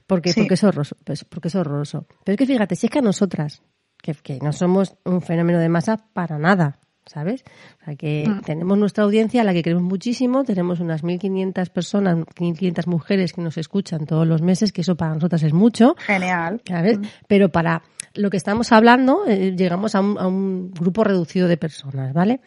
Porque, 0.07 0.33
Sí. 0.33 0.41
porque 0.41 0.55
es 0.55 0.63
horroroso, 0.63 0.97
pues, 1.03 1.25
porque 1.25 1.49
es 1.49 1.55
horroroso. 1.55 2.07
Pero 2.23 2.33
es 2.33 2.37
que 2.39 2.47
fíjate, 2.47 2.75
si 2.75 2.87
es 2.87 2.91
que 2.91 2.99
a 2.99 3.03
nosotras, 3.03 3.61
que, 4.01 4.13
que 4.15 4.39
no 4.41 4.53
somos 4.53 4.95
un 5.05 5.21
fenómeno 5.21 5.59
de 5.59 5.69
masa 5.69 5.97
para 6.13 6.37
nada, 6.37 6.79
¿sabes? 7.05 7.43
O 7.81 7.85
sea, 7.85 7.95
que 7.95 8.25
Mm. 8.27 8.41
tenemos 8.41 8.77
nuestra 8.77 9.03
audiencia 9.03 9.41
a 9.41 9.43
la 9.43 9.53
que 9.53 9.63
queremos 9.63 9.83
muchísimo, 9.83 10.43
tenemos 10.43 10.79
unas 10.79 11.03
1.500 11.03 11.69
personas, 11.69 12.17
1.500 12.35 12.87
mujeres 12.87 13.33
que 13.33 13.41
nos 13.41 13.57
escuchan 13.57 14.05
todos 14.05 14.27
los 14.27 14.41
meses, 14.41 14.71
que 14.71 14.81
eso 14.81 14.95
para 14.95 15.13
nosotras 15.13 15.43
es 15.43 15.53
mucho, 15.53 15.95
Genial. 15.99 16.61
¿sabes? 16.67 16.99
Pero 17.27 17.49
para 17.49 17.81
lo 18.13 18.29
que 18.29 18.37
estamos 18.37 18.71
hablando, 18.71 19.25
eh, 19.27 19.55
llegamos 19.55 19.93
a 19.95 20.01
un, 20.01 20.17
a 20.19 20.27
un 20.27 20.71
grupo 20.71 21.03
reducido 21.03 21.47
de 21.47 21.57
personas, 21.57 22.13
¿vale? 22.13 22.41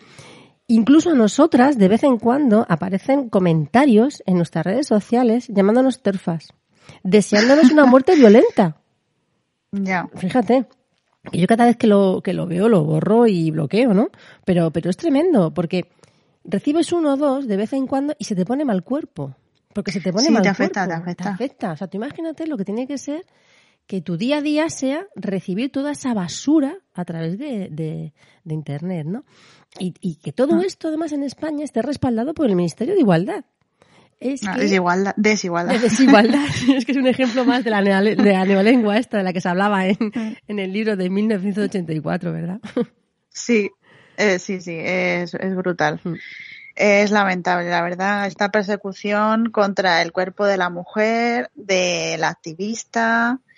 Incluso 0.67 1.11
a 1.11 1.15
nosotras, 1.15 1.79
de 1.79 1.89
vez 1.89 2.05
en 2.05 2.17
cuando, 2.19 2.65
aparecen 2.69 3.29
comentarios 3.29 4.23
en 4.27 4.37
nuestras 4.37 4.65
redes 4.65 4.87
sociales 4.87 5.49
llamándonos 5.49 6.01
terfas, 6.03 6.49
deseándonos 7.03 7.73
una 7.73 7.87
muerte 7.87 8.15
violenta. 8.15 8.77
Ya. 9.73 10.09
Fíjate. 10.17 10.67
Que 11.31 11.39
Yo 11.39 11.47
cada 11.47 11.65
vez 11.67 11.77
que 11.77 11.87
lo, 11.87 12.21
que 12.23 12.33
lo 12.33 12.47
veo 12.47 12.69
lo 12.69 12.85
borro 12.85 13.27
y 13.27 13.51
bloqueo, 13.51 13.93
¿no? 13.95 14.09
Pero, 14.45 14.71
pero 14.71 14.91
es 14.91 14.97
tremendo, 14.97 15.53
porque 15.53 15.91
recibes 16.45 16.93
uno 16.93 17.15
o 17.15 17.17
dos 17.17 17.47
de 17.47 17.57
vez 17.57 17.73
en 17.73 17.87
cuando 17.87 18.15
y 18.19 18.25
se 18.25 18.35
te 18.35 18.45
pone 18.45 18.65
mal 18.65 18.83
cuerpo. 18.85 19.35
Porque 19.73 19.93
se 19.93 20.01
te 20.01 20.13
pone 20.13 20.25
Sí, 20.27 20.33
mal 20.33 20.43
te 20.43 20.49
afecta, 20.49 20.87
cuerpo, 20.87 21.23
te 21.23 21.29
afecta. 21.29 21.73
O 21.73 21.77
sea, 21.77 21.87
tú 21.89 21.97
imagínate 21.99 22.47
lo 22.47 22.57
que 22.57 22.65
tiene 22.65 22.87
que 22.87 22.99
ser 22.99 23.25
que 23.87 24.01
tu 24.01 24.17
día 24.17 24.39
a 24.39 24.41
día 24.41 24.69
sea 24.71 25.07
recibir 25.17 25.71
toda 25.73 25.93
esa 25.93 26.15
basura 26.15 26.79
a 26.95 27.05
través 27.05 27.39
de, 27.39 27.69
de- 27.71 28.13
de 28.45 28.55
Internet, 28.55 29.05
¿no? 29.07 29.25
Y, 29.79 29.95
y 30.01 30.17
que 30.17 30.33
todo 30.33 30.57
Ah. 30.57 30.63
esto, 30.65 30.89
además, 30.89 31.13
en 31.13 31.23
España 31.25 31.65
esté 31.65 31.83
respaldado 31.83 32.33
por 32.35 32.47
el 32.47 32.57
Ministerio 32.57 32.95
de 32.95 33.01
Igualdad. 33.01 33.45
Es 34.21 34.43
No, 34.43 34.55
que- 34.55 34.61
desigualdad, 34.61 35.15
desigualdad. 35.17 35.73
de 35.75 35.79
desigualdad. 35.89 36.45
es 36.77 36.85
que 36.85 36.93
es 36.93 36.99
un 36.99 37.07
ejemplo 37.07 37.45
más 37.47 37.65
de 37.65 37.71
la, 37.71 37.81
neole- 37.81 38.17
de 38.17 38.33
la 38.33 38.45
neolengua 38.45 38.99
esta 38.99 39.17
de 39.19 39.23
la 39.25 39.33
que 39.33 39.41
se 39.41 39.49
hablaba 39.49 39.87
en, 39.87 39.97
Mm. 40.01 40.37
en 40.47 40.59
el 40.59 40.73
libro 40.73 40.97
de 40.97 41.09
1984, 41.11 42.33
¿verdad? 42.33 42.61
Sí, 43.31 43.71
eh, 44.17 44.39
sí, 44.39 44.61
sí, 44.61 44.77
es, 44.79 45.35
es 45.35 45.57
brutal. 45.57 46.01
Mm. 46.05 46.15
Es 46.77 47.11
lamentable, 47.11 47.69
la 47.69 47.83
verdad, 47.83 48.27
esta 48.27 48.51
persecución 48.51 49.51
contra 49.51 50.01
el 50.03 50.13
cuerpo 50.13 50.47
de 50.47 50.57
la 50.57 50.71
mujer, 50.71 51.51
del 51.55 52.23
activista, 52.25 53.35
mm, 53.35 53.50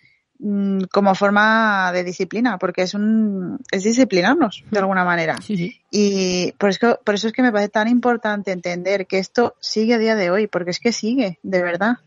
como 0.91 1.15
forma 1.15 1.93
de 1.93 2.03
disciplina, 2.03 2.59
porque 2.59 2.83
es 2.83 2.95
un 2.95 3.61
es 3.71 3.85
disciplinarnos 3.85 4.65
de 4.71 4.79
alguna 4.79 5.05
manera. 5.05 5.37
Sí, 5.41 5.57
sí. 5.57 5.81
Y 5.91 6.53
por 6.59 6.71
eso, 6.71 6.99
por 7.05 7.15
eso 7.15 7.29
es 7.29 7.33
que 7.33 7.43
me 7.43 7.53
parece 7.53 7.69
tan 7.69 7.89
importante 7.89 8.51
entender 8.51 9.07
que 9.07 9.19
esto 9.19 9.55
sigue 9.61 9.95
a 9.95 9.99
día 9.99 10.17
de 10.17 10.31
hoy, 10.31 10.49
porque 10.49 10.71
es 10.71 10.81
que 10.81 10.93
sigue, 10.93 11.39
de 11.43 11.63
verdad. 11.63 11.99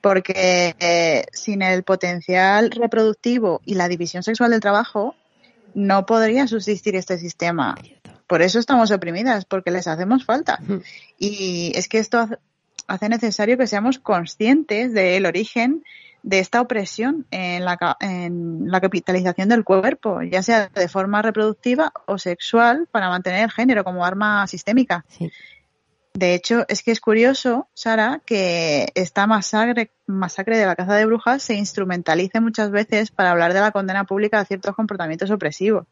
Porque 0.00 0.74
eh, 0.78 1.26
sin 1.32 1.62
el 1.62 1.84
potencial 1.84 2.70
reproductivo 2.70 3.60
y 3.64 3.74
la 3.74 3.88
división 3.88 4.22
sexual 4.22 4.50
del 4.50 4.60
trabajo, 4.60 5.14
no 5.74 6.06
podría 6.06 6.48
subsistir 6.48 6.96
este 6.96 7.18
sistema. 7.18 7.76
Por 8.26 8.42
eso 8.42 8.58
estamos 8.58 8.90
oprimidas, 8.90 9.44
porque 9.44 9.70
les 9.70 9.86
hacemos 9.86 10.24
falta. 10.24 10.58
Y 11.18 11.72
es 11.76 11.88
que 11.88 11.98
esto 11.98 12.28
hace 12.88 13.08
necesario 13.08 13.58
que 13.58 13.66
seamos 13.66 13.98
conscientes 13.98 14.92
del 14.92 15.26
origen 15.26 15.84
de 16.26 16.40
esta 16.40 16.60
opresión 16.60 17.24
en 17.30 17.64
la, 17.64 17.78
en 18.00 18.68
la 18.68 18.80
capitalización 18.80 19.48
del 19.48 19.62
cuerpo, 19.62 20.22
ya 20.22 20.42
sea 20.42 20.68
de 20.68 20.88
forma 20.88 21.22
reproductiva 21.22 21.92
o 22.06 22.18
sexual, 22.18 22.88
para 22.90 23.08
mantener 23.08 23.44
el 23.44 23.52
género 23.52 23.84
como 23.84 24.04
arma 24.04 24.44
sistémica. 24.48 25.04
Sí. 25.08 25.30
De 26.14 26.34
hecho, 26.34 26.64
es 26.66 26.82
que 26.82 26.90
es 26.90 27.00
curioso, 27.00 27.68
Sara, 27.74 28.22
que 28.26 28.88
esta 28.96 29.28
masacre, 29.28 29.92
masacre 30.06 30.58
de 30.58 30.66
la 30.66 30.74
caza 30.74 30.96
de 30.96 31.06
brujas 31.06 31.44
se 31.44 31.54
instrumentalice 31.54 32.40
muchas 32.40 32.72
veces 32.72 33.12
para 33.12 33.30
hablar 33.30 33.52
de 33.52 33.60
la 33.60 33.70
condena 33.70 34.02
pública 34.02 34.40
a 34.40 34.44
ciertos 34.44 34.74
comportamientos 34.74 35.30
opresivos. 35.30 35.86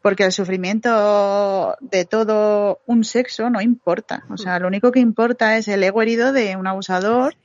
Porque 0.00 0.24
el 0.24 0.32
sufrimiento 0.32 1.76
de 1.80 2.04
todo 2.04 2.80
un 2.86 3.04
sexo 3.04 3.48
no 3.48 3.60
importa. 3.60 4.24
O 4.28 4.36
sea, 4.36 4.58
lo 4.58 4.66
único 4.66 4.90
que 4.90 4.98
importa 4.98 5.56
es 5.56 5.68
el 5.68 5.84
ego 5.84 6.02
herido 6.02 6.32
de 6.32 6.56
un 6.56 6.66
abusador, 6.66 7.36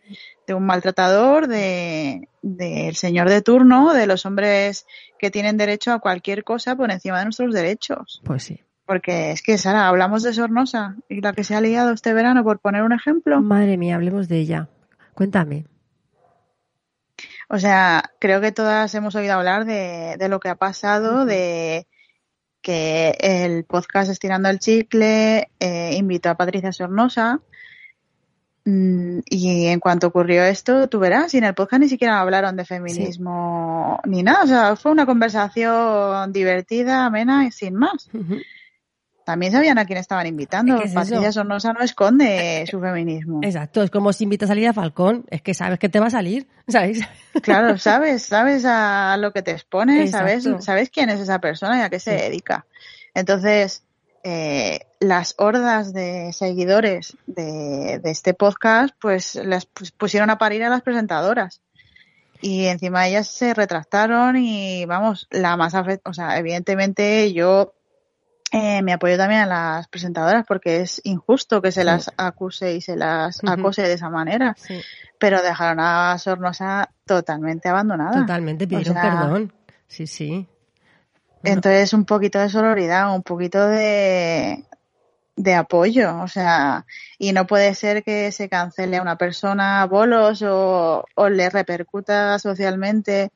de 0.48 0.54
un 0.54 0.66
maltratador, 0.66 1.48
de 1.48 2.30
del 2.42 2.96
señor 2.96 3.30
de 3.30 3.42
turno, 3.42 3.94
de 3.94 4.08
los 4.08 4.26
hombres 4.26 4.86
que 5.20 5.30
tienen 5.30 5.58
derecho 5.58 5.92
a 5.92 6.00
cualquier 6.00 6.44
cosa 6.44 6.76
por 6.76 6.90
encima 6.90 7.20
de 7.20 7.26
nuestros 7.26 7.54
derechos. 7.54 8.22
Pues 8.24 8.44
sí. 8.44 8.62
Porque 8.86 9.32
es 9.32 9.42
que, 9.42 9.58
Sara, 9.58 9.90
hablamos 9.90 10.24
de 10.24 10.34
Sornosa 10.34 10.96
y 11.10 11.20
la 11.20 11.34
que 11.34 11.44
se 11.44 11.56
ha 11.56 11.62
liado 11.62 11.92
este 11.92 12.14
verano, 12.14 12.44
por 12.46 12.60
poner 12.60 12.84
un 12.84 12.94
ejemplo. 12.94 13.42
Madre 13.42 13.76
mía, 13.76 13.96
hablemos 13.96 14.30
de 14.30 14.38
ella. 14.38 14.70
Cuéntame. 15.14 15.66
O 17.50 17.60
sea, 17.60 18.12
creo 18.20 18.40
que 18.40 18.54
todas 18.54 18.96
hemos 18.96 19.16
oído 19.16 19.34
hablar 19.34 19.66
de, 19.66 20.16
de 20.18 20.30
lo 20.30 20.40
que 20.40 20.50
ha 20.50 20.56
pasado, 20.56 21.26
de 21.26 21.86
que 22.62 23.18
el 23.20 23.66
podcast 23.66 24.10
Estirando 24.10 24.48
el 24.50 24.60
Chicle 24.60 25.50
eh, 25.60 25.96
invitó 25.96 26.30
a 26.30 26.36
Patricia 26.36 26.72
Sornosa. 26.72 27.42
Mm, 28.70 29.20
Y 29.30 29.68
en 29.68 29.80
cuanto 29.80 30.08
ocurrió 30.08 30.44
esto, 30.44 30.90
tú 30.90 31.00
verás, 31.00 31.34
y 31.34 31.38
en 31.38 31.46
el 31.46 31.54
podcast 31.54 31.82
ni 31.82 31.88
siquiera 31.88 32.20
hablaron 32.20 32.58
de 32.58 32.66
feminismo 32.66 33.98
ni 34.06 34.24
nada. 34.24 34.44
O 34.44 34.48
sea, 34.48 34.76
fue 34.76 34.92
una 34.92 35.06
conversación 35.06 36.34
divertida, 36.34 37.06
amena 37.06 37.46
y 37.46 37.52
sin 37.52 37.76
más. 37.76 38.10
También 39.26 39.54
sabían 39.54 39.78
a 39.78 39.86
quién 39.86 39.98
estaban 40.00 40.28
invitando. 40.28 40.78
¿Qué 40.80 40.84
es 40.86 40.94
Patricia 40.94 41.30
eso? 41.30 41.40
Sornosa 41.40 41.72
no 41.72 41.80
esconde 41.80 42.66
su 42.70 42.82
feminismo. 42.82 43.40
Exacto, 43.42 43.84
es 43.84 43.90
como 43.90 44.12
si 44.12 44.26
invitas 44.26 44.50
a 44.50 44.52
salir 44.52 44.68
a 44.68 44.74
Falcón, 44.74 45.26
es 45.30 45.42
que 45.42 45.54
sabes 45.54 45.80
que 45.80 45.88
te 45.88 46.02
va 46.02 46.08
a 46.08 46.12
salir, 46.12 46.48
¿sabes? 46.68 47.00
Claro, 47.42 47.78
sabes, 47.78 48.24
sabes 48.24 48.66
a 48.66 49.16
lo 49.18 49.32
que 49.32 49.44
te 49.44 49.52
expones, 49.52 50.12
sabes, 50.12 50.46
sabes 50.60 50.90
quién 50.90 51.10
es 51.10 51.22
esa 51.22 51.40
persona 51.40 51.78
y 51.78 51.82
a 51.84 51.90
qué 51.90 52.00
se 52.02 52.18
Sí. 52.18 52.22
dedica. 52.22 52.66
Entonces, 53.14 53.84
eh, 54.30 54.80
las 55.00 55.36
hordas 55.38 55.94
de 55.94 56.34
seguidores 56.34 57.16
de, 57.28 58.00
de 58.04 58.12
este 58.12 58.34
podcast, 58.34 58.94
pues 59.00 59.36
las 59.36 59.66
pus- 59.68 59.92
pusieron 59.92 60.30
a 60.30 60.38
parir 60.38 60.64
a 60.66 60.70
las 60.70 60.82
presentadoras. 60.82 61.62
Y 62.42 62.66
encima 62.66 63.08
ellas 63.08 63.28
se 63.30 63.54
retractaron 63.54 64.36
y 64.36 64.86
vamos, 64.86 65.28
la 65.32 65.56
más 65.56 65.74
o 66.04 66.14
sea, 66.14 66.38
evidentemente 66.38 67.32
yo 67.32 67.74
eh, 68.52 68.82
me 68.82 68.94
apoyo 68.94 69.16
también 69.18 69.42
a 69.42 69.46
las 69.46 69.88
presentadoras 69.88 70.46
porque 70.46 70.82
es 70.82 71.00
injusto 71.06 71.62
que 71.62 71.72
se 71.72 71.84
las 71.86 72.12
acuse 72.18 72.76
y 72.76 72.82
se 72.82 72.96
las 72.98 73.42
acose 73.46 73.82
de 73.84 73.94
esa 73.94 74.10
manera 74.10 74.56
Sí, 74.58 74.80
pero 75.20 75.42
dejaron 75.42 75.80
a 75.80 76.18
Sornosa 76.20 76.90
totalmente 77.06 77.70
abandonada. 77.70 78.20
totalmente, 78.22 78.68
pidieron 78.68 78.98
O 78.98 79.02
sea, 79.02 79.10
perdón. 79.20 79.54
Sí, 79.88 80.06
sí. 80.06 80.48
Entonces, 81.44 81.94
un 81.94 82.06
poquito 82.06 82.40
de 82.40 82.50
sororidad, 82.50 83.14
un 83.16 83.24
poquito 83.24 83.68
de, 83.68 84.66
de 85.36 85.54
apoyo, 85.54 86.22
o 86.22 86.28
sea, 86.28 86.86
y 87.20 87.32
no 87.32 87.48
puede 87.48 87.74
ser 87.76 88.04
que 88.04 88.32
se 88.32 88.50
cancele 88.50 88.98
a 88.98 89.02
una 89.02 89.18
persona 89.18 89.82
a 89.82 89.86
bolos 89.86 90.42
o, 90.42 91.06
o 91.16 91.30
le 91.30 91.50
repercuta 91.50 92.40
socialmente 92.40 93.32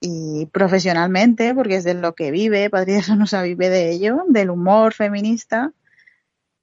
y 0.00 0.46
profesionalmente, 0.46 1.54
porque 1.54 1.76
es 1.76 1.84
de 1.84 1.94
lo 1.94 2.14
que 2.14 2.30
vive, 2.30 2.70
Patricia 2.70 3.02
Sornosa 3.02 3.42
vive 3.42 3.68
de 3.68 3.90
ello, 3.90 4.24
del 4.28 4.50
humor 4.50 4.92
feminista, 4.92 5.72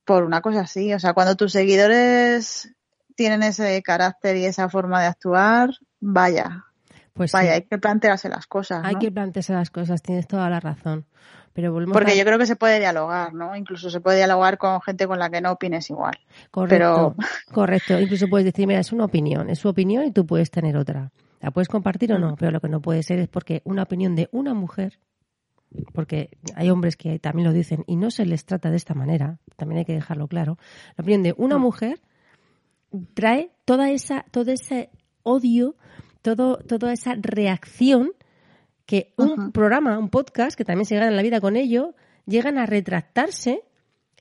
por 0.06 0.24
una 0.24 0.42
cosa 0.42 0.62
así. 0.62 0.94
O 0.94 1.00
sea, 1.00 1.14
cuando 1.14 1.36
tus 1.36 1.52
seguidores 1.52 2.74
tienen 3.16 3.44
ese 3.44 3.82
carácter 3.82 4.36
y 4.36 4.46
esa 4.46 4.70
forma 4.70 5.02
de 5.02 5.08
actuar, 5.08 5.70
vaya, 6.00 6.66
Pues 7.14 7.32
vaya, 7.34 7.49
sí, 7.49 7.55
hay 7.55 7.62
que 7.64 7.78
plantearse 7.78 8.30
las 8.30 8.47
cosas. 8.47 8.84
hay 8.86 8.95
que 8.95 9.12
plantearse 9.12 9.53
las 9.53 9.70
cosas, 9.70 10.01
tienes 10.01 10.28
toda 10.28 10.49
la 10.49 10.59
razón. 10.59 11.05
Pero 11.53 11.74
volvemos 11.74 11.93
Porque 11.93 12.14
a... 12.14 12.16
yo 12.16 12.24
creo 12.24 12.38
que 12.38 12.45
se 12.45 12.55
puede 12.55 12.80
dialogar, 12.80 13.34
¿no? 13.34 13.55
Incluso 13.57 13.89
se 13.89 13.99
puede 13.99 14.18
dialogar 14.18 14.57
con 14.57 14.82
gente 14.82 15.05
con 15.05 15.20
la 15.20 15.30
que 15.30 15.41
no 15.41 15.51
opines 15.51 15.89
igual. 15.89 16.18
Correcto, 16.49 17.16
correcto. 17.51 17.99
Incluso 17.99 18.28
puedes 18.30 18.45
decir, 18.45 18.66
mira, 18.68 18.80
es 18.80 18.93
una 18.93 19.03
opinión, 19.05 19.49
es 19.49 19.59
su 19.59 19.68
opinión 19.68 20.05
y 20.05 20.12
tú 20.12 20.26
puedes 20.26 20.49
tener 20.49 20.78
otra. 20.78 21.12
La 21.41 21.51
puedes 21.51 21.68
compartir 21.68 22.14
o 22.14 22.20
no, 22.20 22.36
pero 22.38 22.51
lo 22.51 22.62
que 22.62 22.70
no 22.70 22.82
puede 22.82 23.03
ser 23.03 23.20
es 23.20 23.28
porque 23.28 23.62
una 23.66 23.84
opinión 23.84 24.16
de 24.16 24.30
una 24.32 24.53
mujer, 24.53 24.99
porque 25.93 26.30
hay 26.55 26.70
hombres 26.70 26.95
que 26.95 27.20
también 27.20 27.47
lo 27.47 27.53
dicen 27.53 27.84
y 27.88 27.97
no 27.97 28.12
se 28.12 28.26
les 28.26 28.45
trata 28.45 28.70
de 28.70 28.78
esta 28.78 28.93
manera, 28.93 29.39
también 29.57 29.80
hay 29.80 29.86
que 29.86 29.93
dejarlo 29.93 30.28
claro. 30.30 30.57
La 30.95 31.01
opinión 31.01 31.24
de 31.24 31.34
una 31.38 31.57
Mm. 31.57 31.62
mujer 31.62 31.99
trae 33.14 33.51
toda 33.66 33.89
esa, 33.89 34.24
todo 34.32 34.51
ese 34.51 34.89
odio, 35.24 35.76
todo, 36.22 36.57
toda 36.57 36.93
esa 36.93 37.15
reacción 37.19 38.11
que 38.86 39.13
un 39.17 39.51
programa, 39.51 39.97
un 39.97 40.09
podcast, 40.09 40.57
que 40.57 40.65
también 40.65 40.86
se 40.86 40.95
gana 40.95 41.11
la 41.11 41.22
vida 41.22 41.39
con 41.41 41.55
ello, 41.55 41.95
llegan 42.26 42.57
a 42.57 42.65
retractarse 42.65 43.63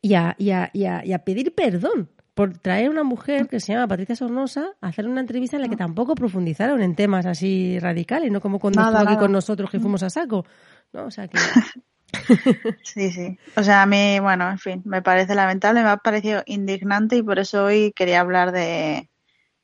y 0.03 0.15
a, 0.15 0.35
y 0.39 0.51
a- 0.51 0.71
y 0.73 0.85
a- 0.85 1.05
y 1.05 1.13
a 1.13 1.19
pedir 1.25 1.55
perdón 1.55 2.09
por 2.35 2.57
traer 2.57 2.87
a 2.87 2.91
una 2.91 3.03
mujer 3.03 3.49
que 3.49 3.61
se 3.61 3.73
llama 3.73 3.89
Patricia 3.89 4.15
Sornosa 4.17 4.69
a 4.81 4.89
hacer 4.89 5.07
una 5.07 5.21
entrevista 5.21 5.57
en 5.57 5.63
la 5.63 5.69
que 5.69 5.77
tampoco 5.77 6.15
profundizaron 6.15 6.81
en 6.83 6.95
temas 6.95 7.27
así 7.27 7.79
radicales, 7.81 8.31
no 8.31 8.41
como 8.41 8.59
cuando 8.59 8.81
Nada, 8.81 8.91
estuvo 8.93 9.03
aquí 9.03 9.15
nada. 9.15 9.21
con 9.27 9.33
nosotros 9.33 9.71
que 9.71 9.81
fuimos 9.81 10.03
a 10.03 10.09
saco. 10.11 10.47
¿no? 10.93 11.05
O 11.07 11.11
sea 11.11 11.29
que 11.29 11.37
Sí, 12.83 13.11
sí. 13.11 13.39
O 13.57 13.63
sea, 13.63 13.83
a 13.83 13.87
mí, 13.87 14.19
bueno, 14.21 14.49
en 14.51 14.59
fin, 14.59 14.83
me 14.85 15.03
parece 15.03 15.35
lamentable, 15.35 15.83
me 15.83 15.91
ha 15.91 15.97
parecido 15.99 16.43
indignante 16.47 17.17
y 17.17 17.23
por 17.23 17.39
eso 17.39 17.65
hoy 17.65 17.93
quería 17.95 18.21
hablar 18.21 18.53
de, 18.53 19.09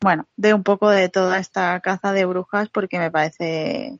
bueno, 0.00 0.26
de 0.36 0.54
un 0.54 0.62
poco 0.62 0.90
de 0.90 1.08
toda 1.08 1.38
esta 1.38 1.78
caza 1.80 2.12
de 2.12 2.24
brujas 2.26 2.68
porque 2.68 2.98
me 2.98 3.10
parece, 3.10 3.98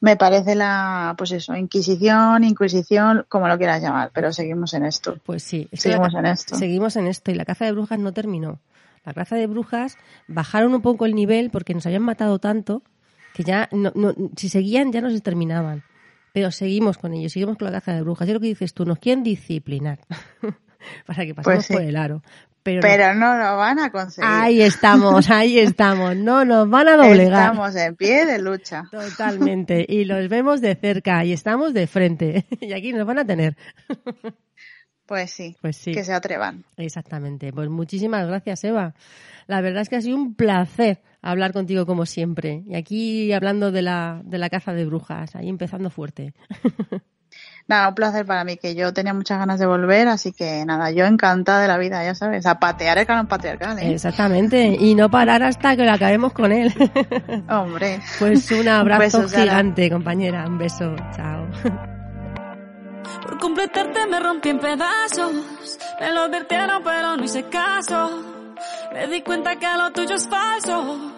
me 0.00 0.16
parece 0.16 0.54
la, 0.54 1.14
pues 1.16 1.32
eso, 1.32 1.54
inquisición, 1.56 2.44
inquisición, 2.44 3.24
como 3.28 3.48
lo 3.48 3.56
quieras 3.58 3.82
llamar, 3.82 4.10
pero 4.12 4.32
seguimos 4.32 4.74
en 4.74 4.84
esto. 4.84 5.18
Pues 5.24 5.42
sí, 5.42 5.68
es 5.70 5.82
Seguimos 5.82 6.14
en 6.14 6.26
esto. 6.26 6.56
Seguimos 6.56 6.96
en 6.96 7.06
esto 7.06 7.30
y 7.30 7.34
la 7.34 7.44
caza 7.44 7.64
de 7.64 7.72
brujas 7.72 7.98
no 7.98 8.12
terminó. 8.12 8.58
La 9.04 9.14
caza 9.14 9.36
de 9.36 9.46
brujas 9.46 9.96
bajaron 10.28 10.74
un 10.74 10.82
poco 10.82 11.06
el 11.06 11.14
nivel 11.14 11.50
porque 11.50 11.74
nos 11.74 11.86
habían 11.86 12.02
matado 12.02 12.38
tanto 12.38 12.82
que 13.34 13.42
ya, 13.44 13.68
no, 13.72 13.92
no- 13.94 14.14
si 14.36 14.48
seguían, 14.48 14.92
ya 14.92 15.00
nos 15.00 15.12
exterminaban. 15.12 15.82
Pero 16.32 16.50
seguimos 16.50 16.98
con 16.98 17.12
ellos, 17.12 17.32
seguimos 17.32 17.56
con 17.58 17.66
la 17.66 17.72
caza 17.72 17.92
de 17.94 18.02
brujas. 18.02 18.28
Y 18.28 18.32
lo 18.32 18.40
que 18.40 18.46
dices 18.46 18.72
tú, 18.74 18.84
nos 18.86 18.98
quieren 18.98 19.22
disciplinar 19.22 19.98
para 21.06 21.24
que 21.26 21.34
pasemos 21.34 21.56
Pues 21.56 21.66
sí. 21.66 21.72
por 21.74 21.82
el 21.82 21.96
aro. 21.96 22.22
Pero, 22.62 22.76
no. 22.76 22.82
Pero 22.82 23.14
no 23.14 23.36
lo 23.36 23.56
van 23.56 23.78
a 23.80 23.90
conseguir. 23.90 24.30
ahí 24.30 24.62
estamos, 24.62 25.28
ahí 25.30 25.58
estamos. 25.58 26.16
No 26.16 26.44
nos 26.44 26.68
van 26.70 26.88
a 26.88 26.96
doblegar. 26.96 27.42
Estamos 27.52 27.74
en 27.76 27.96
pie 27.96 28.24
de 28.26 28.38
lucha. 28.40 28.84
Totalmente. 28.90 29.84
Y 29.88 30.04
los 30.04 30.28
vemos 30.28 30.60
de 30.60 30.74
cerca 30.76 31.24
y 31.24 31.32
estamos 31.32 31.74
de 31.74 31.86
frente. 31.86 32.46
Y 32.60 32.72
aquí 32.72 32.92
nos 32.92 33.06
van 33.06 33.18
a 33.18 33.24
tener. 33.26 33.56
Pues 35.06 35.30
sí, 35.32 35.56
Pues 35.60 35.76
sí. 35.76 35.92
que 35.92 36.04
se 36.04 36.12
atrevan. 36.14 36.64
Exactamente. 36.76 37.52
Pues 37.52 37.68
muchísimas 37.68 38.26
gracias, 38.26 38.62
Eva. 38.64 38.94
La 39.46 39.60
verdad 39.60 39.82
es 39.82 39.88
que 39.88 39.96
ha 39.96 40.00
sido 40.00 40.16
un 40.16 40.34
placer 40.34 41.02
hablar 41.20 41.52
contigo 41.52 41.84
como 41.86 42.06
siempre. 42.06 42.62
Y 42.66 42.76
aquí 42.76 43.32
hablando 43.32 43.72
de 43.72 43.82
la, 43.82 44.22
de 44.24 44.38
la 44.38 44.48
caza 44.48 44.72
de 44.72 44.84
brujas, 44.86 45.34
ahí 45.34 45.48
empezando 45.48 45.90
fuerte. 45.90 46.34
Nada, 47.72 47.88
un 47.88 47.94
placer 47.94 48.26
para 48.26 48.44
mí, 48.44 48.58
que 48.58 48.74
yo 48.74 48.92
tenía 48.92 49.14
muchas 49.14 49.38
ganas 49.38 49.58
de 49.58 49.64
volver, 49.64 50.06
así 50.06 50.30
que 50.30 50.62
nada, 50.66 50.90
yo 50.90 51.06
encantada 51.06 51.62
de 51.62 51.68
la 51.68 51.78
vida, 51.78 52.04
ya 52.04 52.14
sabes, 52.14 52.44
a 52.44 52.60
patear 52.60 52.98
el 52.98 53.06
canon 53.06 53.26
patriarcal, 53.26 53.78
¿eh? 53.78 53.94
Exactamente. 53.94 54.76
Y 54.78 54.94
no 54.94 55.10
parar 55.10 55.42
hasta 55.42 55.74
que 55.74 55.82
lo 55.86 55.92
acabemos 55.92 56.34
con 56.34 56.52
él. 56.52 56.70
Hombre. 57.48 57.98
Pues 58.18 58.50
un 58.50 58.68
abrazo 58.68 59.20
beso, 59.20 59.28
Sara. 59.28 59.42
gigante, 59.44 59.90
compañera. 59.90 60.44
Un 60.46 60.58
beso. 60.58 60.94
Chao. 61.16 61.46
Por 63.22 63.38
completarte 63.38 64.06
me 64.06 64.20
rompí 64.20 64.50
en 64.50 64.58
pedazos. 64.58 65.32
Me 65.98 66.12
lo 66.12 66.24
advirtieron 66.24 66.82
pero 66.84 67.16
no 67.16 67.24
hice 67.24 67.44
caso. 67.44 68.22
Me 68.92 69.06
di 69.06 69.22
cuenta 69.22 69.56
que 69.56 69.66
lo 69.78 69.90
tuyo 69.92 70.14
es 70.14 70.28
falso. 70.28 71.10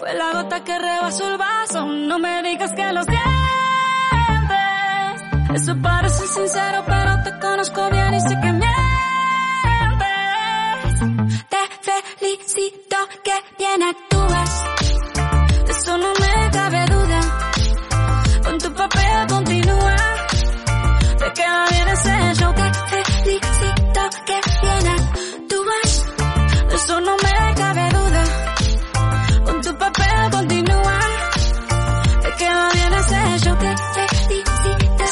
Fue 0.00 0.12
la 0.14 0.32
gota 0.32 0.64
que 0.64 0.76
rebasó 0.76 1.30
el 1.30 1.38
vaso. 1.38 1.86
No 1.86 2.18
me 2.18 2.42
digas 2.42 2.72
que 2.72 2.92
lo 2.92 3.04
sientes. 3.04 3.61
Eso 5.54 5.76
parece 5.82 6.26
sincero 6.28 6.82
pero 6.86 7.22
te 7.24 7.38
conozco 7.38 7.90
bien 7.90 8.14
y 8.14 8.20
sé 8.20 8.40
que 8.40 8.52
mientes. 8.52 8.72
Te 11.50 11.62
felicito 12.18 12.96
que 13.22 13.34
bien 13.58 13.82
actúas. 13.82 14.64
Eso 15.68 15.98
no 15.98 16.12
me 16.20 16.50
cabe 16.50 16.86
duda. 16.86 17.20
Con 18.44 18.58
tu 18.58 18.72
papel 18.72 19.26
continúa. 19.28 19.96
Te 21.18 21.32
queda 21.32 21.66
bien 21.70 21.88
ese 21.88 22.34
show 22.34 22.54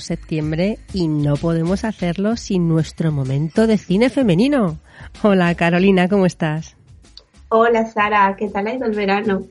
Septiembre 0.00 0.78
y 0.92 1.08
no 1.08 1.36
podemos 1.36 1.84
hacerlo 1.84 2.36
sin 2.36 2.68
nuestro 2.68 3.12
momento 3.12 3.66
de 3.66 3.78
cine 3.78 4.10
femenino. 4.10 4.78
Hola 5.22 5.54
Carolina, 5.54 6.08
¿cómo 6.08 6.26
estás? 6.26 6.76
Hola 7.48 7.86
Sara, 7.86 8.34
¿qué 8.36 8.48
tal 8.48 8.66
ha 8.66 8.74
ido 8.74 8.86
el 8.86 8.94
verano? 8.94 9.42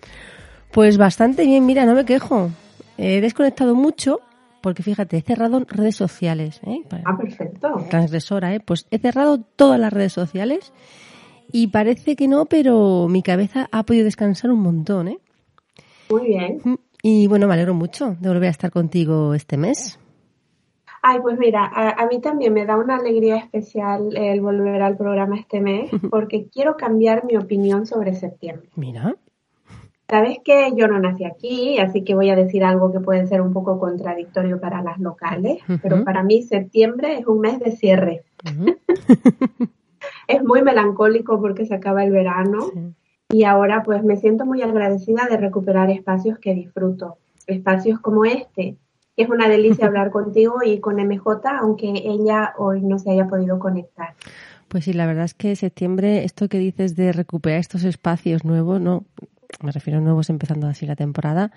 Pues 0.71 0.97
bastante 0.97 1.45
bien, 1.45 1.65
mira, 1.65 1.85
no 1.85 1.93
me 1.93 2.05
quejo. 2.05 2.49
He 2.97 3.21
desconectado 3.21 3.75
mucho 3.75 4.19
porque 4.61 4.83
fíjate, 4.83 5.17
he 5.17 5.21
cerrado 5.21 5.65
redes 5.67 5.95
sociales. 5.95 6.61
¿eh? 6.65 6.81
Ah, 7.03 7.17
perfecto. 7.17 7.85
Transgresora, 7.89 8.53
¿eh? 8.53 8.59
Pues 8.59 8.87
he 8.91 8.99
cerrado 8.99 9.39
todas 9.39 9.79
las 9.79 9.91
redes 9.91 10.13
sociales 10.13 10.71
y 11.51 11.67
parece 11.67 12.15
que 12.15 12.27
no, 12.27 12.45
pero 12.45 13.07
mi 13.09 13.23
cabeza 13.23 13.67
ha 13.71 13.83
podido 13.83 14.05
descansar 14.05 14.51
un 14.51 14.61
montón, 14.61 15.09
¿eh? 15.09 15.17
Muy 16.09 16.27
bien. 16.27 16.61
Y 17.01 17.27
bueno, 17.27 17.47
me 17.47 17.53
alegro 17.53 17.73
mucho 17.73 18.15
de 18.19 18.29
volver 18.29 18.47
a 18.47 18.51
estar 18.51 18.71
contigo 18.71 19.33
este 19.33 19.57
mes. 19.57 19.97
Ay, 21.02 21.20
pues 21.22 21.38
mira, 21.39 21.66
a, 21.66 22.02
a 22.02 22.06
mí 22.08 22.22
también 22.22 22.54
me 22.54 22.66
da 22.66 22.78
una 22.78 22.97
alegría 22.97 23.38
especial 23.38 24.16
el 24.16 24.39
volver 24.41 24.82
al 24.82 24.97
programa 24.97 25.38
este 25.38 25.60
mes 25.62 25.89
porque 26.12 26.47
quiero 26.52 26.78
cambiar 26.78 27.26
mi 27.26 27.38
opinión 27.38 27.86
sobre 27.86 28.14
septiembre. 28.14 28.70
Mira. 28.76 29.16
Sabes 30.08 30.39
que 30.43 30.74
yo 30.76 30.88
no 30.89 30.99
nací 30.99 31.24
aquí, 31.24 31.80
así 31.80 32.04
que 32.04 32.14
voy 32.16 32.30
a 32.30 32.36
decir 32.36 32.66
algo 32.66 32.91
que 32.91 32.99
puede 32.99 33.26
ser 33.28 33.39
un 33.41 33.54
poco 33.54 33.80
contradictorio 33.80 34.60
para 34.60 34.84
las 34.84 34.99
locales, 34.99 35.60
pero 35.82 36.04
para 36.04 36.22
mí 36.22 36.41
septiembre 36.43 37.18
es 37.20 37.26
un 37.28 37.39
mes 37.39 37.60
de 37.60 37.72
cierre. 37.72 38.24
Es 40.28 40.43
muy 40.43 40.62
melancólico 40.64 41.39
porque 41.39 41.66
se 41.66 41.76
acaba 41.76 42.04
el 42.04 42.12
verano 42.12 42.72
Sí. 42.74 42.93
y 43.39 43.43
ahora 43.43 43.84
pues 43.84 44.04
me 44.04 44.18
siento 44.18 44.45
muy 44.45 44.62
agradecida 44.62 45.28
de 45.30 45.38
recuperar 45.38 45.89
espacios 45.89 46.39
que 46.39 46.54
disfruto, 46.56 47.18
espacios 47.47 47.99
como 47.99 48.26
este, 48.26 48.78
es 49.16 49.30
una 49.30 49.49
delicia 49.49 49.86
hablar 49.88 50.12
contigo 50.12 50.64
y 50.64 50.80
con 50.80 50.95
MJ, 50.95 51.41
aunque 51.59 51.93
ella 52.05 52.53
hoy 52.57 52.82
no 52.82 52.99
se 52.99 53.12
haya 53.12 53.28
podido 53.28 53.59
conectar. 53.59 54.16
Pues 54.68 54.86
sí, 54.86 54.93
la 54.93 55.05
verdad 55.05 55.26
es 55.26 55.34
que 55.34 55.55
septiembre, 55.55 56.24
esto 56.24 56.47
que 56.47 56.57
dices 56.57 56.95
de 56.95 57.12
recuperar 57.12 57.59
estos 57.59 57.84
espacios 57.84 58.45
nuevos, 58.45 58.80
no, 58.80 59.03
me 59.62 59.72
refiero 59.72 59.99
a 59.99 60.01
nuevos 60.01 60.30
empezando 60.30 60.68
así 60.68 60.86
la 60.86 60.95
temporada, 60.95 61.51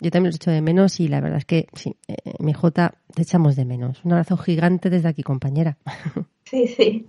yo 0.00 0.10
también 0.10 0.28
los 0.28 0.36
echo 0.36 0.50
de 0.50 0.60
menos 0.60 1.00
y 1.00 1.08
la 1.08 1.20
verdad 1.20 1.38
es 1.38 1.44
que 1.44 1.66
sí, 1.72 1.96
eh, 2.08 2.14
mi 2.40 2.52
Jota, 2.52 2.94
te 3.14 3.22
echamos 3.22 3.56
de 3.56 3.64
menos. 3.64 4.04
Un 4.04 4.12
abrazo 4.12 4.36
gigante 4.36 4.90
desde 4.90 5.08
aquí, 5.08 5.22
compañera. 5.22 5.76
Sí, 6.44 6.66
sí. 6.66 7.06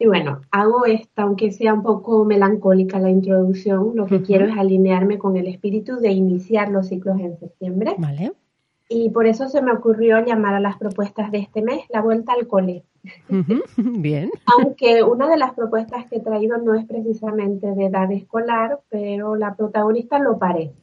Y 0.00 0.06
bueno, 0.08 0.40
hago 0.50 0.84
esta, 0.84 1.22
aunque 1.22 1.52
sea 1.52 1.72
un 1.74 1.84
poco 1.84 2.24
melancólica 2.24 2.98
la 2.98 3.08
introducción, 3.08 3.92
lo 3.94 4.06
que 4.06 4.20
quiero 4.20 4.46
es 4.46 4.58
alinearme 4.58 5.16
con 5.16 5.36
el 5.36 5.46
espíritu 5.46 6.00
de 6.00 6.10
iniciar 6.10 6.68
los 6.68 6.88
ciclos 6.88 7.20
en 7.20 7.38
septiembre. 7.38 7.94
¿Vale? 7.98 8.32
Y 8.88 9.10
por 9.10 9.26
eso 9.26 9.48
se 9.48 9.60
me 9.60 9.72
ocurrió 9.72 10.24
llamar 10.24 10.54
a 10.54 10.60
las 10.60 10.78
propuestas 10.78 11.30
de 11.30 11.38
este 11.38 11.60
mes 11.60 11.84
la 11.90 12.00
vuelta 12.00 12.32
al 12.32 12.46
cole. 12.46 12.84
Bien. 13.76 14.30
Aunque 14.46 15.02
una 15.02 15.28
de 15.28 15.36
las 15.36 15.52
propuestas 15.52 16.06
que 16.06 16.16
he 16.16 16.20
traído 16.20 16.56
no 16.58 16.74
es 16.74 16.86
precisamente 16.86 17.66
de 17.74 17.86
edad 17.86 18.10
escolar, 18.12 18.80
pero 18.88 19.36
la 19.36 19.54
protagonista 19.54 20.18
lo 20.18 20.38
parece. 20.38 20.74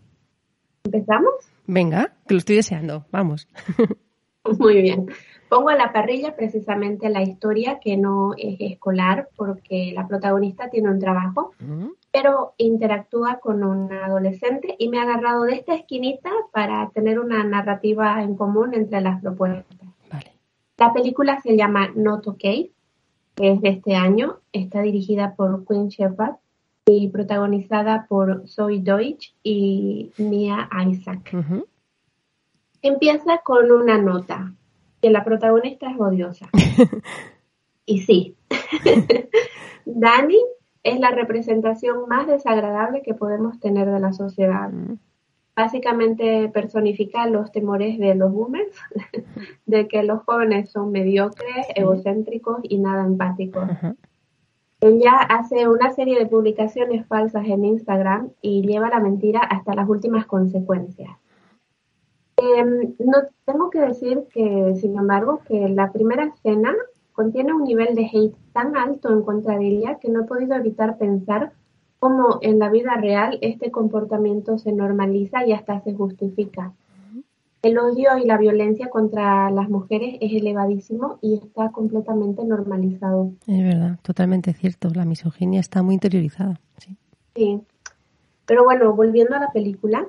¿Empezamos? 0.84 1.34
Venga, 1.66 2.14
que 2.28 2.36
lo 2.36 2.38
estoy 2.38 2.58
deseando. 2.58 3.06
Vamos. 3.12 3.48
Muy 4.60 4.82
bien. 4.82 5.08
Pongo 5.50 5.70
a 5.70 5.76
la 5.76 5.92
parrilla 5.92 6.36
precisamente 6.36 7.10
la 7.10 7.24
historia 7.24 7.80
que 7.80 7.98
no 7.98 8.34
es 8.38 8.58
escolar 8.60 9.30
porque 9.36 9.92
la 9.96 10.08
protagonista 10.08 10.70
tiene 10.70 10.90
un 10.90 11.00
trabajo, 11.00 11.54
Mm, 11.60 11.88
pero 12.16 12.54
interactúa 12.58 13.40
con 13.42 13.62
un 13.62 13.92
adolescente 13.92 14.74
y 14.80 14.88
me 14.88 15.00
ha 15.00 15.02
agarrado 15.02 15.44
de 15.44 15.56
esta 15.56 15.76
esquinita 15.76 16.30
para 16.54 16.90
tener 16.92 17.20
una 17.20 17.44
narrativa 17.44 18.24
en 18.24 18.38
común 18.38 18.74
entre 18.74 19.02
las 19.02 19.22
propuestas. 19.22 19.90
Vale. 20.10 20.32
La 20.78 20.94
película 20.94 21.42
se 21.42 21.58
llama 21.58 21.92
Not 21.94 22.26
Okay, 22.26 22.72
que 23.36 23.52
es 23.52 23.62
de 23.62 23.68
este 23.68 23.96
año, 23.96 24.40
está 24.54 24.82
dirigida 24.82 25.36
por 25.36 25.66
Quinn 25.68 25.90
Shepard 25.90 26.36
y 26.86 27.10
protagonizada 27.10 28.06
por 28.08 28.48
Zoe 28.48 28.80
Deutsch 28.80 29.36
y 29.44 30.14
Mia 30.18 30.70
Isaac. 30.88 31.36
Empieza 32.82 33.40
con 33.40 33.74
una 33.74 33.98
nota, 33.98 34.54
que 35.02 35.10
la 35.10 35.26
protagonista 35.26 35.92
es 35.92 36.00
odiosa. 36.00 36.48
y 37.86 38.00
sí, 38.04 38.38
Dani 39.86 40.40
es 40.86 41.00
la 41.00 41.10
representación 41.10 42.08
más 42.08 42.28
desagradable 42.28 43.02
que 43.02 43.16
podemos 43.16 43.60
tener 43.60 43.92
de 43.92 44.00
la 44.00 44.14
sociedad. 44.14 44.70
Mm, 44.70 44.98
Básicamente 45.56 46.50
personifica 46.50 47.28
los 47.28 47.50
temores 47.54 47.98
de 47.98 48.14
los 48.14 48.30
boomers, 48.30 48.76
de 49.66 49.88
que 49.88 50.04
los 50.04 50.22
jóvenes 50.24 50.70
son 50.70 50.92
mediocres, 50.92 51.68
egocéntricos 51.76 52.60
y 52.64 52.78
nada 52.78 53.06
empáticos. 53.06 53.64
Ella 54.82 55.14
hace 55.14 55.70
una 55.70 55.94
serie 55.94 56.20
de 56.20 56.26
publicaciones 56.26 57.08
falsas 57.08 57.46
en 57.46 57.64
Instagram 57.64 58.32
y 58.42 58.68
lleva 58.68 58.90
la 58.90 59.00
mentira 59.00 59.40
hasta 59.40 59.76
las 59.76 59.88
últimas 59.88 60.26
consecuencias. 60.26 61.12
Em, 62.36 62.94
no 63.00 63.20
tengo 63.46 63.70
que 63.70 63.80
decir 63.80 64.26
que, 64.34 64.76
sin 64.76 64.98
embargo, 64.98 65.40
que 65.48 65.70
la 65.70 65.94
primera 65.94 66.26
escena 66.26 66.76
contiene 67.16 67.54
un 67.54 67.64
nivel 67.64 67.96
de 67.96 68.06
hate 68.06 68.36
tan 68.54 68.76
alto 68.76 69.12
en 69.12 69.24
contra 69.24 69.58
de 69.58 69.68
ella 69.68 70.00
que 70.00 70.10
no 70.10 70.24
he 70.24 70.28
podido 70.28 70.56
evitar 70.56 70.98
pensar 70.98 71.54
cómo 72.00 72.40
en 72.42 72.60
la 72.60 72.70
vida 72.70 72.96
real 72.96 73.40
este 73.42 73.72
comportamiento 73.72 74.58
se 74.58 74.74
normaliza 74.74 75.46
y 75.46 75.54
hasta 75.54 75.82
se 75.82 75.94
justifica. 75.94 76.74
El 77.62 77.80
odio 77.80 78.16
y 78.18 78.28
la 78.28 78.38
violencia 78.38 78.90
contra 78.90 79.50
las 79.50 79.70
mujeres 79.70 80.18
es 80.22 80.34
elevadísimo 80.34 81.18
y 81.22 81.36
está 81.36 81.72
completamente 81.72 82.44
normalizado. 82.44 83.32
Es 83.48 83.64
verdad, 83.64 83.98
totalmente 84.04 84.54
cierto. 84.54 84.90
La 84.94 85.04
misoginia 85.04 85.62
está 85.62 85.82
muy 85.82 85.96
interiorizada. 85.96 86.60
Sí. 86.78 86.96
Sí. 87.34 87.62
Pero 88.46 88.66
bueno, 88.66 88.94
volviendo 88.94 89.36
a 89.36 89.40
la 89.40 89.52
película, 89.52 90.06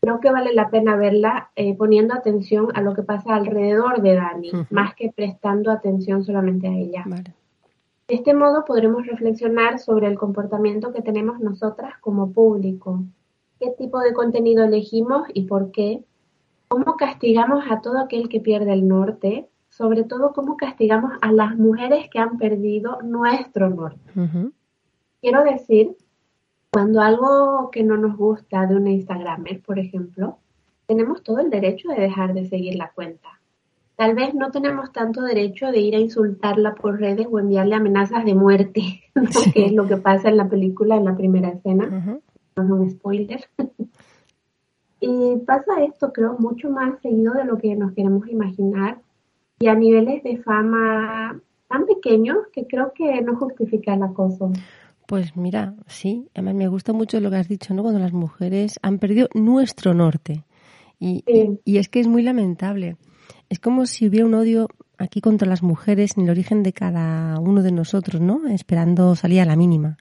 creo 0.00 0.20
que 0.20 0.30
vale 0.30 0.54
la 0.54 0.70
pena 0.70 0.96
verla 0.96 1.50
eh, 1.56 1.76
poniendo 1.76 2.14
atención 2.14 2.68
a 2.74 2.80
lo 2.80 2.94
que 2.94 3.02
pasa 3.02 3.34
alrededor 3.34 4.00
de 4.02 4.14
Dani, 4.14 4.52
más 4.70 4.94
que 4.94 5.12
prestando 5.14 5.70
atención 5.70 6.24
solamente 6.24 6.68
a 6.68 6.72
ella. 6.72 7.04
Vale. 7.06 7.34
De 8.08 8.14
este 8.14 8.32
modo 8.32 8.64
podremos 8.64 9.06
reflexionar 9.06 9.78
sobre 9.78 10.06
el 10.06 10.18
comportamiento 10.18 10.92
que 10.92 11.02
tenemos 11.02 11.40
nosotras 11.40 11.98
como 12.00 12.32
público, 12.32 13.02
qué 13.60 13.70
tipo 13.76 13.98
de 14.00 14.14
contenido 14.14 14.64
elegimos 14.64 15.28
y 15.34 15.42
por 15.42 15.72
qué, 15.72 16.02
cómo 16.68 16.96
castigamos 16.96 17.64
a 17.70 17.82
todo 17.82 17.98
aquel 17.98 18.30
que 18.30 18.40
pierde 18.40 18.72
el 18.72 18.88
norte, 18.88 19.48
sobre 19.68 20.04
todo 20.04 20.32
cómo 20.32 20.56
castigamos 20.56 21.12
a 21.20 21.32
las 21.32 21.56
mujeres 21.56 22.08
que 22.10 22.18
han 22.18 22.38
perdido 22.38 22.98
nuestro 23.02 23.68
norte. 23.68 24.10
Quiero 25.20 25.44
decir, 25.44 25.94
cuando 26.70 27.00
algo 27.00 27.70
que 27.70 27.82
no 27.82 27.96
nos 27.96 28.16
gusta 28.16 28.66
de 28.66 28.76
una 28.76 28.90
Instagramer, 28.90 29.62
por 29.62 29.78
ejemplo, 29.78 30.38
tenemos 30.86 31.22
todo 31.22 31.38
el 31.38 31.50
derecho 31.50 31.88
de 31.88 32.00
dejar 32.00 32.34
de 32.34 32.48
seguir 32.48 32.76
la 32.76 32.90
cuenta. 32.92 33.40
Tal 33.96 34.14
vez 34.14 34.32
no 34.32 34.50
tenemos 34.50 34.92
tanto 34.92 35.22
derecho 35.22 35.72
de 35.72 35.80
ir 35.80 35.96
a 35.96 35.98
insultarla 35.98 36.74
por 36.74 37.00
redes 37.00 37.26
o 37.30 37.38
enviarle 37.40 37.74
amenazas 37.74 38.24
de 38.24 38.34
muerte, 38.34 39.02
¿no? 39.14 39.26
Sí. 39.26 39.52
que 39.52 39.66
es 39.66 39.72
lo 39.72 39.86
que 39.86 39.96
pasa 39.96 40.28
en 40.28 40.36
la 40.36 40.48
película, 40.48 40.96
en 40.96 41.04
la 41.04 41.16
primera 41.16 41.48
escena. 41.48 42.20
No 42.56 42.62
es 42.62 42.70
un 42.70 42.90
spoiler. 42.90 43.44
y 45.00 45.36
pasa 45.46 45.82
esto, 45.82 46.12
creo, 46.12 46.36
mucho 46.38 46.70
más 46.70 47.00
seguido 47.02 47.34
de 47.34 47.44
lo 47.44 47.58
que 47.58 47.74
nos 47.76 47.92
queremos 47.92 48.28
imaginar 48.28 49.00
y 49.58 49.66
a 49.66 49.74
niveles 49.74 50.22
de 50.22 50.38
fama 50.38 51.40
tan 51.68 51.86
pequeños 51.86 52.38
que 52.52 52.66
creo 52.66 52.92
que 52.94 53.20
no 53.22 53.36
justifica 53.36 53.94
el 53.94 54.02
acoso. 54.02 54.52
Pues 55.08 55.36
mira, 55.38 55.74
sí, 55.86 56.28
además 56.34 56.54
me 56.54 56.68
gusta 56.68 56.92
mucho 56.92 57.18
lo 57.18 57.30
que 57.30 57.36
has 57.36 57.48
dicho, 57.48 57.72
¿no? 57.72 57.80
Cuando 57.80 57.98
las 57.98 58.12
mujeres 58.12 58.78
han 58.82 58.98
perdido 58.98 59.30
nuestro 59.32 59.94
norte. 59.94 60.44
Y, 61.00 61.24
Sí. 61.26 61.58
y, 61.64 61.72
y 61.72 61.78
es 61.78 61.88
que 61.88 62.00
es 62.00 62.06
muy 62.06 62.22
lamentable. 62.22 62.98
Es 63.48 63.58
como 63.58 63.86
si 63.86 64.06
hubiera 64.06 64.26
un 64.26 64.34
odio 64.34 64.68
aquí 64.98 65.22
contra 65.22 65.48
las 65.48 65.62
mujeres 65.62 66.18
en 66.18 66.24
el 66.24 66.30
origen 66.30 66.62
de 66.62 66.74
cada 66.74 67.40
uno 67.40 67.62
de 67.62 67.72
nosotros, 67.72 68.20
¿no? 68.20 68.46
Esperando 68.48 69.16
salir 69.16 69.40
a 69.40 69.46
la 69.46 69.56
mínima. 69.56 69.96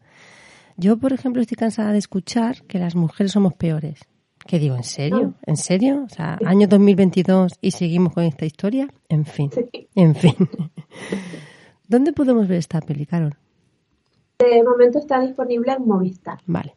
Yo, 0.76 0.97
por 0.97 1.14
ejemplo, 1.14 1.41
estoy 1.41 1.55
cansada 1.55 1.93
de 1.93 1.99
escuchar 1.99 2.64
que 2.64 2.78
las 2.78 2.93
mujeres 2.95 3.32
somos 3.32 3.53
peores. 3.53 4.01
¿Qué 4.45 4.60
digo? 4.60 4.76
¿En 4.76 4.84
serio? 4.84 5.36
¿En 5.45 5.55
serio? 5.55 6.03
O 6.05 6.10
sea, 6.10 6.38
año 6.45 6.68
2022 6.68 7.53
y 7.62 7.72
seguimos 7.72 8.12
con 8.12 8.26
esta 8.26 8.45
historia. 8.45 8.89
En 9.08 9.24
fin, 9.26 9.51
en 9.95 10.16
fin. 10.16 10.36
¿Dónde 11.88 12.12
podemos 12.12 12.45
ver 12.49 12.58
esta 12.58 12.82
peli, 12.82 13.05
Carol? 13.05 13.38
De 14.39 14.63
momento 14.63 14.99
está 14.99 15.19
disponible 15.19 15.71
en 15.73 15.85
Movistar. 15.88 16.39
Vale. 16.45 16.75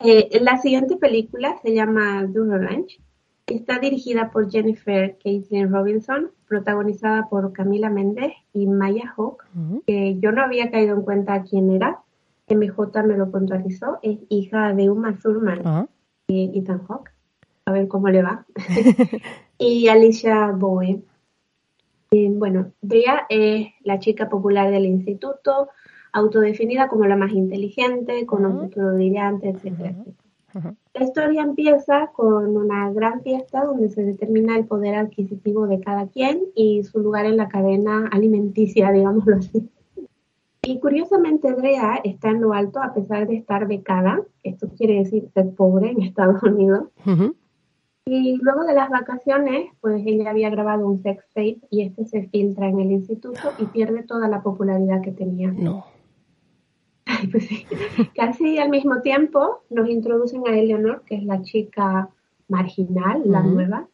Eh, 0.00 0.40
la 0.40 0.58
siguiente 0.58 0.96
película 0.96 1.56
se 1.62 1.72
llama 1.74 2.24
Dune 2.26 2.58
Ranch. 2.58 3.00
Está 3.46 3.78
dirigida 3.78 4.30
por 4.30 4.50
Jennifer 4.50 5.16
Caitlin 5.22 5.72
Robinson, 5.72 6.30
protagonizada 6.48 7.28
por 7.28 7.52
Camila 7.52 7.90
Méndez 7.90 8.32
y 8.52 8.66
Maya 8.66 9.12
Hawke, 9.16 9.44
Ujú. 9.54 9.82
que 9.86 10.18
yo 10.20 10.32
no 10.32 10.42
había 10.42 10.70
caído 10.70 10.96
en 10.96 11.02
cuenta 11.02 11.42
quién 11.44 11.70
era. 11.70 12.00
MJ 12.48 13.02
me 13.04 13.16
lo 13.16 13.30
puntualizó. 13.30 13.98
Es 14.02 14.18
hija 14.28 14.72
de 14.74 14.90
Uma 14.90 15.16
Thurman 15.18 15.88
y 16.26 16.58
Ethan 16.58 16.84
Hawke. 16.86 17.10
A 17.66 17.72
ver 17.72 17.86
cómo 17.88 18.08
le 18.08 18.22
va. 18.22 18.46
y 19.58 19.86
Alicia 19.88 20.48
Bowie. 20.52 21.02
Y, 22.10 22.28
bueno, 22.30 22.72
Drea 22.80 23.26
es 23.28 23.68
la 23.84 24.00
chica 24.00 24.28
popular 24.28 24.70
del 24.72 24.86
instituto, 24.86 25.68
autodefinida 26.12 26.88
como 26.88 27.06
la 27.06 27.16
más 27.16 27.32
inteligente, 27.32 28.26
con 28.26 28.44
un 28.46 28.60
futuro 28.60 28.94
brillante, 28.94 29.50
etcétera. 29.50 29.94
La 30.94 31.04
historia 31.04 31.42
empieza 31.42 32.08
con 32.08 32.56
una 32.56 32.90
gran 32.92 33.22
fiesta 33.22 33.64
donde 33.64 33.88
se 33.88 34.02
determina 34.02 34.56
el 34.56 34.66
poder 34.66 34.96
adquisitivo 34.96 35.66
de 35.66 35.80
cada 35.80 36.08
quien 36.08 36.40
y 36.54 36.82
su 36.82 36.98
lugar 36.98 37.26
en 37.26 37.36
la 37.36 37.48
cadena 37.48 38.08
alimenticia, 38.10 38.90
digámoslo 38.92 39.36
así. 39.36 39.70
Y 40.62 40.78
curiosamente 40.78 41.52
Drea 41.52 42.00
está 42.04 42.30
en 42.30 42.42
lo 42.42 42.52
alto 42.52 42.82
a 42.82 42.92
pesar 42.92 43.26
de 43.26 43.36
estar 43.36 43.66
becada, 43.66 44.22
esto 44.42 44.68
quiere 44.76 44.98
decir 44.98 45.28
ser 45.32 45.54
pobre 45.54 45.90
en 45.90 46.02
Estados 46.02 46.42
Unidos. 46.42 46.88
Ujú. 47.06 47.34
Y 48.06 48.38
luego 48.42 48.64
de 48.64 48.74
las 48.74 48.90
vacaciones, 48.90 49.70
pues 49.80 50.02
ella 50.04 50.30
había 50.30 50.50
grabado 50.50 50.86
un 50.86 50.98
sex 50.98 51.24
tape 51.28 51.60
y 51.70 51.82
este 51.82 52.06
se 52.06 52.28
filtra 52.28 52.68
en 52.68 52.80
el 52.80 52.90
instituto 52.90 53.52
y 53.58 53.66
pierde 53.66 54.02
toda 54.02 54.26
la 54.26 54.42
popularidad 54.42 55.00
que 55.00 55.12
tenía. 55.12 55.52
No. 55.52 55.84
Ay, 57.20 57.26
pues 57.28 57.46
sí. 57.46 57.66
Casi 58.16 58.58
al 58.58 58.70
mismo 58.70 59.00
tiempo 59.02 59.62
nos 59.70 59.88
introducen 59.88 60.42
a 60.46 60.56
Eleanor, 60.58 61.02
que 61.06 61.16
es 61.16 61.24
la 61.24 61.42
chica 61.42 62.08
marginal, 62.48 63.22
la 63.26 63.42
nueva, 63.42 63.86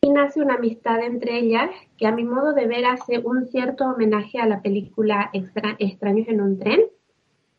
y 0.00 0.10
nace 0.10 0.40
una 0.40 0.54
amistad 0.54 1.00
entre 1.02 1.38
ellas 1.38 1.68
que 1.96 2.06
a 2.06 2.12
mi 2.12 2.24
modo 2.24 2.52
de 2.54 2.66
ver 2.66 2.86
hace 2.86 3.18
un 3.18 3.46
cierto 3.46 3.84
homenaje 3.84 4.38
a 4.38 4.46
la 4.46 4.62
película 4.62 5.28
Extra- 5.32 5.76
Extraños 5.78 6.28
en 6.28 6.40
un 6.40 6.58
tren, 6.58 6.80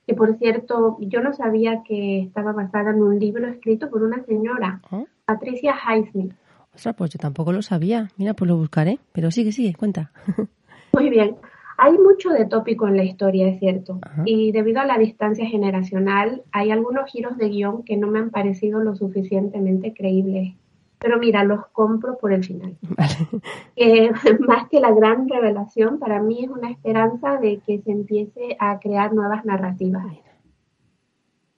que 0.08 0.16
por 0.16 0.38
cierto 0.38 0.98
yo 1.02 1.22
no 1.22 1.34
sabía 1.34 1.84
que 1.86 2.22
estaba 2.22 2.52
basada 2.54 2.92
en 2.92 3.02
un 3.04 3.20
libro 3.20 3.46
escrito 3.48 3.90
por 3.90 4.02
una 4.04 4.24
señora, 4.26 4.82
Ah. 4.92 5.04
Patricia 5.26 5.76
Highsmith. 5.76 6.34
Ostras, 6.74 6.96
pues 6.96 7.12
yo 7.12 7.20
tampoco 7.20 7.52
lo 7.52 7.62
sabía. 7.62 8.10
Mira, 8.18 8.34
pues 8.34 8.48
lo 8.48 8.58
buscaré. 8.58 8.98
Pero 9.12 9.30
sigue, 9.32 9.52
sigue, 9.52 9.76
cuenta. 9.76 10.12
Muy 10.94 11.10
bien. 11.10 11.36
Hay 11.82 11.98
mucho 11.98 12.30
de 12.30 12.46
tópico 12.46 12.88
en 12.88 12.98
la 12.98 13.04
historia, 13.04 13.48
es 13.48 13.60
cierto. 13.60 14.00
Ajá. 14.02 14.24
Y 14.26 14.52
debido 14.52 14.82
a 14.82 14.86
la 14.86 14.98
distancia 14.98 15.46
generacional, 15.46 16.44
hay 16.52 16.72
algunos 16.72 17.10
giros 17.10 17.38
de 17.38 17.50
guion 17.50 17.84
que 17.84 17.96
no 17.96 18.08
me 18.08 18.20
han 18.20 18.32
parecido 18.32 18.82
lo 18.82 18.96
suficientemente 18.96 19.94
creíbles. 19.94 20.56
Pero 21.00 21.18
mira, 21.18 21.46
los 21.46 21.66
compro 21.68 22.18
por 22.18 22.34
el 22.34 22.44
final. 22.44 22.78
Vale. 22.82 23.42
Que 23.76 24.12
más 24.48 24.68
que 24.70 24.82
la 24.82 24.92
gran 24.92 25.30
revelación, 25.30 26.00
para 26.00 26.22
mí 26.22 26.44
es 26.44 26.50
una 26.50 26.70
esperanza 26.70 27.38
de 27.38 27.60
que 27.60 27.80
se 27.80 27.92
empiece 27.92 28.58
a 28.60 28.80
crear 28.80 29.14
nuevas 29.14 29.46
narrativas. 29.46 30.06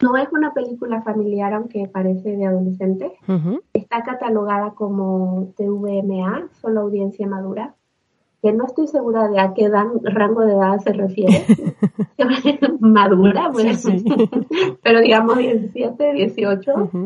No 0.02 0.18
es 0.18 0.32
una 0.32 0.54
película 0.54 1.02
familiar, 1.02 1.54
aunque 1.54 1.88
parece 1.88 2.36
de 2.36 2.46
adolescentes. 2.46 3.12
Ujú. 3.28 3.62
Está 3.74 4.04
catalogada 4.04 4.72
como 4.72 5.54
TVMA, 5.58 6.50
solo 6.54 6.82
audiencia 6.82 7.28
madura, 7.28 7.76
que 8.42 8.52
no 8.54 8.66
estoy 8.66 8.88
segura 8.88 9.28
de 9.28 9.40
a 9.40 9.54
qué 9.54 9.70
dan- 9.70 10.00
rango 10.04 10.42
de 10.42 10.54
edad 10.54 10.80
se 10.80 10.94
refiere. 10.94 11.46
madura, 12.80 13.50
bueno, 13.50 13.74
Sí, 13.76 14.00
sí. 14.00 14.06
pero 14.84 15.02
digamos 15.02 15.38
17, 15.38 16.14
18. 16.14 16.74
Ujú. 16.76 17.04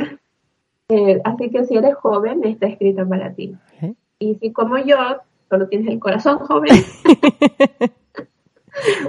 Eh, 0.89 1.19
así 1.23 1.49
que 1.49 1.65
si 1.65 1.75
eres 1.75 1.95
joven, 1.95 2.43
está 2.45 2.67
escrita 2.67 3.05
para 3.05 3.33
ti. 3.33 3.55
Y 4.19 4.35
si 4.35 4.51
como 4.53 4.77
yo, 4.77 4.95
solo 5.49 5.67
tienes 5.67 5.89
el 5.89 5.99
corazón 5.99 6.39
joven, 6.39 6.73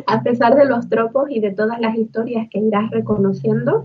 a 0.06 0.22
pesar 0.22 0.54
de 0.56 0.64
los 0.64 0.88
tropos 0.88 1.30
y 1.30 1.40
de 1.40 1.52
todas 1.52 1.80
las 1.80 1.96
historias 1.96 2.48
que 2.50 2.58
irás 2.58 2.90
reconociendo, 2.90 3.84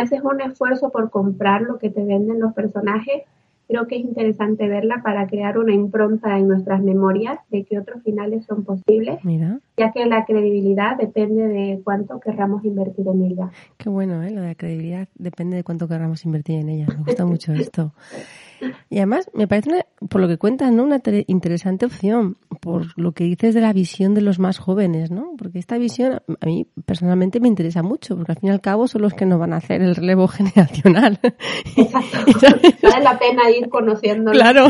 haces 0.00 0.22
un 0.22 0.40
esfuerzo 0.40 0.90
por 0.90 1.10
comprar 1.10 1.62
lo 1.62 1.78
que 1.78 1.90
te 1.90 2.02
venden 2.04 2.40
los 2.40 2.52
personajes, 2.54 3.22
creo 3.68 3.86
que 3.86 3.96
es 3.96 4.04
interesante 4.04 4.68
verla 4.68 5.00
para 5.02 5.26
crear 5.26 5.58
una 5.58 5.72
impronta 5.74 6.38
en 6.38 6.48
nuestras 6.48 6.82
memorias 6.82 7.38
de 7.50 7.64
que 7.64 7.78
otros 7.78 8.02
finales 8.02 8.44
son 8.46 8.64
posibles, 8.64 9.18
Mira, 9.24 9.58
ya 9.76 9.92
que 9.92 10.06
la 10.06 10.24
credibilidad 10.24 10.96
depende 10.96 11.46
de 11.48 11.80
cuánto 11.82 12.20
querramos 12.20 12.64
invertir 12.64 13.06
en 13.08 13.22
ella. 13.24 13.50
qué 13.76 13.88
bueno, 13.88 14.22
¿eh? 14.22 14.30
Lo 14.30 14.40
de 14.42 14.48
la 14.48 14.54
credibilidad 14.54 15.08
depende 15.16 15.56
de 15.56 15.64
cuánto 15.64 15.88
queramos 15.88 16.24
invertir 16.24 16.58
en 16.60 16.68
ella. 16.68 16.86
Me 16.96 17.02
gusta 17.04 17.24
mucho 17.26 17.52
esto. 17.52 17.92
Y 18.88 18.98
además, 18.98 19.30
me 19.34 19.46
parece, 19.48 19.70
una- 19.70 20.08
por 20.08 20.20
lo 20.20 20.28
que 20.28 20.38
cuentas, 20.38 20.72
¿no? 20.72 20.84
Una 20.84 20.98
te- 21.00 21.24
interesante 21.26 21.84
opción, 21.86 22.36
por 22.66 22.98
lo 22.98 23.12
que 23.12 23.22
dices 23.22 23.54
de 23.54 23.60
la 23.60 23.72
visión 23.72 24.12
de 24.12 24.22
los 24.22 24.40
más 24.40 24.58
jóvenes, 24.58 25.12
¿no? 25.12 25.34
Porque 25.38 25.60
esta 25.60 25.78
visión 25.78 26.14
a 26.40 26.46
mí 26.46 26.66
personalmente 26.84 27.38
me 27.38 27.46
interesa 27.46 27.84
mucho, 27.84 28.16
porque 28.16 28.32
al 28.32 28.38
fin 28.38 28.48
y 28.48 28.52
al 28.52 28.60
cabo 28.60 28.88
son 28.88 29.02
los 29.02 29.14
que 29.14 29.24
nos 29.24 29.38
van 29.38 29.52
a 29.52 29.58
hacer 29.58 29.82
el 29.82 29.94
relevo 29.94 30.26
generacional. 30.36 31.20
Exacto. 31.76 32.18
vale 32.82 33.04
la 33.04 33.16
pena 33.20 33.48
ir 33.50 33.68
conociendo. 33.68 34.32
Claro, 34.32 34.66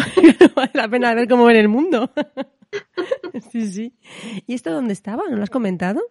vale 0.55 0.71
la 0.75 0.89
pena 0.89 1.15
ver 1.15 1.27
cómo 1.27 1.47
ven 1.47 1.57
el 1.57 1.69
mundo. 1.69 2.11
Sí, 3.51 3.67
sí. 3.67 3.95
¿Y 4.47 4.53
esto 4.53 4.75
dónde 4.75 4.93
estaba? 4.93 5.23
¿No 5.31 5.37
lo 5.39 5.43
has 5.43 5.49
comentado? 5.49 6.03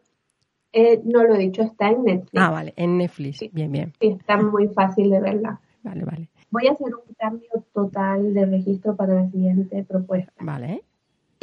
Eh, 0.74 1.00
no 1.04 1.24
lo 1.24 1.36
he 1.36 1.38
dicho, 1.38 1.62
está 1.62 1.90
en 1.90 2.04
Netflix. 2.04 2.42
Ah, 2.42 2.50
vale, 2.50 2.74
en 2.78 2.98
Netflix. 2.98 3.42
Bien, 3.54 3.72
bien. 3.72 3.94
Sí, 4.02 4.08
está 4.20 4.38
muy 4.38 4.70
fácil 4.70 5.12
de 5.12 5.20
verla. 5.20 5.62
Vale, 5.84 6.04
vale. 6.04 6.30
Voy 6.50 6.66
a 6.66 6.72
hacer 6.72 6.88
un 6.88 7.14
cambio 7.14 7.50
total 7.76 8.34
de 8.34 8.46
registro 8.48 8.96
para 8.96 9.14
la 9.14 9.30
siguiente 9.30 9.84
propuesta. 9.84 10.34
Vale. 10.40 10.82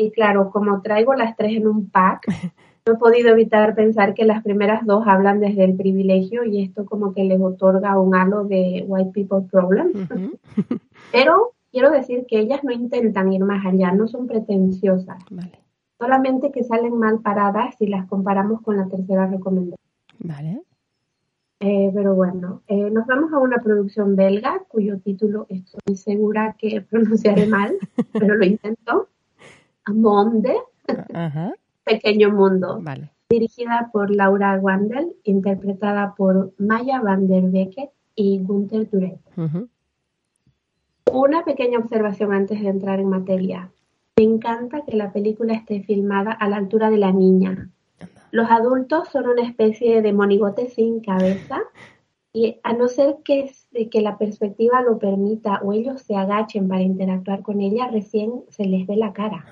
Y 0.02 0.10
claro, 0.10 0.50
como 0.50 0.82
traigo 0.82 1.14
las 1.14 1.36
tres 1.36 1.56
en 1.56 1.68
un 1.68 1.88
pack, 1.88 2.26
no 2.86 2.94
he 2.94 2.96
podido 2.96 3.30
evitar 3.30 3.74
pensar 3.74 4.14
que 4.14 4.24
las 4.24 4.42
primeras 4.42 4.84
dos 4.84 5.04
hablan 5.06 5.38
desde 5.38 5.64
el 5.64 5.76
privilegio 5.76 6.44
y 6.44 6.62
esto 6.62 6.84
como 6.84 7.14
que 7.14 7.22
les 7.22 7.40
otorga 7.40 7.98
un 8.00 8.14
halo 8.14 8.44
de 8.44 8.84
white 8.86 9.12
people 9.12 9.48
problem. 9.48 9.92
Pero 11.12 11.52
quiero 11.70 11.90
decir 11.90 12.26
que 12.26 12.40
ellas 12.40 12.64
no 12.64 12.72
intentan 12.72 13.32
ir 13.32 13.44
más 13.44 13.64
allá, 13.64 13.92
no 13.92 14.08
son 14.08 14.26
pretenciosas, 14.26 15.22
Vale, 15.30 15.60
solamente 15.98 16.50
que 16.50 16.64
salen 16.64 16.98
mal 16.98 17.20
paradas 17.20 17.76
si 17.78 17.86
las 17.86 18.08
comparamos 18.08 18.60
con 18.62 18.76
la 18.76 18.88
tercera 18.88 19.26
recomendación. 19.28 19.78
vale. 20.18 20.62
Eh, 21.64 21.92
pero 21.94 22.16
bueno, 22.16 22.62
eh, 22.66 22.90
nos 22.90 23.06
vamos 23.06 23.32
a 23.32 23.38
una 23.38 23.58
producción 23.62 24.16
belga 24.16 24.64
cuyo 24.66 24.98
título 24.98 25.46
estoy 25.48 25.94
segura 25.94 26.56
que 26.58 26.80
pronunciaré 26.90 27.46
mal, 27.46 27.76
pero 28.12 28.34
lo 28.34 28.44
intento. 28.44 29.11
Monde, 29.88 30.56
Ajá, 31.14 31.54
Pequeño 31.84 32.30
Mundo, 32.30 32.78
vale. 32.82 33.10
dirigida 33.28 33.90
por 33.92 34.14
Laura 34.14 34.58
Wandel, 34.60 35.14
interpretada 35.24 36.14
por 36.14 36.52
Maya 36.58 37.00
van 37.00 37.26
der 37.26 37.44
Beek 37.50 37.90
y 38.14 38.38
Gunther 38.40 38.88
Duret. 38.90 39.18
Una 41.12 41.44
pequeña 41.44 41.78
observación 41.78 42.32
antes 42.32 42.60
de 42.60 42.68
entrar 42.68 43.00
en 43.00 43.08
materia. 43.08 43.70
Me 44.16 44.24
encanta 44.24 44.82
que 44.82 44.96
la 44.96 45.12
película 45.12 45.54
esté 45.54 45.82
filmada 45.82 46.32
a 46.32 46.48
la 46.48 46.56
altura 46.56 46.90
de 46.90 46.98
la 46.98 47.12
niña. 47.12 47.70
Los 48.30 48.50
adultos 48.50 49.08
son 49.08 49.26
una 49.26 49.42
especie 49.42 50.00
de 50.00 50.12
monigote 50.12 50.68
sin 50.68 51.00
cabeza 51.00 51.60
y 52.32 52.58
a 52.62 52.72
no 52.72 52.88
ser 52.88 53.16
que, 53.24 53.52
que 53.90 54.00
la 54.00 54.16
perspectiva 54.16 54.80
lo 54.80 54.98
permita 54.98 55.60
o 55.62 55.72
ellos 55.72 56.02
se 56.02 56.16
agachen 56.16 56.66
para 56.66 56.82
interactuar 56.82 57.42
con 57.42 57.60
ella, 57.60 57.88
recién 57.88 58.42
se 58.48 58.64
les 58.64 58.86
ve 58.86 58.96
la 58.96 59.12
cara. 59.12 59.44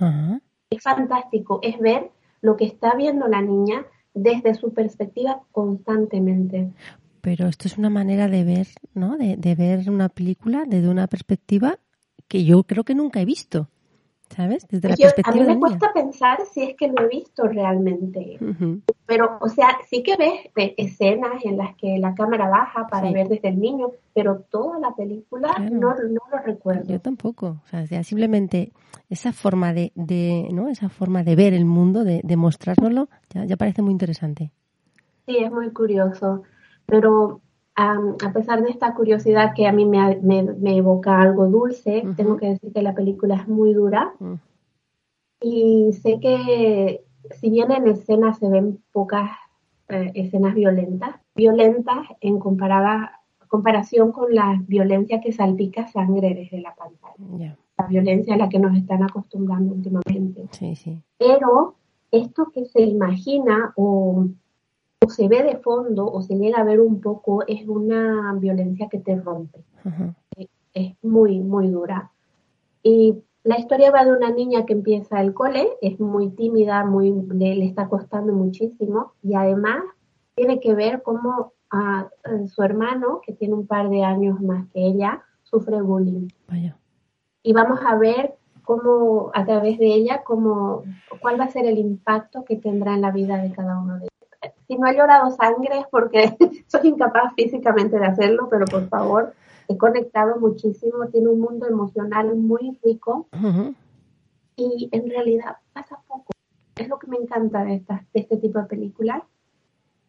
Es 0.71 0.83
fantástico, 0.83 1.61
es 1.63 1.79
ver 1.79 2.11
lo 2.41 2.57
que 2.57 2.65
está 2.65 2.95
viendo 2.95 3.29
la 3.29 3.43
niña 3.43 3.85
desde 4.15 4.55
su 4.55 4.73
perspectiva 4.73 5.43
constantemente. 5.53 6.73
Pero 7.21 7.49
esto 7.49 7.69
es 7.69 7.77
una 7.77 7.91
manera 7.91 8.29
de 8.29 8.45
ver, 8.45 8.69
¿no? 8.95 9.19
De, 9.19 9.37
de 9.37 9.55
ver 9.55 9.91
una 9.91 10.09
película 10.09 10.65
desde 10.67 10.89
una 10.89 11.07
perspectiva 11.07 11.79
que 12.29 12.45
yo 12.45 12.63
creo 12.63 12.85
que 12.85 12.95
nunca 12.95 13.21
he 13.21 13.27
visto. 13.27 13.69
¿Sabes? 14.35 14.67
Desde 14.69 14.89
la 14.89 14.95
Yo- 14.95 15.07
a 15.07 15.09
mí 15.09 15.13
perspectiva 15.17 15.45
de 15.45 15.55
me 15.55 15.61
cuesta 15.61 15.93
pensar 15.93 16.39
si 16.53 16.63
es 16.63 16.77
que 16.77 16.87
lo 16.87 17.03
he 17.03 17.09
visto 17.09 17.49
realmente. 17.49 18.39
Pero, 19.07 19.39
o 19.41 19.49
sea, 19.49 19.77
sí 19.89 20.05
que 20.05 20.17
ves 20.17 20.73
escenas 20.77 21.45
en 21.45 21.57
las 21.57 21.75
que 21.75 21.99
la 21.99 22.15
cámara 22.15 22.49
baja 22.49 22.87
para 22.87 23.09
Sí. 23.09 23.15
ver 23.15 23.29
desde 23.29 23.49
el 23.49 23.59
niño, 23.59 23.91
pero 24.15 24.39
toda 24.49 24.79
la 24.79 24.95
película 24.95 25.53
Claro. 25.57 25.75
no, 25.77 25.95
no 25.95 26.21
lo 26.31 26.39
recuerdo. 26.45 26.85
Yo 26.89 27.01
tampoco. 27.01 27.61
O 27.65 27.67
sea, 27.67 27.85
ya 27.85 28.05
simplemente 28.05 28.73
esa 29.09 29.33
forma 29.33 29.73
de, 29.73 29.91
de, 29.97 30.49
¿no? 30.53 30.69
Esa 30.69 30.89
forma 30.89 31.25
de 31.25 31.35
ver 31.35 31.53
el 31.53 31.65
mundo, 31.65 32.05
de, 32.05 32.21
de 32.23 32.37
mostrárnoslo, 32.37 33.09
ya, 33.31 33.45
ya 33.47 33.57
parece 33.57 33.83
muy 33.83 33.91
interesante. 33.91 34.53
Sí, 35.27 35.39
es 35.39 35.51
muy 35.51 35.71
curioso. 35.71 36.45
Pero 36.87 37.41
a 37.81 38.33
pesar 38.33 38.63
de 38.63 38.71
esta 38.71 38.95
curiosidad 38.95 39.55
que 39.55 39.67
a 39.67 39.73
mí 39.73 39.87
me, 39.87 40.17
me, 40.17 40.43
me 40.43 40.77
evoca 40.77 41.21
algo 41.21 41.47
dulce, 41.47 42.05
tengo 42.17 42.37
que 42.37 42.47
decir 42.47 42.73
que 42.73 42.83
la 42.83 42.95
película 42.95 43.37
es 43.37 43.49
muy 43.49 43.73
dura. 43.73 44.13
Mm. 44.19 44.35
Y 45.43 45.93
sé 45.95 46.21
que 46.21 47.05
si 47.41 47.51
bien 47.51 47.71
en 47.71 47.89
escena 47.89 48.35
se 48.35 48.49
ven 48.49 48.83
pocas 48.93 49.31
eh, 49.89 50.13
escenas 50.15 50.55
violentas, 50.55 51.17
violentas 51.35 52.07
en 52.21 52.39
comparada, 52.39 53.21
comparación 53.49 54.13
con 54.13 54.35
la 54.35 54.63
violencia 54.67 55.21
que 55.21 55.33
salpica 55.33 55.87
sangre 55.87 56.35
desde 56.35 56.61
la 56.61 56.75
pantalla, 56.75 57.57
la 57.79 57.87
violencia 57.87 58.35
a 58.35 58.39
la 58.39 58.49
que 58.49 58.59
nos 58.59 58.77
están 58.77 59.03
acostumbrando 59.03 59.75
últimamente. 59.75 60.47
sí, 60.53 60.77
sí. 60.77 61.03
Pero 61.19 61.77
esto 62.11 62.51
que 62.53 62.67
se 62.67 62.83
imagina 62.83 63.73
o, 63.77 64.27
o 65.05 65.09
se 65.09 65.29
ve 65.29 65.43
de 65.43 65.57
fondo 65.59 66.11
o 66.11 66.23
se 66.23 66.35
llega 66.35 66.59
a 66.59 66.65
ver 66.65 66.81
un 66.81 67.01
poco 67.01 67.43
es 67.47 67.67
una 67.67 68.35
violencia 68.35 68.89
que 68.89 68.99
te 68.99 69.17
rompe 69.17 69.65
Ajá. 69.85 70.15
es 70.75 70.95
muy, 71.03 71.41
muy 71.41 71.69
dura. 71.69 72.11
Y 72.83 73.23
la 73.43 73.59
historia 73.59 73.91
va 73.91 74.05
de 74.05 74.13
una 74.13 74.31
niña 74.31 74.67
que 74.67 74.75
empieza 74.75 75.21
el 75.21 75.33
cole, 75.33 75.69
es 75.81 75.99
muy 75.99 76.31
tímida, 76.31 76.85
muy, 76.85 77.11
le, 77.11 77.55
le 77.57 77.67
está 77.67 77.89
costando 77.89 78.33
muchísimo 78.33 79.13
y 79.23 79.35
además 79.35 79.83
tiene 80.35 80.61
que 80.61 80.75
ver 80.75 81.03
cómo 81.03 81.53
ah, 81.71 82.09
eh, 82.25 82.47
su 82.49 82.63
hermano, 82.63 83.21
que 83.25 83.33
tiene 83.33 83.55
un 83.55 83.67
par 83.67 83.89
de 83.89 84.05
años 84.05 84.41
más 84.41 84.67
que 84.69 84.85
ella, 84.85 85.23
sufre 85.43 85.81
bullying. 85.81 86.29
Vaya. 86.49 86.77
Y 87.43 87.53
vamos 87.53 87.81
a 87.85 87.97
ver 87.97 88.35
cómo, 88.65 89.31
a 89.35 89.45
través 89.45 89.79
de 89.79 89.87
ella, 89.87 90.23
cómo, 90.25 90.83
cuál 91.21 91.41
va 91.41 91.45
a 91.45 91.51
ser 91.51 91.67
el 91.67 91.79
impacto 91.79 92.45
que 92.45 92.57
tendrá 92.57 92.95
en 92.95 93.01
la 93.01 93.11
vida 93.11 93.39
de 93.39 93.53
cada 93.53 93.79
uno 93.79 93.95
de 93.95 94.01
ellos. 94.01 94.10
Si 94.67 94.77
no 94.77 94.87
ha 94.87 94.93
llorado 94.93 95.31
sangre 95.31 95.79
es 95.81 95.87
porque 95.91 96.37
soy 96.67 96.89
incapaz 96.89 97.33
físicamente 97.35 97.99
de 97.99 98.07
hacerlo, 98.07 98.49
pero 98.51 98.65
por 98.67 98.89
favor, 98.89 99.35
he 99.69 99.77
conectado 99.77 100.39
muchísimo, 100.39 101.07
tiene 101.09 101.29
un 101.29 101.41
mundo 101.41 101.67
emocional 101.67 102.35
muy 102.37 102.79
rico 102.85 103.29
y 104.57 104.89
en 104.93 105.09
realidad 105.09 105.57
pasa 105.73 105.99
poco. 106.07 106.33
Es 106.77 106.89
lo 106.89 106.99
que 106.99 107.07
me 107.09 107.17
encanta 107.17 107.65
de, 107.65 107.75
estas, 107.75 108.01
de 108.13 108.21
este 108.21 108.37
tipo 108.37 108.59
de 108.59 108.65
películas. 108.67 109.23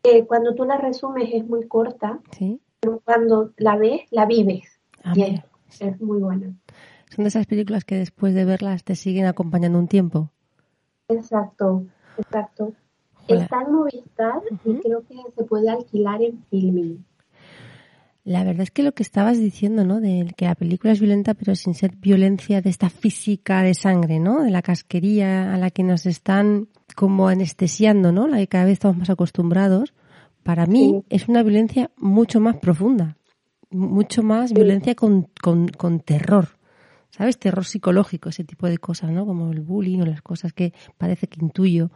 que 0.03 0.25
cuando 0.25 0.55
tú 0.55 0.63
la 0.65 0.77
resumes 0.77 1.29
es 1.31 1.45
muy 1.47 1.67
corta, 1.67 2.19
Sí. 2.31 2.59
pero 2.79 2.99
cuando 3.05 3.51
la 3.57 3.75
ves, 3.77 4.01
la 4.09 4.25
vives. 4.25 4.79
Ah, 5.03 5.13
y 5.15 5.39
es 5.79 6.01
muy 6.01 6.19
buena. 6.19 6.53
Son 7.09 7.23
de 7.23 7.27
esas 7.29 7.45
películas 7.45 7.85
que 7.85 7.95
después 7.97 8.33
de 8.33 8.45
verlas 8.45 8.83
te 8.83 8.95
siguen 8.95 9.25
acompañando 9.27 9.77
un 9.77 9.87
tiempo. 9.87 10.29
Exacto, 11.07 11.83
exacto. 12.17 12.73
Joder. 13.31 13.43
Está 13.43 13.61
en 13.65 13.73
Movistar 13.73 14.41
y 14.65 14.73
creo 14.79 15.01
que 15.07 15.15
se 15.35 15.43
puede 15.43 15.69
alquilar 15.69 16.21
en 16.21 16.43
Filming. 16.49 17.05
La 18.23 18.43
verdad 18.43 18.61
es 18.61 18.71
que 18.71 18.83
lo 18.83 18.91
que 18.91 19.01
estabas 19.01 19.39
diciendo, 19.39 19.83
¿no? 19.83 19.99
De 19.99 20.31
que 20.37 20.45
la 20.45 20.53
película 20.53 20.93
es 20.93 20.99
violenta, 20.99 21.33
pero 21.33 21.55
sin 21.55 21.73
ser 21.73 21.95
violencia 21.95 22.61
de 22.61 22.69
esta 22.69 22.89
física 22.91 23.63
de 23.63 23.73
sangre, 23.73 24.19
¿no? 24.19 24.43
De 24.43 24.51
la 24.51 24.61
casquería 24.61 25.53
a 25.53 25.57
la 25.57 25.71
que 25.71 25.81
nos 25.81 26.05
están 26.05 26.67
como 26.95 27.27
anestesiando, 27.29 28.11
¿no? 28.11 28.27
La 28.27 28.37
que 28.37 28.47
cada 28.47 28.65
vez 28.65 28.73
estamos 28.73 28.97
más 28.97 29.09
acostumbrados. 29.09 29.93
Para 30.43 30.67
mí 30.67 31.01
Sí. 31.01 31.05
es 31.09 31.27
una 31.29 31.41
violencia 31.41 31.89
mucho 31.97 32.39
más 32.39 32.57
profunda, 32.57 33.17
mucho 33.71 34.21
más 34.21 34.53
violencia 34.53 34.93
con, 34.93 35.27
con, 35.41 35.67
con 35.69 35.99
terror, 35.99 36.49
¿sabes? 37.09 37.39
Terror 37.39 37.65
psicológico, 37.65 38.29
ese 38.29 38.43
tipo 38.43 38.67
de 38.67 38.77
cosas, 38.77 39.11
¿no? 39.11 39.25
Como 39.25 39.51
el 39.51 39.61
bullying 39.61 39.99
o 40.01 40.05
las 40.05 40.21
cosas 40.21 40.53
que 40.53 40.73
parece 40.97 41.25
que 41.27 41.43
intuyo 41.43 41.89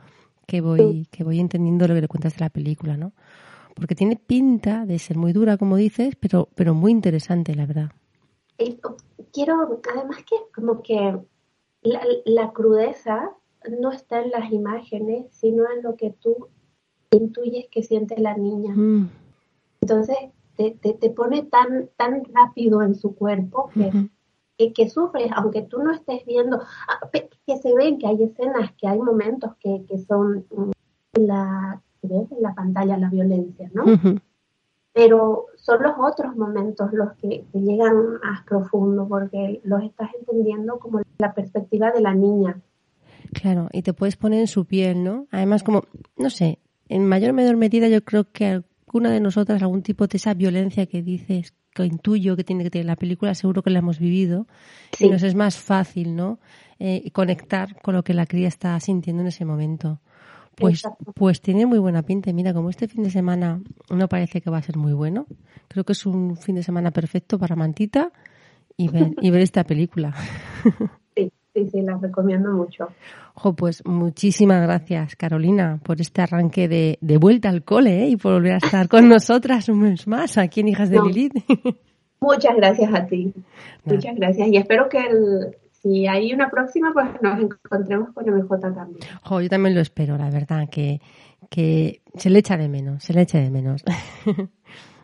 que 0.45 0.61
voy, 0.61 1.07
que 1.11 1.23
voy 1.23 1.39
entendiendo 1.39 1.87
lo 1.87 1.95
que 1.95 2.01
le 2.01 2.07
cuentas 2.07 2.35
de 2.35 2.41
la 2.41 2.49
película, 2.49 2.97
¿no? 2.97 3.13
Porque 3.75 3.95
tiene 3.95 4.15
pinta 4.15 4.85
de 4.85 4.99
ser 4.99 5.17
muy 5.17 5.33
dura, 5.33 5.57
como 5.57 5.75
dices, 5.75 6.15
pero, 6.15 6.47
pero 6.55 6.73
muy 6.73 6.91
interesante, 6.91 7.55
la 7.55 7.65
verdad. 7.65 7.91
Y 8.57 8.79
quiero, 9.33 9.81
además 9.93 10.17
que 10.19 10.35
como 10.53 10.81
que 10.81 11.17
la, 11.81 12.01
la 12.25 12.51
crudeza 12.53 13.31
no 13.79 13.91
está 13.91 14.21
en 14.21 14.31
las 14.31 14.51
imágenes, 14.51 15.25
sino 15.31 15.63
en 15.69 15.83
lo 15.83 15.95
que 15.95 16.11
tú 16.11 16.47
intuyes 17.11 17.67
que 17.69 17.83
siente 17.83 18.19
la 18.19 18.37
niña. 18.37 18.73
Mm, 18.73 19.09
Entonces, 19.81 20.17
te, 20.55 20.71
te, 20.71 20.93
te 20.93 21.09
pone 21.09 21.43
tan, 21.43 21.89
tan 21.97 22.23
rápido 22.33 22.81
en 22.81 22.95
su 22.95 23.15
cuerpo 23.15 23.69
que. 23.73 24.09
Que, 24.57 24.73
que 24.73 24.89
sufres, 24.89 25.29
aunque 25.35 25.61
tú 25.63 25.79
no 25.79 25.91
estés 25.91 26.25
viendo, 26.25 26.59
ah, 26.87 27.09
que 27.11 27.57
se 27.57 27.73
ven 27.73 27.97
que 27.97 28.07
hay 28.07 28.23
escenas, 28.23 28.71
que 28.77 28.87
hay 28.87 28.99
momentos 28.99 29.55
que, 29.59 29.85
que 29.87 29.97
son 29.99 30.45
mm, 30.49 30.71
la, 31.19 31.81
ves 32.01 32.31
en 32.31 32.41
la 32.41 32.53
pantalla 32.53 32.97
la 32.97 33.09
violencia, 33.09 33.69
¿no? 33.73 33.83
Pero 34.93 35.47
son 35.57 35.83
los 35.83 35.93
otros 35.99 36.37
momentos 36.37 36.93
los 36.93 37.13
que, 37.13 37.45
que 37.51 37.59
llegan 37.59 38.13
más 38.23 38.43
profundo 38.45 39.05
porque 39.07 39.59
los 39.63 39.83
estás 39.83 40.09
entendiendo 40.17 40.79
como 40.79 41.01
la 41.17 41.33
perspectiva 41.33 41.91
de 41.91 42.01
la 42.01 42.13
niña. 42.13 42.61
Claro, 43.33 43.67
y 43.73 43.81
te 43.81 43.93
puedes 43.93 44.15
poner 44.15 44.39
en 44.39 44.47
su 44.47 44.65
piel, 44.65 45.03
¿no? 45.03 45.27
Además, 45.31 45.63
como, 45.63 45.83
no 46.17 46.29
sé, 46.29 46.59
en 46.87 47.05
mayor 47.05 47.31
o 47.31 47.33
menor 47.33 47.57
medida 47.57 47.89
yo 47.89 48.03
creo 48.05 48.31
que 48.31 48.63
alguna 48.87 49.11
de 49.11 49.19
nosotras 49.19 49.61
algún 49.61 49.81
tipo 49.81 50.07
de 50.07 50.15
esa 50.17 50.33
violencia 50.33 50.85
que 50.85 51.01
dices, 51.01 51.53
que 51.76 51.86
intuyo 51.86 52.36
que 52.36 52.43
tiene 52.43 52.63
que 52.63 52.71
tener 52.71 52.86
la 52.86 52.95
película, 52.95 53.36
seguro 53.36 53.61
que 53.61 53.69
la 53.69 53.80
hemos 53.80 53.99
vivido 53.99 54.47
Sí. 54.93 55.05
y 55.05 55.09
nos 55.09 55.21
es 55.23 55.36
más 55.36 55.57
fácil, 55.57 56.15
¿no? 56.15 56.39
Eh, 56.80 57.11
conectar 57.11 57.80
con 57.82 57.93
lo 57.95 58.03
que 58.03 58.13
la 58.13 58.26
cría 58.26 58.47
está 58.47 58.80
sintiendo 58.80 59.21
en 59.21 59.28
ese 59.28 59.45
momento. 59.45 59.99
Pues, 60.55 60.86
Exacto. 60.86 61.11
pues 61.13 61.41
tiene 61.41 61.65
muy 61.65 61.80
buena 61.80 62.01
pinta. 62.01 62.32
Mira, 62.32 62.53
como 62.53 62.69
este 62.69 62.88
fin 62.88 63.03
de 63.03 63.09
semana 63.11 63.61
no 63.89 64.07
parece 64.07 64.39
que 64.39 64.49
va 64.49 64.57
a 64.59 64.61
ser 64.61 64.78
muy 64.78 64.93
bueno, 64.93 65.28
creo 65.67 65.84
que 65.84 65.91
es 65.91 66.05
un 66.05 66.38
fin 66.38 66.55
de 66.55 66.63
semana 66.63 66.91
perfecto 66.91 67.38
para 67.38 67.57
Mantita 67.57 68.11
y 68.78 68.88
ver, 68.88 69.11
y 69.21 69.30
ver 69.32 69.41
esta 69.41 69.65
película. 69.65 70.15
Sí, 71.55 71.63
sí, 71.63 71.69
sí, 71.71 71.81
la 71.81 71.97
recomiendo 71.97 72.51
mucho. 72.51 72.89
Jo, 73.33 73.53
pues 73.53 73.81
muchísimas 73.85 74.61
gracias, 74.61 75.15
Carolina, 75.15 75.79
por 75.83 76.01
este 76.01 76.21
arranque 76.21 76.67
de, 76.67 76.97
de 77.01 77.17
vuelta 77.17 77.47
al 77.49 77.63
cole 77.63 78.03
¿eh? 78.03 78.09
y 78.09 78.17
por 78.17 78.33
volver 78.33 78.53
a 78.53 78.57
estar 78.57 78.87
con 78.89 79.07
nosotras 79.09 79.69
un 79.69 79.79
mes 79.81 80.05
más 80.07 80.37
aquí 80.37 80.59
en 80.59 80.67
Hijas 80.67 80.89
de 80.89 80.97
No. 80.97 81.05
Lilith. 81.05 81.33
Muchas 82.19 82.55
gracias 82.57 82.93
a 82.93 83.05
ti. 83.07 83.33
Nada. 83.85 83.95
Muchas 83.97 84.15
gracias. 84.15 84.47
Y 84.49 84.57
espero 84.57 84.89
que 84.89 84.99
el- 84.99 85.55
si 85.71 86.07
hay 86.07 86.33
una 86.33 86.49
próxima, 86.49 86.91
pues 86.93 87.05
nos 87.21 87.39
encontremos 87.39 88.09
con 88.13 88.25
MJ 88.25 88.59
también. 88.59 88.99
Jo, 89.23 89.39
yo 89.39 89.49
también 89.49 89.75
lo 89.75 89.81
espero, 89.81 90.17
la 90.17 90.29
verdad, 90.31 90.67
que, 90.69 90.99
que 91.49 92.01
se 92.15 92.29
le 92.31 92.39
echa 92.39 92.57
de 92.57 92.67
menos, 92.67 93.03
se 93.03 93.13
le 93.13 93.21
echa 93.21 93.37
de 93.39 93.51
menos. 93.51 93.83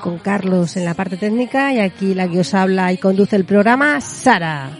Con 0.02 0.18
Carlos 0.18 0.76
en 0.76 0.84
la 0.84 0.94
parte 0.94 1.16
técnica 1.16 1.72
y 1.72 1.80
aquí 1.80 2.14
la 2.14 2.28
que 2.28 2.40
os 2.40 2.54
habla 2.54 2.92
y 2.92 2.98
conduce 2.98 3.36
el 3.36 3.44
programa, 3.44 4.00
Sara. 4.00 4.70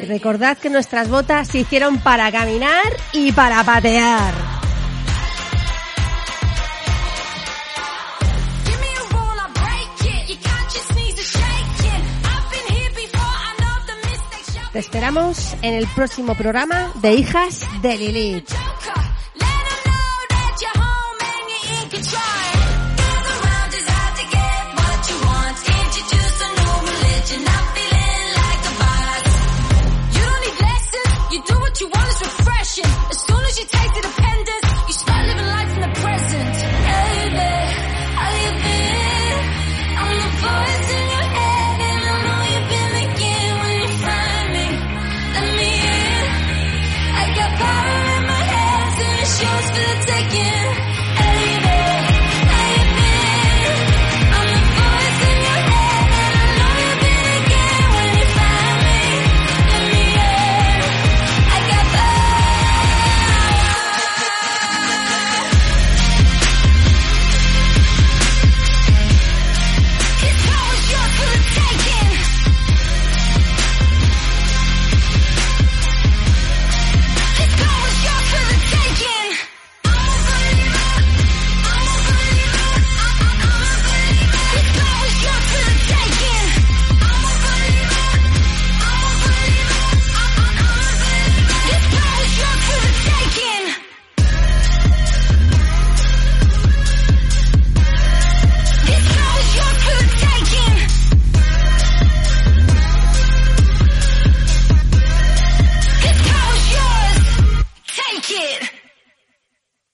Y 0.00 0.04
recordad 0.04 0.56
que 0.58 0.70
nuestras 0.70 1.08
botas 1.08 1.48
se 1.48 1.58
hicieron 1.58 1.98
para 1.98 2.30
caminar 2.30 2.84
y 3.12 3.32
para 3.32 3.64
patear. 3.64 4.58
Te 14.72 14.80
esperamos 14.80 15.54
en 15.62 15.74
el 15.74 15.88
próximo 15.88 16.34
programa 16.36 16.92
de 17.00 17.14
Hijas 17.14 17.66
de 17.82 17.96
Lilith. 17.96 18.48